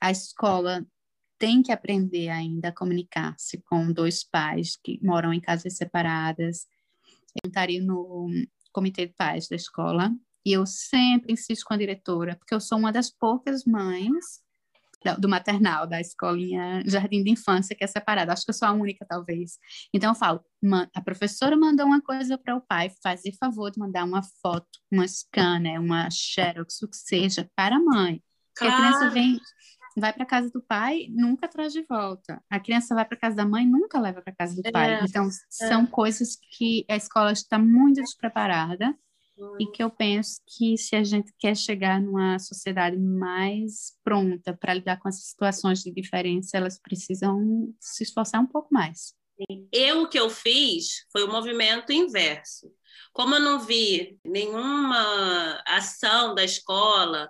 A 0.00 0.10
escola 0.10 0.86
tem 1.38 1.62
que 1.62 1.72
aprender 1.72 2.28
ainda 2.28 2.68
a 2.68 2.74
comunicar-se 2.74 3.62
com 3.62 3.92
dois 3.92 4.24
pais 4.24 4.76
que 4.82 4.98
moram 5.02 5.32
em 5.32 5.40
casas 5.40 5.76
separadas. 5.76 6.66
Eu 7.42 7.48
estaria 7.48 7.82
no 7.82 8.28
comitê 8.72 9.06
de 9.06 9.14
pais 9.14 9.48
da 9.48 9.56
escola 9.56 10.12
e 10.44 10.52
eu 10.52 10.66
sempre 10.66 11.32
insisto 11.32 11.64
com 11.64 11.74
a 11.74 11.76
diretora, 11.76 12.36
porque 12.36 12.54
eu 12.54 12.60
sou 12.60 12.78
uma 12.78 12.92
das 12.92 13.10
poucas 13.10 13.64
mães 13.64 14.40
do 15.18 15.28
maternal, 15.28 15.86
da 15.86 16.00
escolinha 16.00 16.82
Jardim 16.84 17.22
de 17.22 17.30
Infância, 17.30 17.74
que 17.74 17.82
é 17.82 17.86
separada. 17.86 18.32
Acho 18.32 18.44
que 18.44 18.50
eu 18.50 18.54
sou 18.54 18.68
a 18.68 18.72
única, 18.72 19.06
talvez. 19.08 19.58
Então, 19.94 20.10
eu 20.10 20.14
falo, 20.14 20.44
a 20.94 21.00
professora 21.00 21.56
mandou 21.56 21.86
uma 21.86 22.02
coisa 22.02 22.36
para 22.36 22.54
o 22.54 22.60
pai, 22.60 22.90
fazer 23.02 23.32
favor 23.38 23.70
de 23.70 23.78
mandar 23.78 24.04
uma 24.04 24.22
foto, 24.42 24.68
uma 24.92 25.08
scanner, 25.08 25.80
uma 25.80 26.08
xerox, 26.10 26.82
o 26.82 26.88
que 26.88 26.96
seja, 26.96 27.50
para 27.56 27.76
a 27.76 27.80
mãe. 27.80 28.22
Claro. 28.54 28.74
a 28.74 28.76
criança 28.76 29.10
vem, 29.10 29.40
vai 29.96 30.12
para 30.12 30.26
casa 30.26 30.50
do 30.50 30.60
pai, 30.60 31.06
nunca 31.08 31.48
traz 31.48 31.72
de 31.72 31.82
volta. 31.88 32.42
A 32.50 32.60
criança 32.60 32.94
vai 32.94 33.06
para 33.06 33.16
casa 33.16 33.36
da 33.36 33.46
mãe, 33.46 33.66
nunca 33.66 33.98
leva 33.98 34.20
para 34.20 34.34
casa 34.34 34.54
do 34.54 34.66
é, 34.66 34.70
pai. 34.70 35.00
Então, 35.02 35.26
é. 35.28 35.66
são 35.66 35.86
coisas 35.86 36.36
que 36.58 36.84
a 36.90 36.96
escola 36.96 37.32
está 37.32 37.58
muito 37.58 38.02
despreparada 38.02 38.94
e 39.58 39.66
que 39.66 39.82
eu 39.82 39.90
penso 39.90 40.40
que 40.46 40.76
se 40.76 40.96
a 40.96 41.04
gente 41.04 41.32
quer 41.38 41.56
chegar 41.56 42.00
numa 42.00 42.38
sociedade 42.38 42.96
mais 42.96 43.96
pronta 44.02 44.56
para 44.56 44.74
lidar 44.74 44.98
com 44.98 45.08
essas 45.08 45.24
situações 45.24 45.82
de 45.82 45.92
diferença, 45.92 46.56
elas 46.56 46.78
precisam 46.78 47.72
se 47.78 48.02
esforçar 48.02 48.40
um 48.40 48.46
pouco 48.46 48.68
mais. 48.72 49.14
Eu 49.72 50.02
o 50.02 50.08
que 50.08 50.18
eu 50.18 50.28
fiz 50.28 51.06
foi 51.10 51.24
o 51.24 51.30
movimento 51.30 51.92
inverso. 51.92 52.70
Como 53.12 53.34
eu 53.34 53.40
não 53.40 53.60
vi 53.60 54.18
nenhuma 54.24 55.62
ação 55.66 56.34
da 56.34 56.44
escola, 56.44 57.28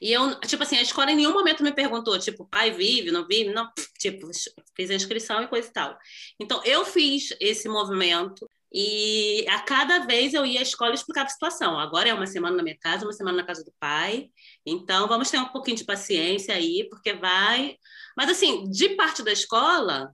e 0.00 0.12
eu, 0.12 0.38
tipo 0.40 0.62
assim, 0.62 0.76
a 0.76 0.82
escola 0.82 1.10
em 1.12 1.16
nenhum 1.16 1.32
momento 1.32 1.62
me 1.62 1.72
perguntou, 1.72 2.18
tipo, 2.18 2.46
pai 2.46 2.70
vive, 2.70 3.10
não 3.10 3.26
vive? 3.26 3.52
Não, 3.52 3.70
tipo, 3.98 4.28
fiz 4.76 4.90
a 4.90 4.94
inscrição 4.94 5.42
e 5.42 5.48
coisa 5.48 5.68
e 5.68 5.72
tal. 5.72 5.98
Então, 6.38 6.62
eu 6.64 6.84
fiz 6.84 7.34
esse 7.40 7.68
movimento 7.68 8.48
e 8.76 9.46
a 9.48 9.60
cada 9.60 10.00
vez 10.00 10.34
eu 10.34 10.44
ia 10.44 10.58
à 10.58 10.62
escola 10.62 10.90
e 10.90 10.94
explicava 10.94 11.26
a 11.26 11.30
situação. 11.30 11.78
Agora 11.78 12.08
é 12.08 12.14
uma 12.14 12.26
semana 12.26 12.56
na 12.56 12.62
minha 12.62 12.76
casa, 12.76 13.06
uma 13.06 13.12
semana 13.12 13.36
na 13.36 13.46
casa 13.46 13.64
do 13.64 13.72
pai. 13.78 14.30
Então, 14.66 15.06
vamos 15.06 15.30
ter 15.30 15.38
um 15.38 15.48
pouquinho 15.48 15.76
de 15.76 15.84
paciência 15.84 16.52
aí, 16.52 16.88
porque 16.90 17.12
vai. 17.12 17.76
Mas, 18.16 18.30
assim, 18.30 18.68
de 18.68 18.96
parte 18.96 19.22
da 19.22 19.30
escola, 19.30 20.12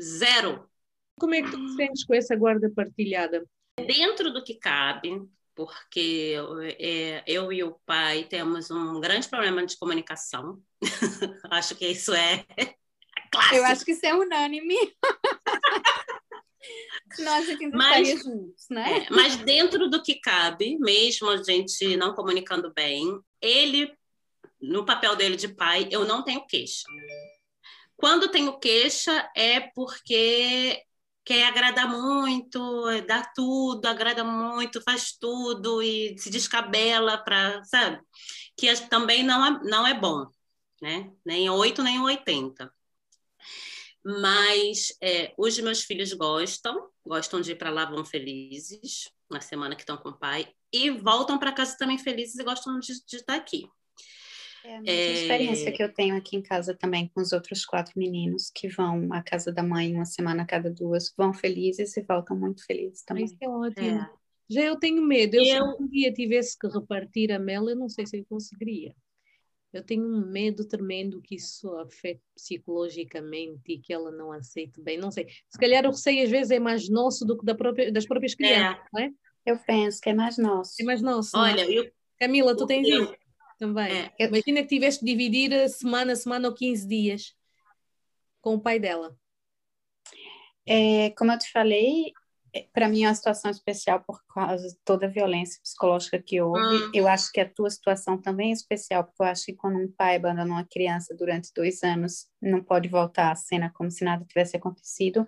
zero. 0.00 0.66
Como 1.20 1.34
é 1.34 1.42
que 1.42 1.50
tu 1.50 1.62
te 1.62 1.74
sentes 1.74 2.04
com 2.06 2.14
essa 2.14 2.34
guarda 2.34 2.72
partilhada? 2.74 3.44
Dentro 3.76 4.32
do 4.32 4.42
que 4.42 4.54
cabe, 4.54 5.20
porque 5.54 6.34
é, 6.78 7.22
eu 7.26 7.52
e 7.52 7.62
o 7.62 7.78
pai 7.84 8.24
temos 8.24 8.70
um 8.70 8.98
grande 8.98 9.28
problema 9.28 9.66
de 9.66 9.76
comunicação. 9.76 10.58
acho 11.50 11.74
que 11.76 11.86
isso 11.86 12.14
é 12.14 12.46
clássico. 13.30 13.56
Eu 13.56 13.64
acho 13.66 13.84
que 13.84 13.92
isso 13.92 14.06
é 14.06 14.14
unânime. 14.14 14.76
Ainda 17.60 17.76
mas, 17.76 18.08
juntos, 18.08 18.66
né? 18.70 19.04
É, 19.04 19.10
mas 19.10 19.36
dentro 19.36 19.88
do 19.88 20.02
que 20.02 20.16
cabe, 20.16 20.78
mesmo 20.78 21.28
a 21.28 21.42
gente 21.42 21.96
não 21.96 22.14
comunicando 22.14 22.72
bem, 22.72 23.18
ele, 23.40 23.92
no 24.60 24.84
papel 24.84 25.16
dele 25.16 25.36
de 25.36 25.48
pai, 25.48 25.88
eu 25.90 26.04
não 26.04 26.22
tenho 26.22 26.46
queixa. 26.46 26.84
Quando 27.96 28.30
tenho 28.30 28.58
queixa 28.58 29.30
é 29.36 29.60
porque 29.60 30.82
quer 31.24 31.44
agradar 31.46 31.88
muito, 31.88 32.84
dá 33.06 33.22
tudo, 33.34 33.86
agrada 33.86 34.24
muito, 34.24 34.82
faz 34.82 35.12
tudo 35.12 35.82
e 35.82 36.18
se 36.18 36.30
descabela 36.30 37.18
para, 37.18 37.62
sabe? 37.64 38.00
Que 38.56 38.74
também 38.88 39.22
não 39.22 39.44
é, 39.44 39.60
não 39.64 39.86
é 39.86 39.94
bom, 39.94 40.26
né? 40.80 41.12
Nem 41.24 41.48
8 41.48 41.82
nem 41.82 42.00
80. 42.00 42.72
Mas 44.04 44.96
é, 45.00 45.32
os 45.38 45.58
meus 45.60 45.82
filhos 45.82 46.12
gostam, 46.12 46.88
gostam 47.06 47.40
de 47.40 47.52
ir 47.52 47.56
para 47.56 47.70
lá, 47.70 47.84
vão 47.84 48.04
felizes, 48.04 49.10
na 49.30 49.40
semana 49.40 49.76
que 49.76 49.82
estão 49.82 49.96
com 49.96 50.10
o 50.10 50.18
pai, 50.18 50.48
e 50.72 50.90
voltam 50.90 51.38
para 51.38 51.52
casa 51.52 51.76
também 51.78 51.98
felizes 51.98 52.38
e 52.38 52.44
gostam 52.44 52.78
de, 52.78 52.92
de 53.06 53.16
estar 53.16 53.34
aqui. 53.34 53.68
É 54.64 54.76
a 54.76 54.80
mesma 54.80 54.92
é... 54.92 55.12
experiência 55.12 55.72
que 55.72 55.82
eu 55.82 55.92
tenho 55.92 56.16
aqui 56.16 56.36
em 56.36 56.42
casa 56.42 56.74
também 56.74 57.08
com 57.08 57.20
os 57.20 57.32
outros 57.32 57.64
quatro 57.64 57.92
meninos 57.96 58.50
que 58.54 58.68
vão 58.68 59.12
à 59.12 59.22
casa 59.22 59.52
da 59.52 59.62
mãe 59.62 59.92
uma 59.94 60.04
semana 60.04 60.42
a 60.42 60.46
cada 60.46 60.70
duas, 60.70 61.12
vão 61.16 61.32
felizes 61.32 61.96
e 61.96 62.02
voltam 62.02 62.36
muito 62.36 62.64
felizes 62.64 63.02
também. 63.02 63.24
Isso 63.24 63.36
é 63.40 63.48
ótimo. 63.48 63.86
É. 63.86 64.10
Já 64.48 64.62
eu 64.62 64.76
tenho 64.76 65.02
medo, 65.02 65.36
eu, 65.36 65.44
eu... 65.44 65.76
se 65.76 65.82
um 65.82 65.88
dia 65.88 66.12
tivesse 66.12 66.58
que 66.58 66.66
repartir 66.68 67.32
a 67.32 67.38
mel, 67.38 67.68
eu 67.68 67.76
não 67.76 67.88
sei 67.88 68.06
se 68.06 68.18
eu 68.18 68.24
conseguiria. 68.28 68.94
Eu 69.72 69.82
tenho 69.82 70.04
um 70.04 70.30
medo 70.30 70.66
tremendo 70.66 71.22
que 71.22 71.36
isso 71.36 71.74
afete 71.76 72.20
psicologicamente 72.34 73.72
e 73.72 73.78
que 73.78 73.92
ela 73.92 74.10
não 74.10 74.30
aceite 74.30 74.80
bem. 74.80 74.98
Não 74.98 75.10
sei. 75.10 75.26
Se 75.48 75.58
calhar 75.58 75.86
o 75.86 75.90
receio 75.90 76.24
às 76.24 76.30
vezes 76.30 76.50
é 76.50 76.58
mais 76.58 76.88
nosso 76.90 77.24
do 77.24 77.38
que 77.38 77.44
da 77.44 77.54
própria, 77.54 77.90
das 77.90 78.04
próprias 78.04 78.34
crianças, 78.34 78.84
é. 78.84 78.88
não 78.92 79.00
é? 79.02 79.10
Eu 79.46 79.58
penso 79.58 80.00
que 80.00 80.10
é 80.10 80.14
mais 80.14 80.36
nosso. 80.36 80.74
É 80.80 80.84
mais 80.84 81.00
nosso. 81.00 81.36
É? 81.36 81.40
Olha, 81.40 81.70
eu... 81.70 81.90
Camila, 82.18 82.56
tu 82.56 82.66
tens 82.66 82.86
eu... 82.86 83.04
isso 83.04 83.16
também. 83.58 84.10
É. 84.18 84.26
Imagina 84.26 84.62
que 84.62 84.68
tiveste 84.68 85.00
que 85.00 85.06
dividir 85.06 85.52
a 85.54 85.68
semana 85.68 86.12
a 86.12 86.16
semana 86.16 86.48
ou 86.48 86.54
15 86.54 86.86
dias 86.86 87.34
com 88.40 88.54
o 88.54 88.60
pai 88.60 88.78
dela. 88.78 89.16
É, 90.66 91.10
como 91.10 91.32
eu 91.32 91.38
te 91.38 91.50
falei, 91.50 92.12
para 92.72 92.88
mim 92.88 93.04
é 93.04 93.08
uma 93.08 93.14
situação 93.14 93.50
especial 93.50 94.02
por 94.06 94.20
causa 94.26 94.68
de 94.68 94.76
toda 94.84 95.06
a 95.06 95.08
violência 95.08 95.60
psicológica 95.62 96.22
que 96.22 96.40
houve. 96.40 96.60
Hum. 96.60 96.90
Eu 96.92 97.08
acho 97.08 97.32
que 97.32 97.40
a 97.40 97.48
tua 97.48 97.70
situação 97.70 98.20
também 98.20 98.50
é 98.50 98.52
especial, 98.52 99.04
porque 99.04 99.22
eu 99.22 99.26
acho 99.26 99.44
que 99.46 99.54
quando 99.54 99.78
um 99.78 99.90
pai 99.90 100.16
abandona 100.16 100.52
uma 100.52 100.64
criança 100.64 101.14
durante 101.14 101.50
dois 101.54 101.82
anos, 101.82 102.26
não 102.40 102.62
pode 102.62 102.88
voltar 102.88 103.30
à 103.30 103.34
cena 103.34 103.72
como 103.74 103.90
se 103.90 104.04
nada 104.04 104.24
tivesse 104.24 104.56
acontecido. 104.56 105.26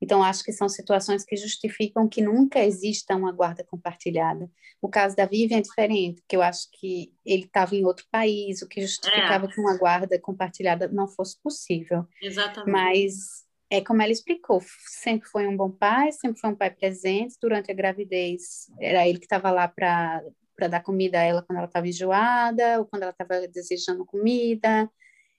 Então, 0.00 0.22
acho 0.22 0.42
que 0.42 0.52
são 0.52 0.68
situações 0.68 1.24
que 1.24 1.36
justificam 1.36 2.08
que 2.08 2.20
nunca 2.20 2.58
exista 2.58 3.14
uma 3.14 3.30
guarda 3.30 3.62
compartilhada. 3.62 4.50
O 4.80 4.88
caso 4.88 5.14
da 5.14 5.26
Vivian 5.26 5.58
é 5.58 5.62
diferente, 5.62 6.20
porque 6.22 6.34
eu 6.34 6.42
acho 6.42 6.68
que 6.72 7.12
ele 7.24 7.44
estava 7.44 7.76
em 7.76 7.84
outro 7.84 8.04
país, 8.10 8.62
o 8.62 8.68
que 8.68 8.80
justificava 8.80 9.46
é. 9.46 9.48
que 9.48 9.60
uma 9.60 9.78
guarda 9.78 10.18
compartilhada 10.18 10.88
não 10.88 11.06
fosse 11.06 11.40
possível. 11.40 12.04
Exatamente. 12.20 12.70
Mas 12.72 13.44
é 13.72 13.80
como 13.80 14.02
ela 14.02 14.12
explicou, 14.12 14.62
sempre 14.86 15.26
foi 15.30 15.46
um 15.46 15.56
bom 15.56 15.70
pai, 15.70 16.12
sempre 16.12 16.38
foi 16.38 16.50
um 16.50 16.54
pai 16.54 16.70
presente 16.70 17.38
durante 17.40 17.70
a 17.70 17.74
gravidez. 17.74 18.70
Era 18.78 19.08
ele 19.08 19.18
que 19.18 19.24
estava 19.24 19.50
lá 19.50 19.66
para 19.66 20.20
dar 20.68 20.82
comida 20.82 21.18
a 21.18 21.22
ela 21.22 21.42
quando 21.42 21.56
ela 21.56 21.66
estava 21.66 21.88
enjoada 21.88 22.78
ou 22.78 22.84
quando 22.84 23.04
ela 23.04 23.12
estava 23.12 23.48
desejando 23.48 24.04
comida. 24.04 24.90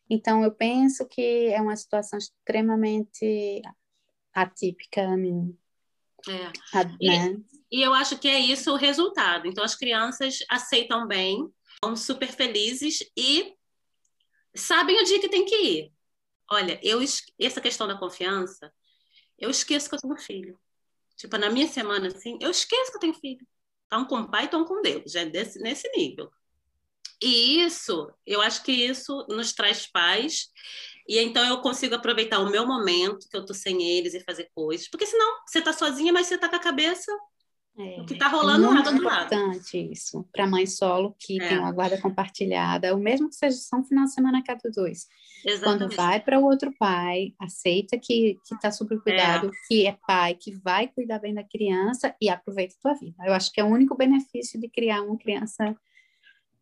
Então 0.10 0.44
eu 0.44 0.52
penso 0.52 1.08
que 1.08 1.50
é 1.50 1.62
uma 1.62 1.76
situação 1.76 2.18
extremamente 2.18 3.62
atípica, 4.34 5.02
é. 5.02 5.16
né? 5.16 5.54
E, 7.70 7.80
e 7.80 7.84
eu 7.84 7.94
acho 7.94 8.18
que 8.18 8.28
é 8.28 8.40
isso 8.40 8.72
o 8.72 8.78
resultado. 8.78 9.48
Então 9.48 9.64
as 9.64 9.76
crianças 9.76 10.40
aceitam 10.50 11.08
bem, 11.08 11.48
são 11.86 11.96
super 11.96 12.32
felizes 12.32 13.04
e 13.16 13.54
sabem 14.56 15.00
o 15.00 15.06
dia 15.06 15.20
que 15.20 15.30
tem 15.30 15.46
que 15.46 15.56
ir. 15.56 15.94
Olha, 16.50 16.80
eu 16.84 17.00
essa 17.40 17.62
questão 17.62 17.88
da 17.88 17.98
confiança, 17.98 18.72
eu 19.38 19.50
esqueço 19.50 19.90
que 19.90 19.96
eu 19.96 20.00
tenho 20.00 20.18
filho. 20.18 20.60
Tipo, 21.16 21.38
na 21.38 21.50
minha 21.50 21.68
semana, 21.68 22.08
assim, 22.08 22.38
eu 22.42 22.52
esqueço 22.52 22.92
que 22.92 22.98
eu 22.98 23.02
tenho 23.02 23.14
filho. 23.14 23.46
Estão 23.84 24.06
com 24.06 24.22
o 24.22 24.30
pai, 24.30 24.46
estão 24.46 24.66
com 24.66 24.82
Deus, 24.82 25.12
já 25.12 25.22
é 25.22 25.26
nesse 25.26 25.90
nível. 25.96 26.32
E 27.22 27.64
isso, 27.64 28.12
eu 28.26 28.42
acho 28.42 28.64
que 28.64 28.72
isso 28.72 29.26
nos 29.30 29.54
traz 29.54 29.86
paz. 29.88 30.50
E 31.08 31.20
então 31.20 31.46
eu 31.46 31.62
consigo 31.62 31.96
aproveitar 31.96 32.40
o 32.40 32.50
meu 32.50 32.66
momento, 32.66 33.30
que 33.30 33.38
eu 33.38 33.46
tô 33.46 33.54
sem 33.54 33.82
eles, 33.98 34.14
e 34.14 34.20
fazer 34.22 34.50
coisas. 34.54 34.88
Porque 34.90 35.06
senão, 35.06 35.42
você 35.48 35.62
tá 35.62 35.72
sozinha, 35.72 36.12
mas 36.12 36.28
você 36.28 36.38
tá 36.38 36.50
com 36.50 36.56
a 36.56 36.60
cabeça 36.60 37.12
é, 37.76 38.02
o 38.02 38.06
que 38.06 38.14
está 38.14 38.28
rolando 38.28 38.68
é 38.68 38.70
muito 38.70 38.90
importante 38.90 39.92
isso 39.92 40.28
para 40.32 40.46
mãe 40.46 40.68
solo 40.68 41.16
que 41.18 41.42
é. 41.42 41.50
tem 41.50 41.58
uma 41.58 41.72
guarda 41.72 42.00
compartilhada, 42.00 42.96
o 42.96 43.00
mesmo 43.00 43.30
que 43.30 43.36
seja 43.36 43.58
só 43.58 43.78
um 43.78 43.84
final 43.84 44.06
de 44.06 44.14
semana 44.14 44.40
a 44.40 44.44
cada 44.44 44.70
dois. 44.70 45.08
Exatamente. 45.44 45.64
Quando 45.64 45.96
vai 45.96 46.20
para 46.20 46.40
o 46.40 46.44
outro 46.44 46.72
pai, 46.78 47.34
aceita 47.40 47.98
que 47.98 48.38
que 48.46 48.54
está 48.54 48.72
sob 48.72 49.00
cuidado, 49.00 49.48
é. 49.48 49.52
que 49.68 49.88
é 49.88 49.98
pai, 50.08 50.36
que 50.36 50.52
vai 50.52 50.88
cuidar 50.88 51.18
bem 51.18 51.34
da 51.34 51.44
criança 51.44 52.16
e 52.22 52.30
aproveita 52.30 52.76
a 52.78 52.82
tua 52.82 52.94
vida. 53.00 53.18
Eu 53.26 53.34
acho 53.34 53.52
que 53.52 53.60
é 53.60 53.64
o 53.64 53.68
único 53.68 53.98
benefício 53.98 54.60
de 54.60 54.70
criar 54.70 55.02
uma 55.02 55.18
criança 55.18 55.76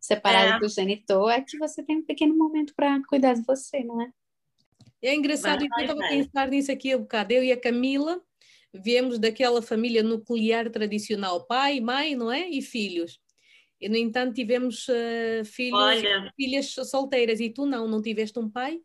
separada 0.00 0.56
é. 0.56 0.58
do 0.58 0.68
genitor 0.68 1.30
é 1.30 1.42
que 1.42 1.58
você 1.58 1.82
tem 1.82 1.98
um 1.98 2.04
pequeno 2.04 2.34
momento 2.36 2.74
para 2.74 3.00
cuidar 3.06 3.34
de 3.34 3.42
você, 3.42 3.84
não 3.84 4.00
é? 4.00 4.10
É 5.02 5.14
engraçado, 5.14 5.66
vai, 5.68 5.82
eu 5.82 5.90
estava 5.90 6.04
a 6.06 6.08
pensar 6.08 6.48
nisso 6.48 6.72
aqui 6.72 6.92
a 6.92 6.98
bocado. 6.98 7.32
Eu 7.32 7.44
e 7.44 7.52
a 7.52 7.60
Camila 7.60 8.20
viemos 8.72 9.18
daquela 9.18 9.60
família 9.60 10.02
nuclear 10.02 10.70
tradicional, 10.70 11.46
pai, 11.46 11.80
mãe, 11.80 12.14
não 12.14 12.30
é? 12.30 12.48
E 12.48 12.62
filhos. 12.62 13.20
E, 13.80 13.88
no 13.88 13.96
entanto, 13.96 14.34
tivemos 14.34 14.86
uh, 14.88 15.44
filhos, 15.44 16.02
filhas 16.36 16.74
solteiras 16.88 17.40
e 17.40 17.50
tu 17.50 17.66
não, 17.66 17.88
não 17.88 18.00
tiveste 18.00 18.38
um 18.38 18.48
pai 18.48 18.80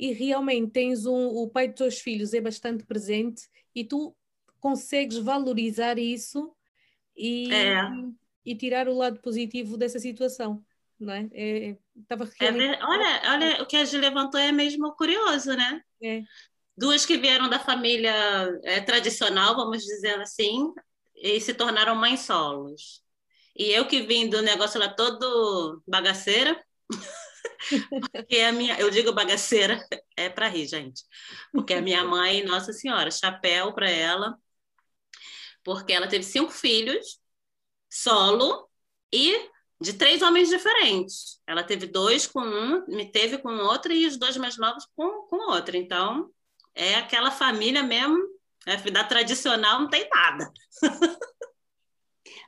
e 0.00 0.12
realmente 0.12 0.70
tens 0.70 1.04
um, 1.04 1.26
o 1.28 1.48
pai 1.48 1.68
dos 1.68 1.76
teus 1.76 1.98
filhos 1.98 2.32
é 2.32 2.40
bastante 2.40 2.84
presente 2.84 3.42
e 3.74 3.84
tu 3.84 4.16
consegues 4.58 5.18
valorizar 5.18 5.98
isso 5.98 6.54
e, 7.14 7.52
é. 7.52 7.82
e 8.44 8.54
tirar 8.54 8.88
o 8.88 8.96
lado 8.96 9.20
positivo 9.20 9.76
dessa 9.76 9.98
situação, 9.98 10.64
não 10.98 11.12
é? 11.12 11.28
é 11.34 11.76
tava 12.08 12.24
é 12.24 12.28
realmente... 12.40 12.74
é, 12.76 12.84
olha, 12.84 13.22
olha, 13.26 13.62
o 13.62 13.66
que 13.66 13.76
a 13.76 13.84
Gi 13.84 13.98
levantou 13.98 14.40
é 14.40 14.50
mesmo 14.50 14.90
curioso, 14.96 15.54
né? 15.54 15.82
É. 16.02 16.22
Duas 16.80 17.04
que 17.04 17.18
vieram 17.18 17.50
da 17.50 17.58
família 17.58 18.10
é, 18.64 18.80
tradicional, 18.80 19.54
vamos 19.54 19.84
dizer 19.84 20.18
assim, 20.18 20.72
e 21.14 21.38
se 21.38 21.52
tornaram 21.52 21.94
mães 21.94 22.20
solos. 22.20 23.02
E 23.54 23.70
eu 23.70 23.86
que 23.86 24.00
vim 24.00 24.30
do 24.30 24.40
negócio 24.40 24.80
lá 24.80 24.88
todo 24.88 25.82
bagaceira, 25.86 26.58
porque 28.10 28.38
a 28.38 28.50
minha, 28.50 28.80
eu 28.80 28.90
digo 28.90 29.12
bagaceira, 29.12 29.86
é 30.16 30.30
para 30.30 30.48
rir, 30.48 30.66
gente. 30.66 31.02
Porque 31.52 31.74
a 31.74 31.82
minha 31.82 32.02
mãe, 32.02 32.42
Nossa 32.44 32.72
Senhora, 32.72 33.10
chapéu 33.10 33.74
para 33.74 33.90
ela, 33.90 34.38
porque 35.62 35.92
ela 35.92 36.08
teve 36.08 36.24
cinco 36.24 36.50
filhos, 36.50 37.20
solo, 37.90 38.70
e 39.12 39.50
de 39.78 39.92
três 39.92 40.22
homens 40.22 40.48
diferentes. 40.48 41.42
Ela 41.46 41.62
teve 41.62 41.86
dois 41.86 42.26
com 42.26 42.40
um, 42.40 42.86
me 42.86 43.12
teve 43.12 43.36
com 43.36 43.54
outro, 43.58 43.92
e 43.92 44.06
os 44.06 44.16
dois 44.16 44.38
mais 44.38 44.56
novos 44.56 44.86
com, 44.96 45.26
com 45.26 45.52
outro. 45.52 45.76
Então, 45.76 46.32
é 46.74 46.94
aquela 46.96 47.30
família 47.30 47.82
mesmo, 47.82 48.18
é, 48.66 48.76
da 48.90 49.04
tradicional 49.04 49.80
não 49.80 49.88
tem 49.88 50.08
nada. 50.08 50.52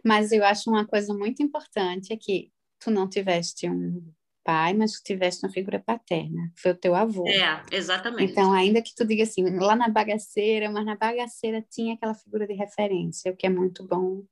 Mas 0.04 0.32
eu 0.32 0.44
acho 0.44 0.70
uma 0.70 0.86
coisa 0.86 1.14
muito 1.14 1.42
importante 1.42 2.12
é 2.12 2.16
que 2.16 2.50
tu 2.78 2.90
não 2.90 3.08
tiveste 3.08 3.68
um 3.68 4.12
pai, 4.44 4.74
mas 4.74 4.92
tu 4.92 5.04
tiveste 5.04 5.44
uma 5.44 5.52
figura 5.52 5.78
paterna, 5.78 6.52
foi 6.56 6.72
o 6.72 6.76
teu 6.76 6.94
avô. 6.94 7.26
É, 7.28 7.62
exatamente. 7.70 8.32
Então, 8.32 8.52
ainda 8.52 8.82
que 8.82 8.94
tu 8.94 9.04
diga 9.04 9.22
assim, 9.22 9.44
lá 9.56 9.76
na 9.76 9.88
bagaceira, 9.88 10.70
mas 10.70 10.84
na 10.84 10.96
bagaceira 10.96 11.64
tinha 11.70 11.94
aquela 11.94 12.14
figura 12.14 12.46
de 12.46 12.54
referência, 12.54 13.30
o 13.30 13.36
que 13.36 13.46
é 13.46 13.50
muito 13.50 13.86
bom. 13.86 14.24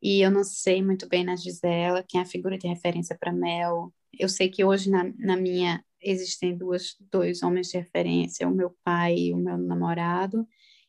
E 0.00 0.20
eu 0.20 0.30
não 0.30 0.44
sei 0.44 0.82
muito 0.82 1.08
bem 1.08 1.24
na 1.24 1.34
Gisela 1.34 2.04
quem 2.06 2.20
é 2.20 2.22
a 2.22 2.26
figura 2.26 2.56
de 2.58 2.68
referência 2.68 3.16
para 3.18 3.32
Mel. 3.32 3.92
Eu 4.16 4.28
sei 4.28 4.48
que 4.48 4.64
hoje 4.64 4.90
na, 4.90 5.10
na 5.18 5.36
minha 5.36 5.82
existem 6.04 6.56
duas, 6.56 6.96
dois 7.00 7.42
homens 7.42 7.68
de 7.68 7.78
referência, 7.78 8.46
o 8.46 8.54
meu 8.54 8.76
pai 8.84 9.16
e 9.16 9.34
o 9.34 9.36
meu 9.36 9.56
namorado, 9.56 10.46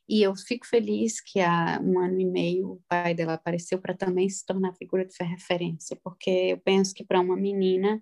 e 0.07 0.21
eu 0.21 0.35
fico 0.35 0.67
feliz 0.67 1.19
que 1.19 1.39
há 1.39 1.79
um 1.83 1.99
ano 1.99 2.19
e 2.19 2.25
meio 2.25 2.73
o 2.73 2.81
pai 2.87 3.15
dela 3.15 3.33
apareceu 3.33 3.79
para 3.79 3.95
também 3.95 4.29
se 4.29 4.45
tornar 4.45 4.73
figura 4.73 5.03
de 5.03 5.15
referência, 5.23 5.97
porque 6.03 6.29
eu 6.29 6.59
penso 6.59 6.93
que 6.93 7.03
para 7.03 7.19
uma 7.19 7.35
menina 7.35 8.01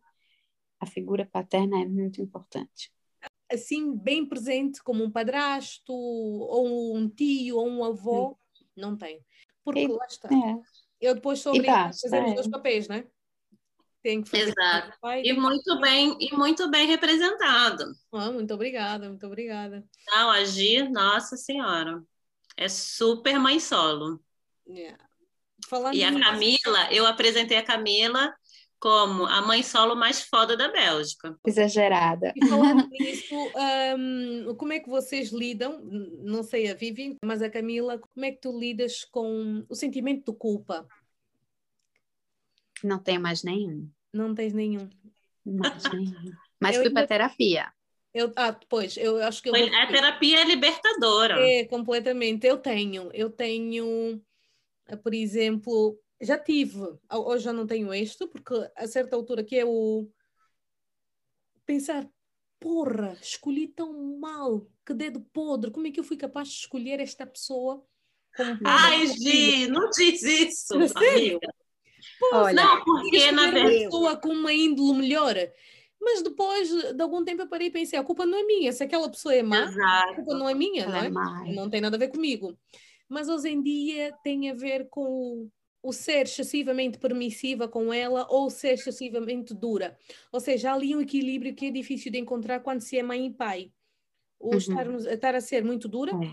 a 0.82 0.86
figura 0.86 1.26
paterna 1.26 1.82
é 1.82 1.86
muito 1.86 2.22
importante. 2.22 2.92
Assim, 3.50 3.96
bem 3.96 4.26
presente 4.26 4.84
como 4.84 5.04
um 5.04 5.12
padrasto, 5.12 5.94
ou 5.94 6.96
um 6.96 7.08
tio, 7.08 7.58
ou 7.58 7.68
um 7.68 7.84
avô, 7.86 8.32
hum. 8.32 8.36
não 8.76 8.98
tem. 8.98 9.24
Porque 9.64 9.82
e, 9.82 9.88
lá 9.88 10.06
está. 10.06 10.28
É. 10.28 10.60
Eu 11.00 11.16
depois 11.16 11.40
sou 11.40 11.54
obrigada 11.54 11.90
a 11.90 11.94
fazer 11.94 12.18
é. 12.18 12.26
os 12.26 12.34
dois 12.34 12.48
papéis, 12.50 12.88
não 12.88 12.98
é? 12.98 13.08
Tem 14.04 14.22
que 14.22 14.30
fazer 14.30 14.54
Exato. 14.60 14.98
Pai, 15.02 15.22
e 15.24 15.32
muito 15.32 15.80
bem 15.80 16.18
e 16.20 16.36
muito 16.36 16.70
bem 16.70 16.86
representado. 16.86 17.86
Ah, 18.12 18.30
muito 18.32 18.54
obrigada, 18.54 19.08
muito 19.08 19.26
obrigada. 19.26 19.82
Não, 20.08 20.30
agir, 20.30 20.90
nossa 20.90 21.38
senhora, 21.38 22.04
é 22.58 22.68
super 22.68 23.40
mãe 23.40 23.62
solo. 23.62 24.22
Yeah. 24.68 25.02
Falando 25.70 25.96
e 25.96 26.04
a 26.04 26.20
Camila, 26.20 26.92
eu 26.92 27.06
apresentei 27.06 27.58
a 27.58 27.64
Camila 27.64 28.36
como 28.78 29.26
a 29.26 29.42
mãe 29.42 29.64
solo 29.64 29.96
mais 29.96 30.24
foda 30.24 30.58
da 30.58 30.68
Bélgica. 30.68 31.40
Exagerada. 31.48 32.34
E 32.36 32.46
falando 32.46 32.86
nisso, 32.92 33.34
um, 33.98 34.54
como 34.56 34.74
é 34.74 34.80
que 34.82 34.90
vocês 34.90 35.32
lidam? 35.32 35.82
Não 35.82 36.44
sei 36.44 36.70
a 36.70 36.74
Vivi, 36.74 37.16
mas 37.24 37.42
a 37.42 37.50
Camila, 37.50 37.98
como 37.98 38.26
é 38.26 38.32
que 38.32 38.42
tu 38.42 38.60
lidas 38.60 39.06
com 39.06 39.66
o 39.70 39.74
sentimento 39.74 40.30
de 40.30 40.38
culpa? 40.38 40.86
Não 42.84 43.00
tenho 43.00 43.22
mais 43.22 43.42
nenhum. 43.42 43.90
Não 44.14 44.36
tens 44.36 44.54
nenhum. 44.54 44.90
Mas 46.60 46.76
eu 46.76 46.84
fui 46.84 46.92
para 46.92 47.08
terapia. 47.08 47.74
Eu, 48.14 48.32
ah, 48.36 48.58
pois, 48.70 48.96
eu 48.96 49.18
acho 49.24 49.42
que 49.42 49.50
eu 49.50 49.54
vou... 49.54 49.76
A 49.76 49.88
terapia 49.88 50.42
é 50.42 50.46
libertadora. 50.46 51.40
É, 51.40 51.66
completamente. 51.66 52.46
Eu 52.46 52.60
tenho, 52.60 53.10
eu 53.12 53.30
tenho, 53.32 54.22
por 55.02 55.14
exemplo, 55.16 56.00
já 56.22 56.38
tive, 56.38 56.80
hoje 57.12 57.46
já 57.46 57.52
não 57.52 57.66
tenho 57.66 57.92
isto, 57.94 58.28
porque 58.28 58.54
a 58.76 58.88
certa 58.88 59.16
altura 59.16 59.44
que 59.44 59.58
é 59.58 59.66
o 59.66 60.08
pensar, 61.66 62.08
porra, 62.60 63.18
escolhi 63.20 63.68
tão 63.68 64.20
mal, 64.20 64.68
que 64.86 64.94
dedo 64.94 65.20
podre, 65.34 65.72
como 65.72 65.88
é 65.88 65.92
que 65.92 66.00
eu 66.00 66.04
fui 66.04 66.16
capaz 66.16 66.50
de 66.50 66.56
escolher 66.56 67.00
esta 67.00 67.26
pessoa? 67.26 67.84
Ai, 68.64 69.08
Gi, 69.08 69.68
não 69.68 69.90
diz 69.90 70.22
isso, 70.22 70.76
amiga. 70.76 71.40
Olha, 72.34 72.54
não, 72.54 72.84
porque 72.84 73.32
na 73.32 73.52
verdade. 73.52 73.86
pessoa 73.86 74.16
com 74.18 74.30
uma 74.30 74.54
índole 74.54 75.00
melhor. 75.00 75.36
Mas 76.02 76.22
depois 76.22 76.70
de 76.70 77.02
algum 77.02 77.24
tempo 77.24 77.44
eu 77.44 77.48
parei 77.48 77.68
e 77.68 77.72
pensei: 77.72 77.98
a 77.98 78.04
culpa 78.04 78.26
não 78.26 78.38
é 78.38 78.44
minha. 78.44 78.72
Se 78.74 78.84
aquela 78.84 79.10
pessoa 79.10 79.34
é 79.34 79.42
má, 79.42 79.64
Exato. 79.64 80.12
a 80.12 80.16
culpa 80.16 80.34
não 80.34 80.50
é 80.50 80.54
minha, 80.54 80.86
não 80.86 80.96
é? 80.98 81.08
é 81.08 81.54
não 81.54 81.70
tem 81.70 81.80
nada 81.80 81.96
a 81.96 82.00
ver 82.00 82.10
comigo. 82.10 82.58
Mas 83.08 83.30
hoje 83.30 83.50
em 83.50 83.62
dia 83.62 84.14
tem 84.24 84.50
a 84.50 84.54
ver 84.54 84.90
com 84.90 85.50
o 85.82 85.92
ser 85.92 86.24
excessivamente 86.24 86.98
permissiva 86.98 87.68
com 87.68 87.94
ela 87.94 88.26
ou 88.30 88.50
ser 88.50 88.74
excessivamente 88.74 89.54
dura. 89.54 89.98
Ou 90.32 90.40
seja, 90.40 90.72
há 90.72 90.74
ali 90.74 90.96
um 90.96 91.02
equilíbrio 91.02 91.54
que 91.54 91.68
é 91.68 91.72
difícil 91.72 92.12
de 92.12 92.18
encontrar 92.18 92.62
quando 92.62 92.80
se 92.80 92.98
é 92.98 93.04
mãe 93.04 93.28
e 93.28 93.34
pai. 93.34 93.72
Ou 94.40 94.54
uhum. 94.54 94.58
estar, 94.58 94.88
estar, 95.12 95.36
a 95.36 95.42
ser 95.42 95.64
muito 95.64 95.88
dura 95.88 96.12
é. 96.14 96.32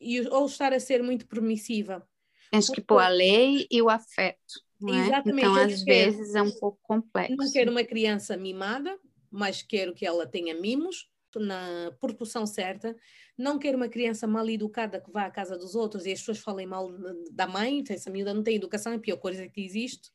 e, 0.00 0.20
ou 0.28 0.46
estar 0.46 0.72
a 0.72 0.80
ser 0.80 1.02
muito 1.02 1.26
permissiva. 1.26 2.06
Tens 2.50 2.70
que 2.70 2.80
pôr 2.80 2.98
a 2.98 3.08
lei 3.08 3.66
e 3.70 3.80
o 3.82 3.90
afeto. 3.90 4.62
É? 4.86 5.06
Exatamente. 5.06 5.40
Então, 5.40 5.54
às 5.54 5.82
vezes, 5.82 6.34
é 6.34 6.42
um 6.42 6.50
pouco 6.50 6.78
complexo. 6.82 7.36
Não 7.36 7.50
quero 7.50 7.70
uma 7.70 7.84
criança 7.84 8.36
mimada, 8.36 8.98
mas 9.30 9.62
quero 9.62 9.94
que 9.94 10.06
ela 10.06 10.26
tenha 10.26 10.54
mimos 10.54 11.10
na 11.36 11.92
proporção 12.00 12.46
certa. 12.46 12.96
Não 13.36 13.58
quero 13.58 13.76
uma 13.76 13.88
criança 13.88 14.26
mal 14.26 14.48
educada 14.48 15.00
que 15.00 15.10
vá 15.10 15.26
à 15.26 15.30
casa 15.30 15.58
dos 15.58 15.74
outros 15.74 16.06
e 16.06 16.12
as 16.12 16.20
pessoas 16.20 16.38
falem 16.38 16.66
mal 16.66 16.90
da 17.30 17.46
mãe, 17.46 17.82
essa 17.88 18.10
miúda 18.10 18.32
não 18.32 18.42
tem 18.42 18.56
educação, 18.56 18.92
é 18.92 18.96
a 18.96 19.00
pior 19.00 19.16
coisa 19.18 19.48
que 19.48 19.64
existe. 19.64 20.10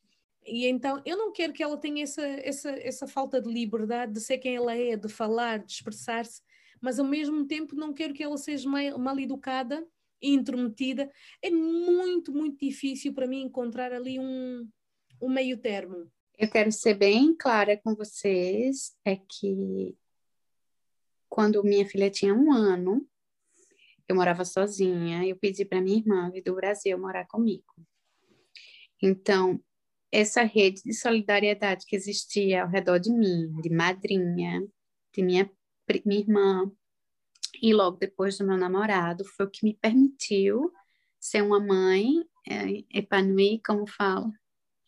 E 0.45 0.65
então 0.65 1.01
eu 1.05 1.15
não 1.15 1.31
quero 1.31 1.53
que 1.53 1.63
ela 1.63 1.77
tenha 1.77 2.03
essa, 2.03 2.21
essa, 2.21 2.69
essa 2.71 3.07
falta 3.07 3.41
de 3.41 3.49
liberdade 3.49 4.13
de 4.13 4.19
ser 4.19 4.39
quem 4.39 4.55
ela 4.55 4.75
é, 4.75 4.95
de 4.95 5.07
falar, 5.07 5.59
de 5.59 5.71
expressar-se, 5.71 6.41
mas 6.81 6.99
ao 6.99 7.05
mesmo 7.05 7.45
tempo 7.45 7.75
não 7.75 7.93
quero 7.93 8.13
que 8.13 8.23
ela 8.23 8.37
seja 8.37 8.67
mal, 8.69 8.97
mal 8.97 9.19
educada 9.19 9.85
intrometida, 10.21 11.11
é 11.41 11.49
muito, 11.49 12.31
muito 12.31 12.59
difícil 12.59 13.13
para 13.13 13.27
mim 13.27 13.41
encontrar 13.41 13.91
ali 13.91 14.19
um, 14.19 14.67
um 15.21 15.29
meio 15.29 15.57
termo. 15.57 16.09
Eu 16.37 16.49
quero 16.49 16.71
ser 16.71 16.95
bem 16.95 17.35
clara 17.35 17.77
com 17.77 17.95
vocês, 17.95 18.95
é 19.05 19.15
que 19.15 19.95
quando 21.29 21.63
minha 21.63 21.85
filha 21.85 22.09
tinha 22.09 22.33
um 22.33 22.51
ano, 22.51 23.07
eu 24.07 24.15
morava 24.15 24.43
sozinha, 24.43 25.25
eu 25.25 25.35
pedi 25.35 25.65
para 25.65 25.81
minha 25.81 25.97
irmã 25.97 26.31
do 26.45 26.55
Brasil 26.55 26.97
morar 26.97 27.25
comigo. 27.25 27.73
Então, 29.01 29.59
essa 30.11 30.43
rede 30.43 30.83
de 30.83 30.93
solidariedade 30.93 31.85
que 31.87 31.95
existia 31.95 32.63
ao 32.63 32.69
redor 32.69 32.99
de 32.99 33.11
mim, 33.11 33.51
de 33.61 33.69
madrinha, 33.69 34.63
de 35.13 35.23
minha, 35.23 35.49
minha 36.05 36.19
irmã, 36.21 36.71
e 37.63 37.73
logo 37.73 37.95
depois 37.95 38.37
do 38.37 38.45
meu 38.45 38.57
namorado, 38.57 39.23
foi 39.23 39.45
o 39.45 39.49
que 39.49 39.63
me 39.63 39.73
permitiu 39.73 40.69
ser 41.17 41.41
uma 41.41 41.61
mãe 41.61 42.25
é, 42.45 42.83
epanui, 42.93 43.61
como 43.65 43.87
fala? 43.87 44.29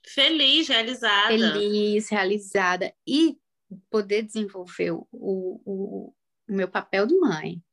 Feliz, 0.05 0.67
realizada. 0.67 1.30
Feliz, 1.30 2.09
realizada 2.09 2.93
e 3.07 3.39
poder 3.89 4.23
desenvolver 4.23 4.91
o, 4.91 5.07
o, 5.13 6.13
o 6.45 6.53
meu 6.53 6.67
papel 6.67 7.07
de 7.07 7.17
mãe. 7.17 7.63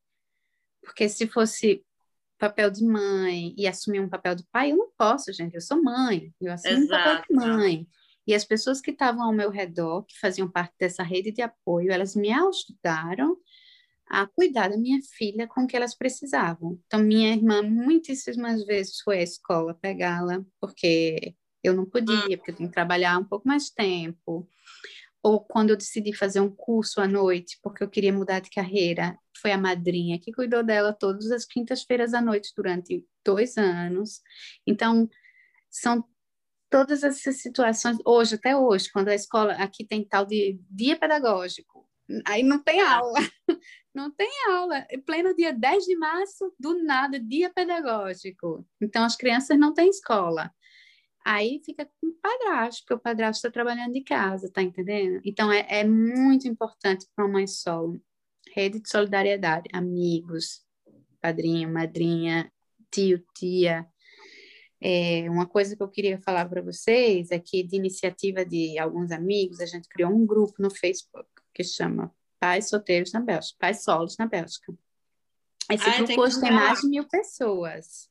Porque 0.80 1.08
se 1.08 1.26
fosse 1.26 1.84
papel 2.38 2.70
de 2.70 2.84
mãe 2.84 3.52
e 3.58 3.66
assumir 3.66 3.98
um 3.98 4.08
papel 4.08 4.36
de 4.36 4.44
pai, 4.52 4.70
eu 4.70 4.76
não 4.76 4.90
posso, 4.96 5.32
gente. 5.32 5.56
Eu 5.56 5.60
sou 5.60 5.82
mãe, 5.82 6.32
eu 6.40 6.52
assumo 6.52 6.74
Exato. 6.74 6.94
um 6.94 7.16
papel 7.16 7.24
de 7.28 7.34
mãe. 7.34 7.88
E 8.24 8.34
as 8.36 8.44
pessoas 8.44 8.80
que 8.80 8.92
estavam 8.92 9.24
ao 9.24 9.32
meu 9.32 9.50
redor, 9.50 10.04
que 10.04 10.16
faziam 10.20 10.48
parte 10.48 10.74
dessa 10.78 11.02
rede 11.02 11.32
de 11.32 11.42
apoio, 11.42 11.90
elas 11.90 12.14
me 12.14 12.30
ajudaram 12.32 13.36
a 14.12 14.26
cuidar 14.26 14.68
da 14.68 14.76
minha 14.76 15.00
filha 15.16 15.48
com 15.48 15.62
o 15.62 15.66
que 15.66 15.74
elas 15.74 15.94
precisavam. 15.94 16.78
Então, 16.86 17.00
minha 17.00 17.34
irmã 17.34 17.62
muitíssimas 17.62 18.62
vezes 18.66 19.00
foi 19.00 19.20
à 19.20 19.22
escola 19.22 19.74
pegá-la, 19.80 20.44
porque 20.60 21.34
eu 21.64 21.72
não 21.72 21.86
podia, 21.86 22.36
porque 22.36 22.50
eu 22.50 22.56
tenho 22.56 22.68
que 22.68 22.74
trabalhar 22.74 23.18
um 23.18 23.24
pouco 23.24 23.48
mais 23.48 23.70
tempo. 23.70 24.46
Ou 25.22 25.40
quando 25.40 25.70
eu 25.70 25.78
decidi 25.78 26.12
fazer 26.12 26.40
um 26.40 26.50
curso 26.50 27.00
à 27.00 27.08
noite, 27.08 27.58
porque 27.62 27.82
eu 27.82 27.88
queria 27.88 28.12
mudar 28.12 28.40
de 28.40 28.50
carreira, 28.50 29.16
foi 29.40 29.50
a 29.50 29.56
madrinha 29.56 30.20
que 30.20 30.30
cuidou 30.30 30.62
dela 30.62 30.92
todas 30.92 31.30
as 31.30 31.46
quintas-feiras 31.46 32.12
à 32.12 32.20
noite 32.20 32.52
durante 32.54 33.06
dois 33.24 33.56
anos. 33.56 34.20
Então, 34.66 35.08
são 35.70 36.04
todas 36.68 37.02
essas 37.02 37.36
situações, 37.40 37.96
hoje, 38.04 38.34
até 38.34 38.54
hoje, 38.54 38.90
quando 38.92 39.08
a 39.08 39.14
escola 39.14 39.54
aqui 39.54 39.86
tem 39.86 40.04
tal 40.04 40.26
de 40.26 40.60
dia 40.70 40.98
pedagógico, 40.98 41.71
aí 42.26 42.42
não 42.42 42.62
tem 42.62 42.80
aula. 42.80 43.18
não 43.94 44.10
tem 44.10 44.30
aula. 44.48 44.86
Pleno 45.06 45.34
dia 45.34 45.52
10 45.52 45.84
de 45.84 45.96
março, 45.96 46.52
do 46.58 46.82
nada, 46.84 47.18
dia 47.18 47.50
pedagógico. 47.50 48.66
Então, 48.80 49.04
as 49.04 49.16
crianças 49.16 49.58
não 49.58 49.72
têm 49.74 49.88
escola. 49.88 50.50
Aí 51.24 51.60
fica 51.64 51.84
com 52.00 52.08
o 52.08 52.14
padrasto, 52.20 52.82
porque 52.82 52.94
o 52.94 52.98
padrasto 52.98 53.38
está 53.38 53.50
trabalhando 53.50 53.92
de 53.92 54.02
casa, 54.02 54.50
tá 54.50 54.60
entendendo? 54.60 55.20
Então, 55.24 55.52
é, 55.52 55.64
é 55.68 55.84
muito 55.84 56.48
importante 56.48 57.06
para 57.14 57.24
uma 57.24 57.32
mãe 57.34 57.46
solo. 57.46 58.00
Rede 58.54 58.80
de 58.80 58.88
solidariedade, 58.88 59.68
amigos, 59.72 60.62
padrinho, 61.20 61.72
madrinha, 61.72 62.50
tio, 62.90 63.24
tia. 63.34 63.86
É, 64.80 65.30
uma 65.30 65.46
coisa 65.46 65.76
que 65.76 65.82
eu 65.82 65.88
queria 65.88 66.18
falar 66.18 66.48
para 66.48 66.60
vocês 66.60 67.30
é 67.30 67.38
que, 67.38 67.62
de 67.62 67.76
iniciativa 67.76 68.44
de 68.44 68.76
alguns 68.78 69.12
amigos, 69.12 69.60
a 69.60 69.66
gente 69.66 69.88
criou 69.88 70.10
um 70.10 70.26
grupo 70.26 70.54
no 70.58 70.70
Facebook 70.70 71.31
que 71.54 71.64
chama 71.64 72.14
Pais 72.38 72.68
Solteiros 72.68 73.12
na 73.12 73.20
Bélgica, 73.20 73.56
Pais 73.58 73.82
Solos 73.82 74.16
na 74.18 74.26
Bélgica. 74.26 74.72
Esse 75.70 75.88
Ai, 75.88 76.04
grupo 76.04 76.20
hoje 76.22 76.40
tem 76.40 76.52
mais 76.52 76.80
de 76.80 76.88
mil 76.88 77.06
pessoas. 77.08 78.10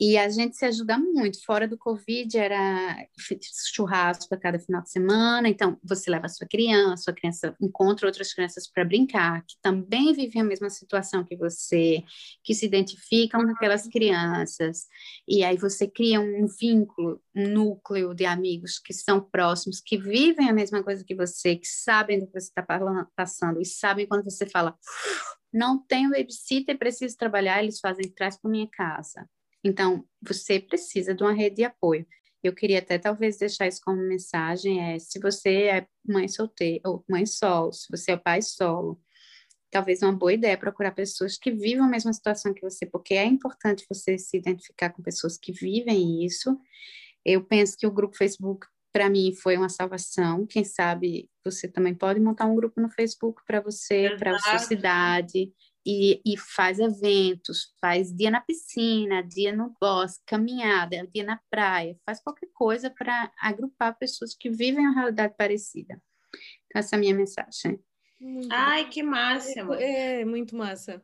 E 0.00 0.16
a 0.16 0.28
gente 0.28 0.56
se 0.56 0.64
ajuda 0.64 0.96
muito. 0.96 1.44
Fora 1.44 1.66
do 1.66 1.76
Covid, 1.76 2.38
era 2.38 3.04
churrasco 3.74 4.32
a 4.32 4.38
cada 4.38 4.56
final 4.56 4.80
de 4.80 4.90
semana. 4.90 5.48
Então, 5.48 5.76
você 5.82 6.08
leva 6.08 6.26
a 6.26 6.28
sua 6.28 6.46
criança, 6.46 6.92
a 6.92 6.96
sua 6.96 7.12
criança 7.12 7.56
encontra 7.60 8.06
outras 8.06 8.32
crianças 8.32 8.70
para 8.70 8.84
brincar, 8.84 9.44
que 9.44 9.56
também 9.60 10.12
vivem 10.12 10.42
a 10.42 10.44
mesma 10.44 10.70
situação 10.70 11.24
que 11.24 11.36
você, 11.36 12.04
que 12.44 12.54
se 12.54 12.64
identificam 12.64 13.44
com 13.44 13.50
aquelas 13.50 13.88
crianças. 13.88 14.86
E 15.26 15.42
aí 15.42 15.56
você 15.56 15.88
cria 15.88 16.20
um 16.20 16.46
vínculo, 16.46 17.20
um 17.34 17.48
núcleo 17.48 18.14
de 18.14 18.24
amigos 18.24 18.78
que 18.78 18.94
são 18.94 19.20
próximos, 19.20 19.80
que 19.80 19.98
vivem 19.98 20.48
a 20.48 20.52
mesma 20.52 20.80
coisa 20.80 21.04
que 21.04 21.14
você, 21.14 21.56
que 21.56 21.66
sabem 21.66 22.20
do 22.20 22.26
que 22.26 22.40
você 22.40 22.50
está 22.50 22.64
passando 23.16 23.60
e 23.60 23.64
sabem 23.64 24.06
quando 24.06 24.22
você 24.22 24.46
fala. 24.46 24.78
Não 25.52 25.76
tenho 25.76 26.10
babysitter, 26.10 26.78
preciso 26.78 27.16
trabalhar, 27.16 27.60
eles 27.60 27.80
fazem 27.80 28.08
traz 28.12 28.40
para 28.40 28.50
minha 28.50 28.68
casa 28.70 29.28
então, 29.64 30.04
você 30.22 30.60
precisa 30.60 31.14
de 31.14 31.22
uma 31.22 31.32
rede 31.32 31.56
de 31.56 31.64
apoio. 31.64 32.06
Eu 32.42 32.54
queria 32.54 32.78
até 32.78 32.98
talvez 32.98 33.36
deixar 33.36 33.66
isso 33.66 33.80
como 33.84 34.00
mensagem, 34.00 34.80
é, 34.80 34.98
se 34.98 35.18
você 35.18 35.64
é 35.64 35.86
mãe 36.06 36.28
solteira 36.28 36.88
ou 36.88 37.04
mãe 37.08 37.26
solo, 37.26 37.72
se 37.72 37.86
você 37.90 38.12
é 38.12 38.16
pai 38.16 38.40
solo, 38.42 39.00
talvez 39.70 40.02
uma 40.02 40.12
boa 40.12 40.32
ideia 40.32 40.52
é 40.52 40.56
procurar 40.56 40.92
pessoas 40.92 41.36
que 41.36 41.50
vivam 41.50 41.84
a 41.86 41.88
mesma 41.88 42.12
situação 42.12 42.54
que 42.54 42.62
você, 42.62 42.86
porque 42.86 43.14
é 43.14 43.24
importante 43.24 43.84
você 43.88 44.16
se 44.16 44.36
identificar 44.36 44.90
com 44.90 45.02
pessoas 45.02 45.36
que 45.36 45.52
vivem 45.52 46.24
isso. 46.24 46.56
Eu 47.24 47.44
penso 47.44 47.76
que 47.76 47.86
o 47.86 47.90
grupo 47.90 48.16
Facebook 48.16 48.66
para 48.92 49.10
mim 49.10 49.34
foi 49.34 49.56
uma 49.56 49.68
salvação. 49.68 50.46
Quem 50.46 50.64
sabe 50.64 51.28
você 51.44 51.68
também 51.68 51.94
pode 51.94 52.20
montar 52.20 52.46
um 52.46 52.54
grupo 52.54 52.80
no 52.80 52.88
Facebook 52.88 53.42
para 53.46 53.60
você, 53.60 54.16
para 54.16 54.34
a 54.34 54.38
sua 54.38 54.58
cidade 54.58 55.52
e, 55.90 56.20
e, 56.22 56.36
faz 56.36 56.78
eventos, 56.78 57.74
faz 57.80 58.14
dia 58.14 58.30
na 58.30 58.42
piscina, 58.42 59.22
dia 59.22 59.56
no 59.56 59.74
bosque, 59.80 60.22
caminhada, 60.26 61.08
dia 61.14 61.24
na 61.24 61.40
praia, 61.50 61.96
faz 62.04 62.20
qualquer 62.20 62.50
coisa 62.52 62.90
para 62.90 63.32
agrupar 63.40 63.96
pessoas 63.96 64.36
que 64.38 64.50
vivem 64.50 64.86
uma 64.86 64.94
realidade 64.94 65.34
parecida. 65.34 65.98
Então, 66.66 66.80
essa 66.80 66.94
é 66.94 66.98
a 66.98 67.00
minha 67.00 67.14
mensagem. 67.14 67.80
Muito 68.20 68.52
Ai, 68.52 68.86
que 68.90 69.02
massa! 69.02 69.60
É, 69.78 70.20
é 70.20 70.24
muito 70.26 70.54
massa. 70.54 71.02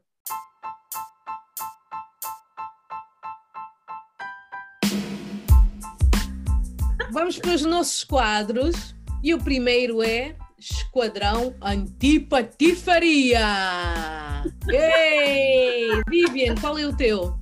Vamos 7.11 7.39
para 7.39 7.55
os 7.55 7.63
nossos 7.63 8.05
quadros 8.05 8.95
e 9.23 9.33
o 9.33 9.43
primeiro 9.43 10.03
é 10.03 10.37
Esquadrão 10.59 11.57
Antipatifaria. 11.63 14.34
Ei! 14.69 15.89
Vivian, 16.09 16.55
qual 16.57 16.79
é 16.79 16.87
o 16.87 16.97
teu? 16.97 17.39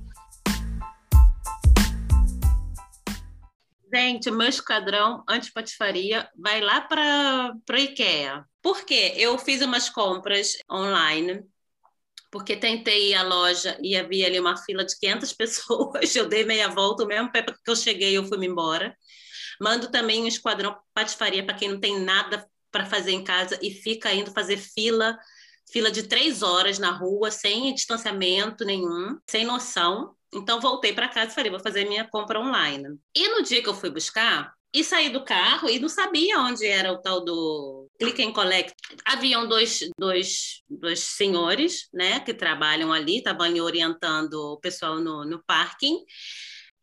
Gente, 3.93 4.31
meu 4.31 4.47
esquadrão 4.47 5.23
antipatifaria 5.27 6.27
vai 6.35 6.61
lá 6.61 6.81
para 6.81 7.53
o 7.69 7.75
IKEA. 7.75 8.45
Por 8.61 8.85
quê? 8.85 9.13
Eu 9.17 9.37
fiz 9.37 9.61
umas 9.61 9.89
compras 9.89 10.53
online, 10.71 11.43
porque 12.31 12.55
tentei 12.55 13.11
ir 13.11 13.15
à 13.15 13.23
loja 13.23 13.77
e 13.81 13.95
havia 13.95 14.27
ali 14.27 14.39
uma 14.39 14.57
fila 14.57 14.83
de 14.85 14.97
500 14.97 15.33
pessoas. 15.33 16.15
Eu 16.15 16.27
dei 16.27 16.43
meia 16.43 16.69
volta, 16.69 17.03
o 17.03 17.07
mesmo 17.07 17.31
pé 17.31 17.43
que 17.43 17.53
eu 17.67 17.75
cheguei, 17.75 18.17
eu 18.17 18.25
fui 18.25 18.43
embora. 18.45 18.95
Mando 19.61 19.91
também 19.91 20.23
um 20.23 20.27
esquadrão 20.27 20.75
patifaria 20.93 21.45
para 21.45 21.55
quem 21.55 21.69
não 21.69 21.79
tem 21.79 21.99
nada 21.99 22.47
para 22.71 22.85
fazer 22.85 23.11
em 23.11 23.23
casa 23.23 23.59
e 23.61 23.69
fica 23.69 24.11
indo 24.11 24.31
fazer 24.31 24.57
fila 24.57 25.15
fila 25.71 25.91
de 25.91 26.03
três 26.03 26.41
horas 26.41 26.79
na 26.79 26.91
rua, 26.91 27.31
sem 27.31 27.73
distanciamento 27.73 28.63
nenhum, 28.65 29.17
sem 29.29 29.45
noção. 29.45 30.15
Então, 30.33 30.59
voltei 30.59 30.93
para 30.93 31.07
casa 31.07 31.31
e 31.31 31.35
falei, 31.35 31.51
vou 31.51 31.59
fazer 31.59 31.85
minha 31.87 32.07
compra 32.07 32.39
online. 32.39 32.97
E 33.15 33.27
no 33.29 33.43
dia 33.43 33.61
que 33.61 33.69
eu 33.69 33.75
fui 33.75 33.89
buscar, 33.89 34.51
e 34.73 34.83
saí 34.83 35.09
do 35.09 35.23
carro 35.23 35.69
e 35.69 35.79
não 35.79 35.87
sabia 35.87 36.39
onde 36.39 36.65
era 36.65 36.91
o 36.91 36.97
tal 36.97 37.23
do 37.23 37.87
click 37.99 38.23
and 38.23 38.33
collect. 38.33 38.73
Haviam 39.05 39.47
dois, 39.47 39.81
dois, 39.99 40.63
dois 40.67 40.99
senhores, 40.99 41.87
né, 41.93 42.19
que 42.19 42.33
trabalham 42.33 42.91
ali, 42.91 43.17
estavam 43.17 43.53
orientando 43.61 44.33
o 44.33 44.59
pessoal 44.59 44.99
no, 44.99 45.23
no 45.23 45.43
parking, 45.45 45.99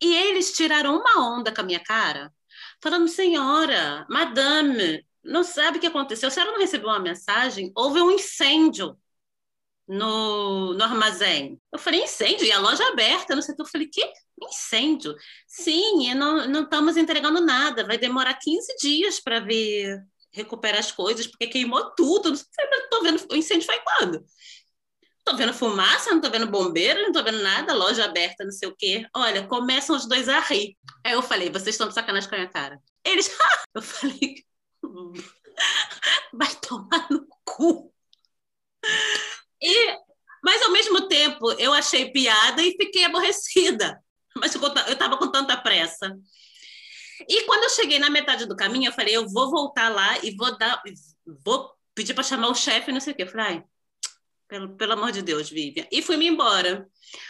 e 0.01 0.15
eles 0.15 0.53
tiraram 0.53 0.97
uma 0.97 1.37
onda 1.37 1.53
com 1.53 1.61
a 1.61 1.65
minha 1.65 1.83
cara, 1.83 2.31
falando, 2.81 3.07
senhora, 3.09 4.05
madame, 4.09 5.05
não 5.23 5.43
sabe 5.43 5.77
o 5.77 5.81
que 5.81 5.87
aconteceu. 5.87 6.27
A 6.27 6.31
senhora 6.31 6.51
não 6.51 6.59
recebeu 6.59 6.89
uma 6.89 6.99
mensagem? 6.99 7.71
Houve 7.75 8.01
um 8.01 8.11
incêndio 8.11 8.97
no, 9.87 10.73
no 10.73 10.83
armazém. 10.83 11.59
Eu 11.71 11.79
falei, 11.79 12.03
incêndio? 12.03 12.45
E 12.45 12.51
a 12.51 12.59
loja 12.59 12.85
aberta, 12.87 13.35
não 13.35 13.41
sei. 13.41 13.55
Eu 13.57 13.65
falei, 13.65 13.87
que 13.87 14.01
incêndio? 14.41 15.15
Sim, 15.47 16.13
não, 16.15 16.47
não 16.47 16.63
estamos 16.63 16.97
entregando 16.97 17.41
nada. 17.41 17.85
Vai 17.85 17.97
demorar 17.97 18.33
15 18.35 18.75
dias 18.77 19.19
para 19.19 19.39
ver 19.39 20.01
recuperar 20.33 20.79
as 20.79 20.91
coisas, 20.91 21.27
porque 21.27 21.47
queimou 21.47 21.91
tudo. 21.91 22.31
Não 22.31 22.89
tô 22.89 23.03
vendo, 23.03 23.25
o 23.31 23.35
incêndio 23.35 23.65
foi 23.65 23.79
quando? 23.79 24.23
Tô 25.23 25.35
vendo 25.35 25.53
fumaça, 25.53 26.11
não 26.11 26.21
tô 26.21 26.29
vendo 26.31 26.47
bombeiro, 26.47 27.01
não 27.03 27.11
tô 27.11 27.23
vendo 27.23 27.43
nada, 27.43 27.73
loja 27.73 28.05
aberta, 28.05 28.43
não 28.43 28.51
sei 28.51 28.67
o 28.69 28.75
quê. 28.75 29.05
Olha, 29.15 29.45
começam 29.45 29.95
os 29.95 30.07
dois 30.07 30.27
a 30.27 30.39
rir. 30.39 30.75
Aí 31.05 31.13
eu 31.13 31.21
falei, 31.21 31.49
vocês 31.49 31.75
estão 31.75 31.87
de 31.87 31.93
sacanagem 31.93 32.27
com 32.27 32.35
a 32.35 32.39
minha 32.39 32.49
cara. 32.49 32.81
Eles, 33.03 33.29
eu 33.75 33.81
falei, 33.81 34.43
vai 36.33 36.55
tomar 36.55 37.07
no 37.09 37.27
cu. 37.45 37.93
E, 39.61 39.97
mas 40.43 40.61
ao 40.63 40.71
mesmo 40.71 41.07
tempo 41.07 41.51
eu 41.53 41.73
achei 41.73 42.11
piada 42.11 42.61
e 42.61 42.75
fiquei 42.75 43.05
aborrecida. 43.05 44.01
Mas 44.35 44.55
eu 44.55 44.61
estava 44.87 45.17
com 45.17 45.29
tanta 45.31 45.57
pressa. 45.57 46.17
E 47.27 47.43
quando 47.45 47.63
eu 47.63 47.69
cheguei 47.69 47.99
na 47.99 48.09
metade 48.09 48.45
do 48.45 48.55
caminho, 48.55 48.89
eu 48.89 48.93
falei, 48.93 49.15
eu 49.15 49.27
vou 49.27 49.49
voltar 49.51 49.89
lá 49.89 50.17
e 50.23 50.35
vou 50.35 50.57
dar, 50.57 50.81
vou 51.45 51.71
pedir 51.93 52.13
para 52.13 52.23
chamar 52.23 52.49
o 52.49 52.55
chefe, 52.55 52.91
não 52.91 52.99
sei 52.99 53.13
o 53.13 53.15
quê. 53.15 53.23
Eu 53.23 53.27
falei, 53.27 53.63
pelo, 54.51 54.75
pelo 54.75 54.93
amor 54.93 55.13
de 55.13 55.21
Deus, 55.21 55.49
Vivian. 55.49 55.87
E 55.89 56.01
fui-me 56.01 56.27
embora. 56.27 56.85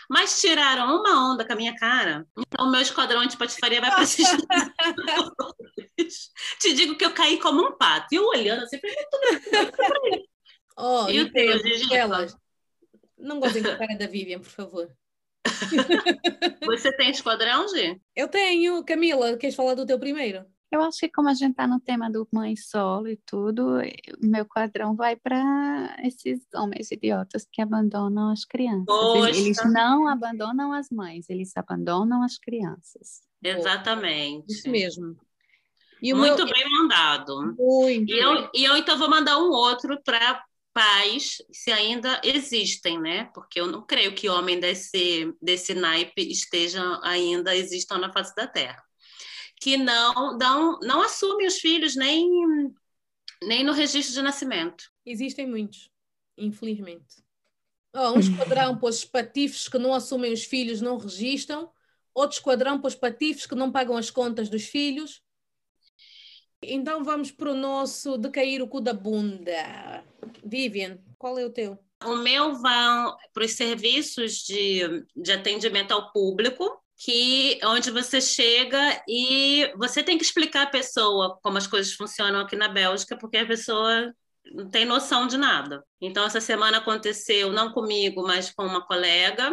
Mas 0.09 0.41
tiraram 0.41 0.99
uma 0.99 1.31
onda 1.31 1.45
com 1.45 1.53
a 1.53 1.55
minha 1.55 1.75
cara. 1.75 2.25
Então, 2.35 2.65
o 2.65 2.71
meu 2.71 2.81
esquadrão 2.81 3.23
de 3.27 3.37
patifaria 3.37 3.79
vai 3.79 3.93
precisar. 3.93 4.39
Te 6.59 6.73
digo 6.73 6.97
que 6.97 7.05
eu 7.05 7.13
caí 7.13 7.39
como 7.39 7.61
um 7.61 7.77
pato. 7.77 8.07
E 8.11 8.15
eu 8.15 8.25
olhando 8.25 8.63
assim, 8.63 8.79
falei, 8.79 8.95
Oh, 10.75 11.07
e 11.09 11.21
o 11.21 11.31
teu, 11.31 11.59
Elas, 11.91 12.35
não 13.19 13.39
gostem 13.39 13.61
da 13.61 13.77
cara 13.77 13.95
da 13.95 14.07
Vivian, 14.07 14.39
por 14.39 14.49
favor. 14.49 14.91
Você 16.65 16.91
tem 16.95 17.11
esquadrão, 17.11 17.67
G? 17.67 18.01
Eu 18.15 18.27
tenho. 18.27 18.83
Camila, 18.83 19.37
queres 19.37 19.55
falar 19.55 19.75
do 19.75 19.85
teu 19.85 19.99
primeiro? 19.99 20.43
Eu 20.71 20.81
acho 20.81 20.99
que 20.99 21.09
como 21.09 21.27
a 21.27 21.33
gente 21.33 21.51
está 21.51 21.67
no 21.67 21.81
tema 21.81 22.09
do 22.09 22.25
mãe 22.31 22.55
solo 22.55 23.09
e 23.09 23.17
tudo, 23.25 23.79
o 23.79 24.25
meu 24.25 24.45
quadrão 24.45 24.95
vai 24.95 25.17
para 25.17 25.97
esses 26.01 26.39
homens 26.55 26.89
idiotas 26.91 27.45
que 27.51 27.61
abandonam 27.61 28.31
as 28.31 28.45
crianças. 28.45 28.85
Poxa. 28.85 29.29
Eles 29.37 29.57
não 29.65 30.07
abandonam 30.07 30.71
as 30.71 30.89
mães, 30.89 31.29
eles 31.29 31.51
abandonam 31.57 32.23
as 32.23 32.37
crianças. 32.37 33.21
Exatamente. 33.43 34.45
Isso 34.53 34.69
mesmo. 34.69 35.17
Muito 36.01 36.45
meu... 36.45 36.53
bem 36.53 36.63
mandado. 36.69 37.55
Muito. 37.59 38.09
E 38.09 38.17
eu, 38.17 38.49
e 38.53 38.63
eu 38.63 38.77
então 38.77 38.97
vou 38.97 39.09
mandar 39.09 39.37
um 39.39 39.51
outro 39.51 40.01
para 40.01 40.41
pais, 40.73 41.41
se 41.51 41.69
ainda 41.69 42.21
existem, 42.23 42.97
né? 42.97 43.29
Porque 43.33 43.59
eu 43.59 43.67
não 43.67 43.85
creio 43.85 44.15
que 44.15 44.29
homem 44.29 44.57
desse, 44.57 45.35
desse 45.41 45.73
naipe 45.73 46.21
estejam 46.21 46.99
ainda 47.03 47.53
existam 47.53 47.97
na 47.97 48.11
face 48.11 48.33
da 48.33 48.47
Terra. 48.47 48.81
Que 49.61 49.77
não 49.77 50.37
dão, 50.37 50.79
não 50.81 51.01
assumem 51.01 51.47
os 51.47 51.59
filhos 51.59 51.95
nem, 51.95 52.27
nem 53.43 53.63
no 53.63 53.71
registro 53.71 54.13
de 54.13 54.21
nascimento. 54.21 54.91
Existem 55.05 55.47
muitos, 55.47 55.89
infelizmente. 56.37 57.23
Oh, 57.95 58.11
um 58.11 58.19
esquadrão 58.19 58.77
para 58.77 58.89
os 58.89 59.05
patifes 59.05 59.69
que 59.69 59.77
não 59.77 59.93
assumem 59.93 60.33
os 60.33 60.43
filhos, 60.43 60.81
não 60.81 60.97
registram. 60.97 61.71
Outro 62.13 62.37
esquadrão 62.37 62.81
para 62.81 62.89
os 62.89 62.95
patifes 62.95 63.45
que 63.45 63.55
não 63.55 63.71
pagam 63.71 63.95
as 63.95 64.09
contas 64.09 64.49
dos 64.49 64.65
filhos 64.65 65.21
então 66.61 67.03
vamos 67.03 67.31
para 67.31 67.51
o 67.51 67.55
nosso 67.55 68.17
de 68.17 68.29
cair 68.29 68.61
o 68.61 68.67
cu 68.67 68.81
da 68.81 68.93
bunda. 68.93 70.03
Vivian, 70.43 70.99
qual 71.17 71.37
é 71.39 71.45
o 71.45 71.49
teu? 71.49 71.77
O 72.03 72.17
meu 72.17 72.55
vão 72.55 73.17
para 73.33 73.45
os 73.45 73.53
serviços 73.53 74.43
de, 74.43 75.05
de 75.15 75.31
atendimento 75.31 75.91
ao 75.91 76.11
público, 76.11 76.80
que 77.03 77.59
onde 77.63 77.89
você 77.89 78.21
chega 78.21 79.03
e 79.07 79.73
você 79.75 80.03
tem 80.03 80.17
que 80.19 80.23
explicar 80.23 80.63
à 80.63 80.69
pessoa 80.69 81.39
como 81.41 81.57
as 81.57 81.65
coisas 81.65 81.93
funcionam 81.93 82.41
aqui 82.41 82.55
na 82.55 82.67
Bélgica, 82.67 83.17
porque 83.17 83.37
a 83.37 83.45
pessoa 83.45 84.13
não 84.53 84.69
tem 84.69 84.85
noção 84.85 85.25
de 85.25 85.35
nada. 85.35 85.83
Então, 85.99 86.23
essa 86.23 86.39
semana 86.39 86.77
aconteceu, 86.77 87.51
não 87.51 87.71
comigo, 87.71 88.21
mas 88.21 88.51
com 88.51 88.63
uma 88.63 88.85
colega, 88.85 89.51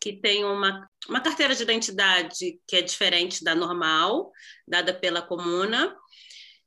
que 0.00 0.14
tem 0.14 0.44
uma, 0.44 0.88
uma 1.08 1.20
carteira 1.20 1.54
de 1.54 1.62
identidade 1.62 2.58
que 2.66 2.74
é 2.74 2.82
diferente 2.82 3.44
da 3.44 3.54
normal, 3.54 4.32
dada 4.66 4.92
pela 4.92 5.22
comuna, 5.22 5.96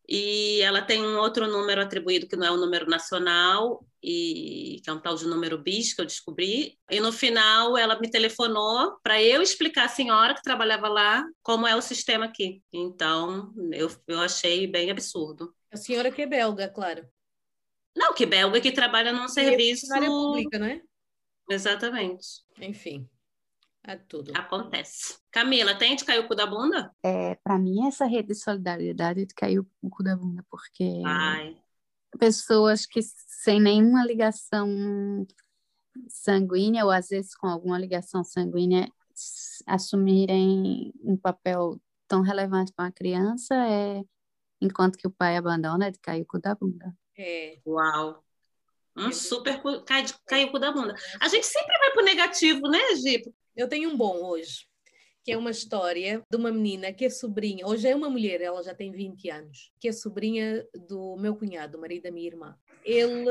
e 0.08 0.62
ela 0.62 0.82
tem 0.82 1.01
um 1.01 1.18
outro 1.18 1.47
número 1.47 1.82
atribuído 1.82 2.28
que 2.28 2.36
não 2.36 2.47
é 2.47 2.51
o 2.51 2.58
número 2.58 2.88
nacional, 2.88 3.86
e 4.08 4.80
que 4.84 4.89
é 4.89 4.93
um 4.93 4.99
tal 4.99 5.16
de 5.16 5.26
número 5.26 5.58
BIS 5.58 5.93
que 5.93 6.01
eu 6.01 6.06
descobri. 6.06 6.78
E 6.91 6.99
no 6.99 7.12
final 7.12 7.76
ela 7.76 7.99
me 7.99 8.10
telefonou 8.10 8.99
para 9.01 9.22
eu 9.22 9.41
explicar 9.41 9.86
à 9.86 9.89
senhora 9.89 10.36
que 10.36 10.43
trabalhava 10.43 10.88
lá 10.88 11.26
como 11.41 11.66
é 11.66 11.76
o 11.76 11.82
sistema 11.82 12.26
aqui. 12.26 12.62
Então 12.72 13.51
eu, 13.74 13.89
eu 14.08 14.20
achei 14.20 14.68
bem 14.68 14.91
absurdo. 14.91 15.53
A 15.72 15.78
senhora 15.78 16.12
que 16.12 16.22
é 16.22 16.28
belga, 16.28 16.70
claro. 16.70 17.08
Não, 17.97 18.14
que 18.14 18.26
belga 18.26 18.62
que 18.62 18.72
trabalha 18.72 19.12
num 19.12 19.28
serviço. 19.28 19.91
Área 19.91 20.08
pública, 20.08 20.60
não 20.60 20.68
é? 20.68 20.82
Exatamente. 21.49 22.28
Enfim. 22.60 23.10
É 23.88 23.95
tudo. 23.95 24.31
Acontece. 24.36 25.19
Camila, 25.31 25.75
tem 25.75 25.95
de 25.95 26.03
cair 26.03 26.19
o 26.19 26.27
cu 26.27 26.36
da 26.36 26.47
bunda? 26.47 26.91
É, 27.03 27.36
para 27.36 27.57
mim, 27.59 27.88
essa 27.88 28.05
rede 28.05 28.29
de 28.29 28.36
solidariedade 28.36 29.21
é 29.21 29.25
de 29.25 29.33
cair 29.33 29.59
o 29.59 29.89
cu 29.89 30.03
da 30.03 30.15
bunda, 30.15 30.43
porque 30.49 31.01
Ai. 31.05 31.55
pessoas 32.17 32.86
que 32.86 32.99
sem 33.01 33.61
nenhuma 33.61 34.03
ligação 34.03 35.25
sanguínea, 36.07 36.83
ou 36.83 36.91
às 36.91 37.09
vezes 37.09 37.36
com 37.36 37.47
alguma 37.47 37.77
ligação 37.77 38.23
sanguínea, 38.23 38.89
assumirem 39.67 40.91
um 41.03 41.15
papel 41.15 41.79
tão 42.07 42.21
relevante 42.21 42.73
para 42.73 42.86
uma 42.86 42.91
criança, 42.91 43.55
é 43.55 44.03
enquanto 44.59 44.97
que 44.97 45.07
o 45.07 45.11
pai 45.11 45.38
abandona, 45.38 45.88
é 45.88 45.91
de 45.91 45.99
cair 45.99 46.23
o 46.23 46.25
cu 46.25 46.39
da 46.39 46.55
bunda. 46.55 46.91
É. 47.17 47.59
Uau! 47.65 48.23
Um 48.97 49.11
super 49.11 49.61
cai, 49.86 50.05
cai 50.25 50.45
o 50.45 50.51
cu 50.51 50.57
da 50.57 50.71
bunda. 50.71 50.95
A 51.19 51.27
gente 51.27 51.45
sempre 51.45 51.77
vai 51.77 51.91
pro 51.91 52.05
negativo, 52.05 52.61
né, 52.67 52.79
Gipo? 52.95 53.33
Eu 53.56 53.70
tenho 53.70 53.89
um 53.89 53.95
bom 53.95 54.18
hoje, 54.18 54.68
que 55.24 55.32
é 55.32 55.38
uma 55.38 55.51
história 55.51 56.22
de 56.30 56.38
uma 56.38 56.51
menina 56.51 56.91
que 56.91 57.06
é 57.06 57.10
sobrinha, 57.10 57.66
hoje 57.66 57.88
é 57.88 57.95
uma 57.95 58.10
mulher, 58.10 58.41
ela 58.41 58.62
já 58.62 58.76
tem 58.76 58.91
20 58.91 59.30
anos, 59.30 59.72
que 59.80 59.88
é 59.88 59.91
sobrinha 59.93 60.68
do 60.88 61.16
meu 61.16 61.36
cunhado, 61.36 61.78
o 61.78 61.82
marido 61.82 62.03
da 62.03 62.12
minha 62.12 62.28
irmã. 62.28 62.58
Ele, 62.84 63.24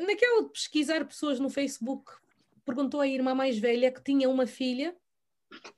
naquela 0.00 0.44
de 0.44 0.52
pesquisar 0.52 1.04
pessoas 1.04 1.38
no 1.38 1.50
Facebook, 1.50 2.10
perguntou 2.64 3.00
à 3.00 3.06
irmã 3.06 3.34
mais 3.34 3.58
velha 3.58 3.92
que 3.92 4.02
tinha 4.02 4.28
uma 4.28 4.46
filha 4.46 4.96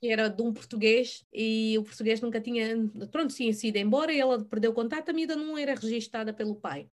que 0.00 0.08
era 0.08 0.28
de 0.28 0.42
um 0.42 0.52
português 0.52 1.24
e 1.32 1.76
o 1.78 1.84
português 1.84 2.20
nunca 2.20 2.40
tinha, 2.40 2.76
pronto, 3.10 3.34
tinha 3.34 3.52
sido 3.52 3.76
embora 3.76 4.12
e 4.12 4.20
ela 4.20 4.44
perdeu 4.44 4.72
contato, 4.72 5.08
a 5.08 5.12
miúda 5.12 5.36
não 5.36 5.58
era 5.58 5.74
registada 5.74 6.32
pelo 6.32 6.56
pai. 6.56 6.88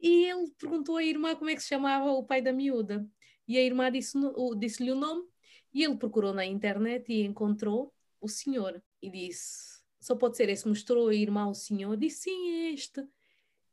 E 0.00 0.24
ele 0.24 0.50
perguntou 0.58 0.96
à 0.96 1.04
irmã 1.04 1.34
como 1.34 1.50
é 1.50 1.54
que 1.54 1.62
se 1.62 1.68
chamava 1.68 2.10
o 2.12 2.24
pai 2.24 2.42
da 2.42 2.52
miúda. 2.52 3.06
E 3.46 3.56
a 3.56 3.62
irmã 3.62 3.90
disse-lhe 3.90 4.26
disse 4.58 4.90
o 4.90 4.94
nome 4.94 5.26
e 5.74 5.82
ele 5.82 5.96
procurou 5.96 6.32
na 6.32 6.46
internet 6.46 7.12
e 7.12 7.24
encontrou 7.24 7.92
o 8.20 8.28
senhor 8.28 8.80
e 9.02 9.10
disse: 9.10 9.82
Só 10.00 10.14
pode 10.14 10.36
ser 10.36 10.48
esse. 10.48 10.68
Mostrou 10.68 11.08
a 11.08 11.14
irmã 11.14 11.42
ao 11.42 11.54
senhor, 11.54 11.96
disse: 11.96 12.22
Sim, 12.22 12.50
é 12.50 12.72
este. 12.72 13.04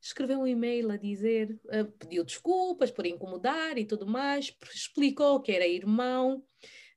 Escreveu 0.02 0.40
um 0.40 0.48
e-mail 0.48 0.90
a 0.90 0.98
dizer, 0.98 1.60
uh, 1.66 1.86
pediu 2.00 2.24
desculpas 2.24 2.90
por 2.90 3.06
incomodar 3.06 3.78
e 3.78 3.86
tudo 3.86 4.08
mais, 4.08 4.52
explicou 4.74 5.40
que 5.40 5.52
era 5.52 5.68
irmão 5.68 6.44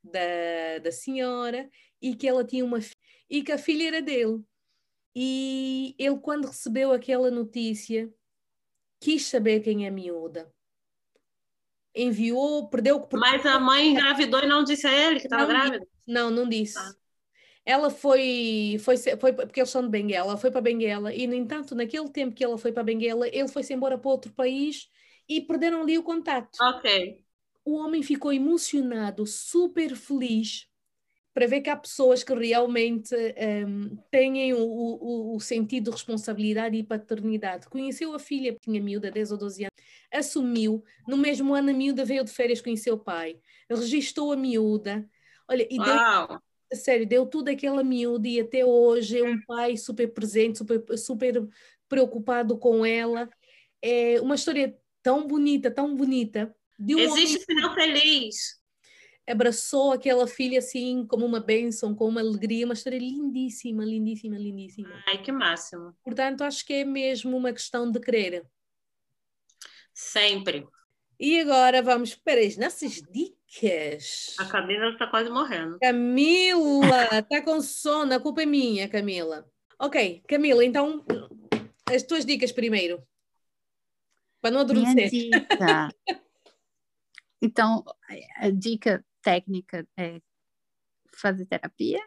da, 0.02 0.78
da 0.82 0.90
senhora 0.90 1.68
e 2.00 2.14
que 2.14 2.26
ela 2.26 2.42
tinha 2.42 2.64
uma 2.64 2.78
e 3.28 3.42
que 3.42 3.52
a 3.52 3.58
filha 3.58 3.88
era 3.88 4.00
dele. 4.00 4.42
E 5.14 5.94
ele, 5.98 6.18
quando 6.18 6.48
recebeu 6.48 6.92
aquela 6.92 7.30
notícia, 7.30 8.10
quis 8.98 9.26
saber 9.26 9.60
quem 9.60 9.84
é 9.84 9.88
a 9.88 9.92
miúda 9.92 10.50
enviou, 11.94 12.68
perdeu. 12.68 13.06
Mas 13.12 13.44
a 13.46 13.58
mãe 13.60 13.90
engravidou 13.90 14.40
e 14.40 14.46
não 14.46 14.64
disse 14.64 14.86
a 14.86 14.92
ele 14.92 15.20
que 15.20 15.26
estava 15.26 15.46
grávida? 15.46 15.86
Não, 16.06 16.30
não 16.30 16.48
disse. 16.48 16.78
Ah. 16.78 16.92
Ela 17.66 17.88
foi, 17.88 18.76
foi, 18.80 18.96
foi, 18.98 19.32
porque 19.32 19.60
eles 19.60 19.70
são 19.70 19.82
de 19.82 19.88
Benguela, 19.88 20.32
ela 20.32 20.36
foi 20.36 20.50
para 20.50 20.60
Benguela 20.60 21.14
e, 21.14 21.26
no 21.26 21.34
entanto, 21.34 21.74
naquele 21.74 22.10
tempo 22.10 22.34
que 22.34 22.44
ela 22.44 22.58
foi 22.58 22.72
para 22.72 22.82
Benguela, 22.82 23.26
ele 23.28 23.48
foi-se 23.48 23.72
embora 23.72 23.96
para 23.96 24.10
outro 24.10 24.32
país 24.32 24.90
e 25.26 25.40
perderam 25.40 25.80
ali 25.80 25.96
o 25.96 26.02
contato. 26.02 26.58
Ok. 26.60 27.22
O 27.64 27.76
homem 27.76 28.02
ficou 28.02 28.30
emocionado, 28.30 29.26
super 29.26 29.96
feliz, 29.96 30.68
para 31.34 31.48
ver 31.48 31.60
que 31.62 31.68
há 31.68 31.76
pessoas 31.76 32.22
que 32.22 32.32
realmente 32.32 33.12
um, 33.66 33.96
têm 34.08 34.54
o, 34.54 34.58
o, 34.60 35.34
o, 35.34 35.40
sentido 35.40 35.86
de 35.86 35.90
responsabilidade 35.90 36.76
e 36.76 36.82
paternidade. 36.84 37.68
Conheceu 37.68 38.14
a 38.14 38.20
filha, 38.20 38.52
que 38.52 38.60
tinha 38.60 38.80
miúda, 38.80 39.10
10 39.10 39.32
ou 39.32 39.38
12 39.38 39.64
anos, 39.64 39.74
assumiu, 40.12 40.84
no 41.08 41.16
mesmo 41.16 41.52
ano 41.52 41.70
a 41.70 41.74
miúda 41.74 42.04
veio 42.04 42.24
de 42.24 42.30
férias 42.30 42.60
conhecer 42.60 42.92
o 42.92 42.98
pai, 42.98 43.36
registou 43.68 44.32
a 44.32 44.36
miúda, 44.36 45.04
olha, 45.48 45.66
e 45.68 45.76
deu, 45.76 46.40
sério, 46.72 47.04
deu 47.04 47.26
tudo 47.26 47.48
aquela 47.48 47.82
miúda 47.82 48.28
e 48.28 48.38
até 48.38 48.64
hoje 48.64 49.18
é 49.18 49.24
um 49.24 49.40
pai 49.44 49.76
super 49.76 50.06
presente, 50.14 50.58
super, 50.58 50.84
super 50.96 51.48
preocupado 51.88 52.56
com 52.56 52.86
ela. 52.86 53.28
É 53.82 54.20
uma 54.20 54.36
história 54.36 54.78
tão 55.02 55.26
bonita, 55.26 55.68
tão 55.68 55.96
bonita. 55.96 56.54
Um 56.78 56.96
Existe 56.96 57.36
homem... 57.36 57.44
final 57.44 57.74
feliz 57.74 58.63
abraçou 59.28 59.92
aquela 59.92 60.26
filha 60.26 60.58
assim 60.58 61.06
como 61.06 61.24
uma 61.24 61.40
bênção, 61.40 61.94
com 61.94 62.08
uma 62.08 62.20
alegria, 62.20 62.64
uma 62.64 62.74
história 62.74 62.98
lindíssima, 62.98 63.84
lindíssima, 63.84 64.36
lindíssima. 64.36 65.02
Ai, 65.06 65.22
que 65.22 65.32
máximo. 65.32 65.94
Portanto, 66.02 66.42
acho 66.42 66.64
que 66.64 66.74
é 66.74 66.84
mesmo 66.84 67.36
uma 67.36 67.52
questão 67.52 67.90
de 67.90 68.00
querer. 68.00 68.46
Sempre. 69.92 70.66
E 71.18 71.40
agora 71.40 71.80
vamos 71.80 72.14
para 72.14 72.40
as 72.40 72.56
nossas 72.56 73.00
dicas. 73.10 74.34
A 74.38 74.46
Camila 74.46 74.90
está 74.90 75.06
quase 75.06 75.30
morrendo. 75.30 75.78
Camila, 75.78 77.04
está 77.18 77.40
com 77.42 77.60
sono, 77.60 78.12
a 78.12 78.20
culpa 78.20 78.42
é 78.42 78.46
minha, 78.46 78.88
Camila. 78.88 79.48
Ok, 79.78 80.22
Camila, 80.28 80.64
então 80.64 81.04
as 81.86 82.02
tuas 82.02 82.24
dicas 82.24 82.52
primeiro. 82.52 83.02
Para 84.40 84.50
não 84.50 84.60
adormecer. 84.60 85.10
Minha 85.10 85.40
dica. 85.40 85.88
então, 87.40 87.84
a 88.36 88.50
dica 88.50 89.04
técnica 89.24 89.88
é 89.98 90.20
fazer 91.16 91.46
terapia 91.46 92.00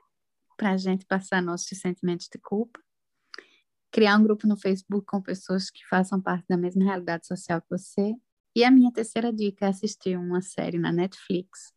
para 0.55 0.71
a 0.71 0.77
gente 0.77 1.05
passar 1.05 1.41
nossos 1.41 1.77
sentimentos 1.79 2.27
de 2.31 2.39
culpa, 2.39 2.79
criar 3.91 4.17
um 4.17 4.23
grupo 4.23 4.47
no 4.47 4.57
Facebook 4.57 5.05
com 5.05 5.21
pessoas 5.21 5.69
que 5.69 5.85
façam 5.87 6.21
parte 6.21 6.45
da 6.47 6.57
mesma 6.57 6.83
realidade 6.83 7.27
social 7.27 7.61
que 7.61 7.69
você. 7.69 8.13
E 8.55 8.63
a 8.63 8.71
minha 8.71 8.91
terceira 8.91 9.31
dica 9.33 9.65
é 9.65 9.69
assistir 9.69 10.17
uma 10.17 10.41
série 10.41 10.79
na 10.79 10.91
Netflix 10.91 11.73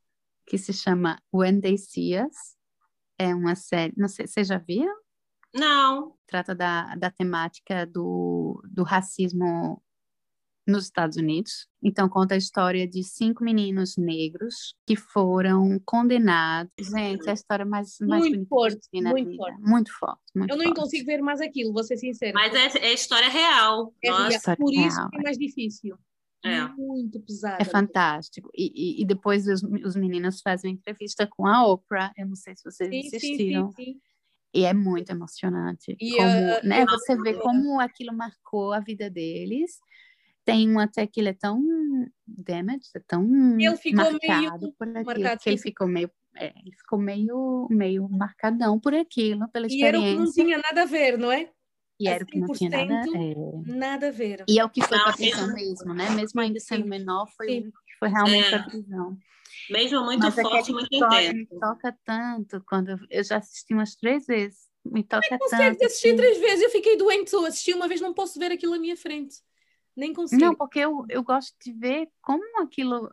que 0.46 0.58
se 0.58 0.72
chama 0.72 1.20
When 1.32 1.60
They 1.60 1.78
See 1.78 2.14
Us. 2.20 2.56
É 3.18 3.34
uma 3.34 3.54
série, 3.54 3.92
não 3.96 4.08
sei, 4.08 4.26
você 4.26 4.42
já 4.42 4.58
viu? 4.58 4.88
Não. 5.54 6.16
Trata 6.26 6.54
da, 6.54 6.94
da 6.96 7.10
temática 7.10 7.86
do, 7.86 8.62
do 8.70 8.82
racismo 8.82 9.82
nos 10.70 10.84
Estados 10.84 11.16
Unidos. 11.16 11.66
Então, 11.82 12.08
conta 12.08 12.34
a 12.34 12.38
história 12.38 12.86
de 12.86 13.02
cinco 13.02 13.42
meninos 13.42 13.96
negros 13.96 14.74
que 14.86 14.96
foram 14.96 15.78
condenados. 15.84 16.72
Gente, 16.78 17.26
é 17.26 17.30
a 17.30 17.34
história 17.34 17.64
mais, 17.64 17.96
mais 18.00 18.22
muito 18.22 18.48
forte, 18.48 18.88
muito 18.92 19.14
vida. 19.14 19.36
forte. 19.36 19.60
Muito 19.60 19.98
forte. 19.98 20.22
Muito 20.34 20.52
Eu 20.52 20.56
não 20.56 20.64
forte. 20.66 20.80
consigo 20.80 21.06
ver 21.06 21.22
mais 21.22 21.40
aquilo, 21.40 21.72
vou 21.72 21.84
ser 21.84 21.96
sincera. 21.96 22.32
Mas 22.34 22.54
é, 22.54 22.86
é 22.86 22.92
história 22.92 23.28
real. 23.28 23.92
É 24.02 24.10
Nossa. 24.10 24.36
História 24.36 24.58
por 24.58 24.72
isso 24.72 24.96
real. 24.96 25.10
é 25.12 25.22
mais 25.22 25.36
difícil. 25.36 25.98
É. 26.44 26.66
Muito 26.68 27.20
pesado. 27.20 27.60
É 27.60 27.64
fantástico. 27.64 28.48
E, 28.54 28.72
e, 28.74 29.02
e, 29.02 29.04
depois 29.04 29.46
os, 29.46 29.62
os 29.62 29.94
meninos 29.94 30.40
fazem 30.40 30.70
uma 30.70 30.76
entrevista 30.76 31.26
com 31.26 31.46
a 31.46 31.66
Oprah. 31.66 32.12
Eu 32.16 32.26
não 32.26 32.36
sei 32.36 32.56
se 32.56 32.64
vocês 32.64 32.88
sim, 32.88 33.06
assistiram. 33.06 33.70
Sim, 33.72 33.76
sim, 33.76 33.92
sim. 33.92 34.00
E 34.52 34.64
é 34.64 34.74
muito 34.74 35.10
emocionante. 35.10 35.96
E, 36.00 36.16
como, 36.16 36.28
uh, 36.28 36.66
né, 36.66 36.84
você 36.86 37.16
vê 37.16 37.34
como 37.34 37.78
aquilo 37.78 38.12
marcou 38.12 38.72
a 38.72 38.80
vida 38.80 39.08
deles 39.08 39.78
tem 40.52 40.68
um 40.70 40.78
até 40.78 41.06
que 41.06 41.20
ele 41.20 41.28
é 41.30 41.32
tão 41.34 41.62
damaged, 42.26 42.88
é 42.94 43.00
tão 43.06 43.24
ele 43.60 43.76
ficou 43.76 44.04
marcado 44.04 44.60
meio 44.60 44.72
por 44.78 44.88
aquilo, 44.88 45.04
marcado, 45.04 45.40
que 45.40 45.48
ele 45.50 45.58
ficou 45.58 45.86
meio 45.86 46.10
é, 46.36 46.46
ele 46.64 46.76
ficou 46.76 46.98
meio 46.98 47.66
meio 47.70 48.08
marcadão 48.08 48.78
por 48.78 48.94
aquilo, 48.94 49.48
pela 49.48 49.66
e 49.68 49.82
era 49.82 49.98
o 49.98 50.00
experiência. 50.02 50.32
que 50.32 50.40
não 50.40 50.46
tinha 50.46 50.58
nada 50.58 50.82
a 50.82 50.86
ver, 50.86 51.18
não 51.18 51.32
é? 51.32 51.50
E 51.98 52.08
era 52.08 52.24
o 52.24 52.26
que 52.26 52.38
não 52.40 52.48
tinha 52.48 52.70
nada, 52.70 53.10
100% 53.10 53.66
é... 53.66 53.72
nada 53.76 54.08
a 54.08 54.10
ver. 54.10 54.44
E 54.48 54.58
é 54.58 54.64
o 54.64 54.70
que 54.70 54.80
foi 54.80 54.98
para 54.98 55.10
a 55.10 55.12
prisão 55.12 55.52
mesmo- 55.52 55.54
mesmo, 55.70 55.94
né? 55.94 56.08
Mesmo 56.10 56.40
ainda 56.40 56.58
sendo 56.60 56.84
Sim. 56.84 56.88
menor, 56.88 57.26
foi 57.36 57.46
Sim. 57.46 57.72
foi 57.98 58.08
realmente 58.08 58.46
É. 58.46 58.50
para 58.50 58.60
a 58.60 58.62
prisão. 58.64 59.18
Mesmo 59.68 60.04
muito 60.04 60.20
Mas 60.20 60.34
forte, 60.34 60.56
aquela 60.56 60.72
muito 60.72 60.92
história 60.94 61.32
me 61.32 61.42
intenso. 61.42 61.60
toca 61.60 61.98
tanto 62.04 62.62
quando 62.66 62.88
eu, 62.90 62.98
eu 63.10 63.22
já 63.24 63.36
assisti 63.36 63.74
umas 63.74 63.94
três 63.96 64.24
vezes. 64.24 64.70
Me 64.84 65.02
toca 65.04 65.28
tanto. 65.50 65.84
assistir 65.84 66.08
assim. 66.08 66.16
três 66.16 66.38
vezes, 66.38 66.62
eu 66.62 66.70
fiquei 66.70 66.96
doente, 66.96 67.32
eu 67.34 67.44
assisti 67.44 67.74
uma 67.74 67.86
vez, 67.86 68.00
não 68.00 68.14
posso 68.14 68.38
ver 68.38 68.50
aquilo 68.50 68.72
à 68.72 68.78
minha 68.78 68.96
frente. 68.96 69.36
Nem 70.00 70.14
consigo. 70.14 70.42
Não, 70.42 70.54
porque 70.54 70.78
eu, 70.78 71.04
eu 71.10 71.22
gosto 71.22 71.54
de 71.62 71.74
ver 71.74 72.08
como 72.22 72.42
aquilo. 72.62 73.10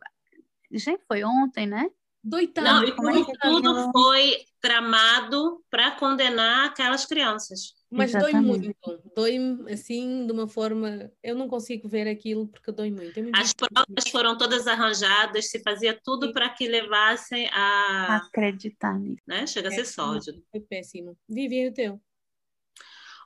Gente, 0.72 1.04
foi 1.06 1.22
ontem, 1.22 1.66
né? 1.66 1.90
Doitado. 2.24 2.66
Não, 2.66 2.84
e 2.84 2.92
como 2.92 3.10
é 3.10 3.12
tudo, 3.12 3.26
que 3.26 3.38
tudo 3.38 3.92
foi 3.92 4.38
tramado 4.58 5.62
para 5.70 5.90
condenar 5.92 6.68
aquelas 6.68 7.04
crianças. 7.04 7.74
Mas 7.90 8.12
dói 8.12 8.30
Exatamente. 8.30 8.74
muito. 8.86 9.02
Dói 9.14 9.38
assim, 9.70 10.26
de 10.26 10.32
uma 10.32 10.48
forma. 10.48 11.12
Eu 11.22 11.34
não 11.34 11.46
consigo 11.46 11.86
ver 11.88 12.08
aquilo 12.08 12.48
porque 12.48 12.72
dói 12.72 12.90
muito. 12.90 13.20
É 13.20 13.22
As 13.34 13.52
provas 13.52 14.08
foram 14.10 14.38
todas 14.38 14.66
arranjadas, 14.66 15.50
se 15.50 15.62
fazia 15.62 15.98
tudo 16.02 16.32
para 16.32 16.48
que 16.48 16.66
levassem 16.66 17.48
a. 17.52 18.16
Acreditar 18.16 18.98
nisso. 18.98 19.22
Né? 19.26 19.46
Chega 19.46 19.68
a 19.68 19.72
ser 19.72 19.84
sórdido. 19.84 20.42
Foi 20.50 20.60
péssimo. 20.60 21.18
Vivi 21.28 21.68
o 21.68 21.74
teu. 21.74 22.00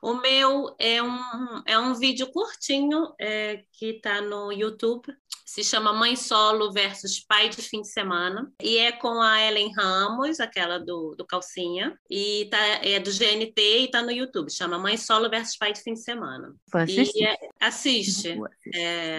O 0.02 0.14
meu 0.14 0.74
é 0.80 1.00
um, 1.00 1.62
é 1.64 1.78
um 1.78 1.94
vídeo 1.94 2.26
curtinho 2.32 3.14
é, 3.20 3.62
que 3.72 3.86
está 3.90 4.20
no 4.20 4.50
YouTube. 4.50 5.14
Se 5.46 5.62
chama 5.62 5.92
Mãe 5.92 6.16
Solo 6.16 6.72
versus 6.72 7.20
Pai 7.20 7.48
de 7.48 7.62
Fim 7.62 7.82
de 7.82 7.88
Semana. 7.88 8.52
E 8.60 8.78
é 8.78 8.90
com 8.90 9.22
a 9.22 9.40
Ellen 9.40 9.72
Ramos, 9.72 10.40
aquela 10.40 10.78
do, 10.78 11.14
do 11.14 11.24
Calcinha. 11.24 11.96
E 12.10 12.48
tá, 12.50 12.58
é 12.58 12.98
do 12.98 13.12
GNT 13.12 13.54
e 13.56 13.84
está 13.84 14.02
no 14.02 14.10
YouTube. 14.10 14.50
Chama 14.50 14.76
Mãe 14.76 14.96
Solo 14.96 15.30
versus 15.30 15.56
Pai 15.56 15.72
de 15.72 15.80
Fim 15.80 15.94
de 15.94 16.02
Semana. 16.02 16.52
E 16.88 17.24
é- 17.24 17.38
assiste. 17.60 18.36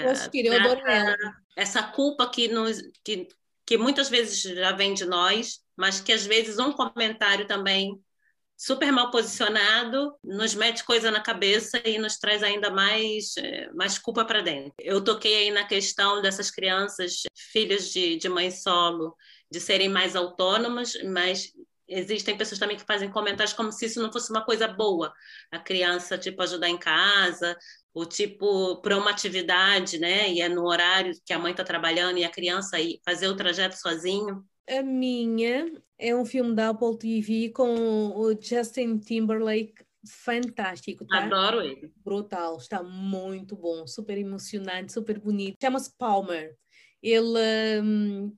Assistir. 0.06 0.48
É, 0.48 0.50
eu 0.50 0.54
adoro 0.60 0.86
ela. 0.86 1.16
essa 1.56 1.82
culpa 1.82 2.30
que, 2.30 2.50
nos, 2.50 2.82
que, 3.06 3.30
que 3.66 3.78
muitas 3.78 4.10
vezes 4.10 4.42
já 4.42 4.74
vem 4.74 4.94
de 4.94 5.06
nós, 5.06 5.62
mas 5.78 6.02
que 6.02 6.12
às 6.12 6.26
vezes 6.26 6.60
um 6.60 6.74
comentário 6.74 7.48
também 7.48 7.98
super 8.58 8.92
mal 8.92 9.12
posicionado 9.12 10.16
nos 10.24 10.56
mete 10.56 10.84
coisa 10.84 11.12
na 11.12 11.22
cabeça 11.22 11.82
e 11.86 11.98
nos 11.98 12.18
traz 12.18 12.42
ainda 12.44 12.70
mais, 12.70 13.36
eh, 13.38 13.70
mais 13.74 13.98
culpa 13.98 14.24
para 14.26 14.42
dentro. 14.42 14.74
Eu 14.80 15.04
toquei 15.04 15.36
aí 15.36 15.52
na 15.52 15.66
questão 15.66 16.22
dessas 16.22 16.50
crianças, 16.50 17.24
filhos 17.52 17.90
de, 17.92 18.16
de 18.18 18.30
mãe 18.30 18.52
solo, 18.52 19.16
de 19.52 19.60
serem 19.60 19.90
mais 19.90 20.16
autônomas, 20.16 20.94
mas 21.04 21.52
existem 21.88 22.38
pessoas 22.38 22.60
também 22.60 22.78
que 22.78 22.86
fazem 22.86 23.10
comentários 23.12 23.54
como 23.54 23.72
se 23.72 23.86
isso 23.86 24.02
não 24.02 24.12
fosse 24.12 24.32
uma 24.32 24.44
coisa 24.44 24.68
boa. 24.68 25.14
A 25.52 25.60
criança, 25.60 26.18
tipo, 26.18 26.42
ajudar 26.42 26.70
em 26.70 26.78
casa, 26.78 27.58
o 27.94 28.06
tipo, 28.06 28.82
para 28.82 28.98
uma 28.98 29.12
atividade, 29.12 30.00
né? 30.00 30.30
E 30.32 30.42
é 30.42 30.50
no 30.50 30.66
horário 30.66 31.14
que 31.26 31.34
a 31.34 31.40
mãe 31.40 31.52
está 31.52 31.64
trabalhando 31.64 32.18
e 32.18 32.24
a 32.24 32.32
criança 32.32 32.80
ir 32.80 33.00
fazer 33.06 33.28
o 33.28 33.36
trajeto 33.36 33.76
sozinho. 33.78 34.44
A 34.70 34.82
minha 34.82 35.72
é 35.98 36.16
um 36.16 36.26
filme 36.26 36.56
da 36.56 36.70
Apple 36.70 36.98
TV 36.98 37.50
com 37.50 37.76
o 38.16 38.34
Justin 38.40 38.98
Timberlake. 38.98 39.76
Fantástico, 40.06 41.06
tá? 41.06 41.24
Adoro 41.24 41.62
ele. 41.62 41.92
brutal, 42.04 42.58
está 42.58 42.84
muito 42.84 43.56
bom, 43.56 43.88
super 43.88 44.18
emocionante, 44.18 44.92
super 44.92 45.18
bonito. 45.18 45.58
Chama-se 45.62 45.96
Palmer. 45.98 46.58
Ele 47.02 47.82
hum, 47.82 48.36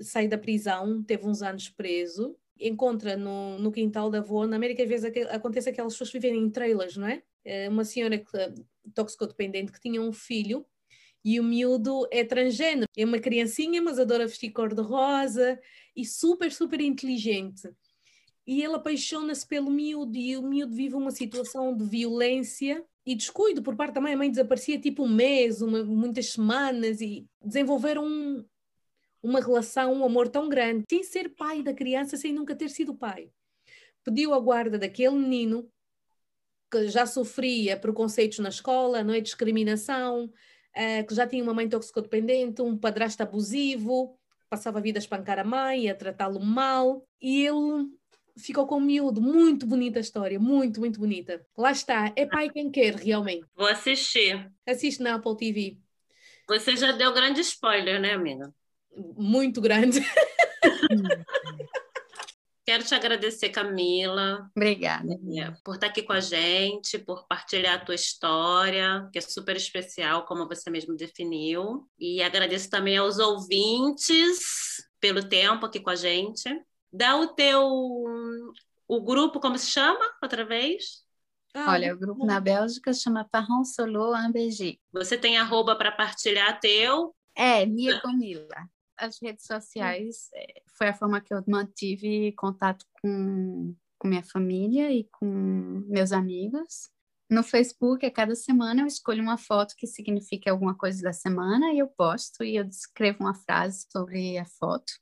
sai 0.00 0.28
da 0.28 0.38
prisão, 0.38 1.02
teve 1.02 1.26
uns 1.26 1.42
anos 1.42 1.68
preso, 1.68 2.36
encontra 2.58 3.16
no, 3.16 3.58
no 3.58 3.72
quintal 3.72 4.10
da 4.10 4.18
avó. 4.18 4.46
Na 4.46 4.56
América, 4.56 4.82
às 4.82 4.88
vezes, 4.88 5.12
acontece 5.28 5.68
aquelas 5.68 5.92
pessoas 5.94 6.10
que 6.10 6.20
vivem 6.20 6.40
em 6.40 6.50
trailers, 6.50 6.96
não 6.96 7.08
é? 7.08 7.22
Eh, 7.44 7.68
Uma 7.68 7.84
senhora 7.84 8.18
que, 8.18 8.30
toxicodependente 8.94 9.72
que 9.72 9.80
tinha 9.80 10.00
um 10.00 10.12
filho 10.12 10.64
e 11.30 11.40
o 11.40 11.44
miúdo 11.44 12.06
é 12.10 12.24
transgênero. 12.24 12.86
É 12.96 13.04
uma 13.04 13.18
criancinha, 13.18 13.82
mas 13.82 13.98
adora 13.98 14.26
vestir 14.26 14.50
cor-de-rosa 14.50 15.60
e 15.94 16.04
super, 16.04 16.50
super 16.52 16.80
inteligente 16.80 17.68
e 18.48 18.62
ele 18.62 18.76
apaixona-se 18.76 19.46
pelo 19.46 19.70
miúdo 19.70 20.16
e 20.16 20.34
o 20.34 20.42
miúdo 20.42 20.74
vive 20.74 20.94
uma 20.94 21.10
situação 21.10 21.76
de 21.76 21.84
violência 21.84 22.82
e 23.04 23.14
descuido 23.14 23.62
por 23.62 23.76
parte 23.76 23.96
da 23.96 24.00
mãe. 24.00 24.14
A 24.14 24.16
mãe 24.16 24.30
desaparecia 24.30 24.80
tipo 24.80 25.04
um 25.04 25.08
mês, 25.08 25.60
uma- 25.60 25.84
muitas 25.84 26.30
semanas 26.30 27.02
e 27.02 27.26
desenvolveram 27.44 28.06
um- 28.06 28.42
uma 29.22 29.38
relação, 29.38 29.92
um 29.92 30.02
amor 30.02 30.28
tão 30.28 30.48
grande, 30.48 30.84
sem 30.88 31.02
ser 31.02 31.34
pai 31.34 31.62
da 31.62 31.74
criança, 31.74 32.16
sem 32.16 32.32
nunca 32.32 32.56
ter 32.56 32.70
sido 32.70 32.94
pai. 32.94 33.30
Pediu 34.02 34.32
a 34.32 34.40
guarda 34.40 34.78
daquele 34.78 35.16
menino 35.16 35.70
que 36.70 36.88
já 36.88 37.04
sofria 37.04 37.76
preconceitos 37.76 38.38
na 38.38 38.48
escola, 38.48 39.04
não 39.04 39.12
é? 39.12 39.20
discriminação, 39.20 40.32
eh, 40.78 41.02
que 41.02 41.12
já 41.12 41.26
tinha 41.26 41.42
uma 41.42 41.52
mãe 41.52 41.68
toxicodependente, 41.68 42.62
um 42.62 42.78
padrasto 42.78 43.20
abusivo, 43.20 44.16
passava 44.48 44.78
a 44.78 44.80
vida 44.80 44.96
a 44.96 45.02
espancar 45.02 45.36
a 45.36 45.42
mãe, 45.42 45.90
a 45.90 45.94
tratá-lo 45.94 46.38
mal, 46.38 47.04
e 47.20 47.44
ele 47.44 47.88
ficou 48.38 48.64
com 48.64 48.76
o 48.76 48.80
miúdo. 48.80 49.20
Muito 49.20 49.66
bonita 49.66 49.98
a 49.98 50.00
história, 50.00 50.38
muito, 50.38 50.78
muito 50.78 51.00
bonita. 51.00 51.44
Lá 51.56 51.72
está, 51.72 52.12
é 52.14 52.24
pai 52.24 52.48
quem 52.48 52.70
quer, 52.70 52.94
realmente. 52.94 53.44
Vou 53.56 53.66
assistir. 53.66 54.48
Assiste 54.64 55.02
na 55.02 55.16
Apple 55.16 55.36
TV. 55.36 55.78
Você 56.46 56.76
já 56.76 56.92
deu 56.92 57.12
grande 57.12 57.40
spoiler, 57.40 58.00
né, 58.00 58.12
amiga? 58.12 58.54
Muito 59.16 59.60
grande. 59.60 60.00
Quero 62.68 62.84
te 62.84 62.94
agradecer, 62.94 63.48
Camila, 63.48 64.46
Obrigada. 64.54 65.14
é, 65.38 65.50
por 65.64 65.76
estar 65.76 65.86
aqui 65.86 66.02
com 66.02 66.12
a 66.12 66.20
gente, 66.20 66.98
por 66.98 67.26
partilhar 67.26 67.76
a 67.76 67.82
tua 67.82 67.94
história, 67.94 69.08
que 69.10 69.16
é 69.16 69.22
super 69.22 69.56
especial, 69.56 70.26
como 70.26 70.46
você 70.46 70.68
mesmo 70.68 70.94
definiu. 70.94 71.88
E 71.98 72.22
agradeço 72.22 72.68
também 72.68 72.98
aos 72.98 73.18
ouvintes 73.18 74.86
pelo 75.00 75.26
tempo 75.26 75.64
aqui 75.64 75.80
com 75.80 75.88
a 75.88 75.96
gente. 75.96 76.44
Dá 76.92 77.16
o 77.16 77.28
teu 77.28 77.64
o 78.86 79.00
grupo, 79.00 79.40
como 79.40 79.56
se 79.56 79.70
chama, 79.70 80.04
outra 80.22 80.44
vez? 80.44 81.02
Ah, 81.54 81.72
Olha, 81.72 81.94
o 81.94 81.98
grupo 81.98 82.26
na 82.26 82.38
Bélgica 82.38 82.92
chama 82.92 83.26
Parron 83.32 83.64
Solo 83.64 84.14
Ambegi. 84.14 84.78
Você 84.92 85.16
tem 85.16 85.38
arroba 85.38 85.74
para 85.74 85.90
partilhar 85.90 86.60
teu. 86.60 87.16
É, 87.34 87.64
Mia 87.64 87.98
Camila. 88.02 88.68
As 88.98 89.20
redes 89.22 89.46
sociais 89.46 90.28
é, 90.34 90.62
foi 90.76 90.88
a 90.88 90.94
forma 90.94 91.20
que 91.20 91.32
eu 91.32 91.42
mantive 91.46 92.32
contato 92.32 92.84
com, 93.00 93.74
com 93.98 94.08
minha 94.08 94.22
família 94.22 94.90
e 94.90 95.04
com 95.12 95.84
meus 95.88 96.12
amigos. 96.12 96.90
No 97.30 97.42
Facebook, 97.42 98.04
a 98.04 98.10
cada 98.10 98.34
semana 98.34 98.82
eu 98.82 98.86
escolho 98.86 99.22
uma 99.22 99.36
foto 99.36 99.74
que 99.76 99.86
signifique 99.86 100.48
alguma 100.48 100.74
coisa 100.74 101.02
da 101.02 101.12
semana 101.12 101.72
e 101.72 101.78
eu 101.78 101.86
posto 101.88 102.42
e 102.42 102.56
eu 102.56 102.64
descrevo 102.64 103.18
uma 103.20 103.34
frase 103.34 103.86
sobre 103.90 104.38
a 104.38 104.46
foto. 104.46 104.92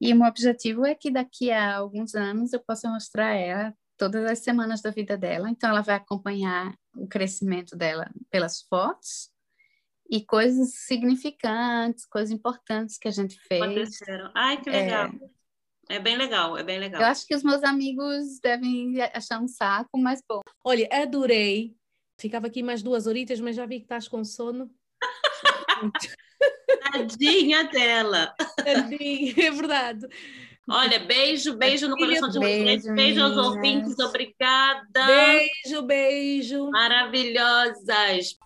E 0.00 0.12
o 0.12 0.16
meu 0.16 0.26
objetivo 0.26 0.84
é 0.84 0.94
que 0.94 1.10
daqui 1.10 1.50
a 1.50 1.76
alguns 1.76 2.14
anos 2.14 2.52
eu 2.52 2.60
possa 2.60 2.88
mostrar 2.88 3.28
a 3.28 3.34
ela 3.34 3.74
todas 3.96 4.24
as 4.28 4.40
semanas 4.40 4.82
da 4.82 4.90
vida 4.90 5.16
dela. 5.16 5.50
Então 5.50 5.70
ela 5.70 5.82
vai 5.82 5.96
acompanhar 5.96 6.74
o 6.96 7.06
crescimento 7.06 7.76
dela 7.76 8.10
pelas 8.30 8.62
fotos 8.62 9.33
e 10.08 10.24
coisas 10.24 10.74
significantes, 10.74 12.06
coisas 12.06 12.30
importantes 12.30 12.98
que 12.98 13.08
a 13.08 13.10
gente 13.10 13.38
fez. 13.40 13.62
Aconteceram. 13.62 14.30
Ai, 14.34 14.60
que 14.60 14.70
legal. 14.70 15.10
É. 15.88 15.98
bem 15.98 16.16
legal, 16.16 16.56
é 16.56 16.62
bem 16.62 16.78
legal. 16.78 17.00
Eu 17.00 17.06
acho 17.06 17.26
que 17.26 17.34
os 17.34 17.42
meus 17.42 17.62
amigos 17.62 18.38
devem 18.40 19.00
achar 19.12 19.40
um 19.40 19.48
saco, 19.48 19.98
mas 19.98 20.22
bom. 20.28 20.40
Olha, 20.62 20.88
adorei. 20.90 21.74
Ficava 22.20 22.46
aqui 22.46 22.62
mais 22.62 22.82
duas 22.82 23.06
horitas, 23.06 23.40
mas 23.40 23.56
já 23.56 23.66
vi 23.66 23.78
que 23.78 23.86
estás 23.86 24.06
com 24.06 24.24
sono. 24.24 24.70
Tadinha 26.92 27.64
dela. 27.64 28.34
Tadinho, 28.56 29.34
é 29.36 29.50
verdade. 29.50 30.06
Olha, 30.68 30.98
beijo, 30.98 31.56
beijo 31.56 31.88
no 31.88 31.96
coração 31.96 32.30
de 32.30 32.38
vocês. 32.38 32.86
Beijo, 32.86 33.22
aos 33.22 33.36
ouvintes, 33.36 33.98
obrigada. 33.98 35.06
Beijo, 35.06 35.82
beijo. 35.82 36.70
Maravilhosas. 36.70 38.38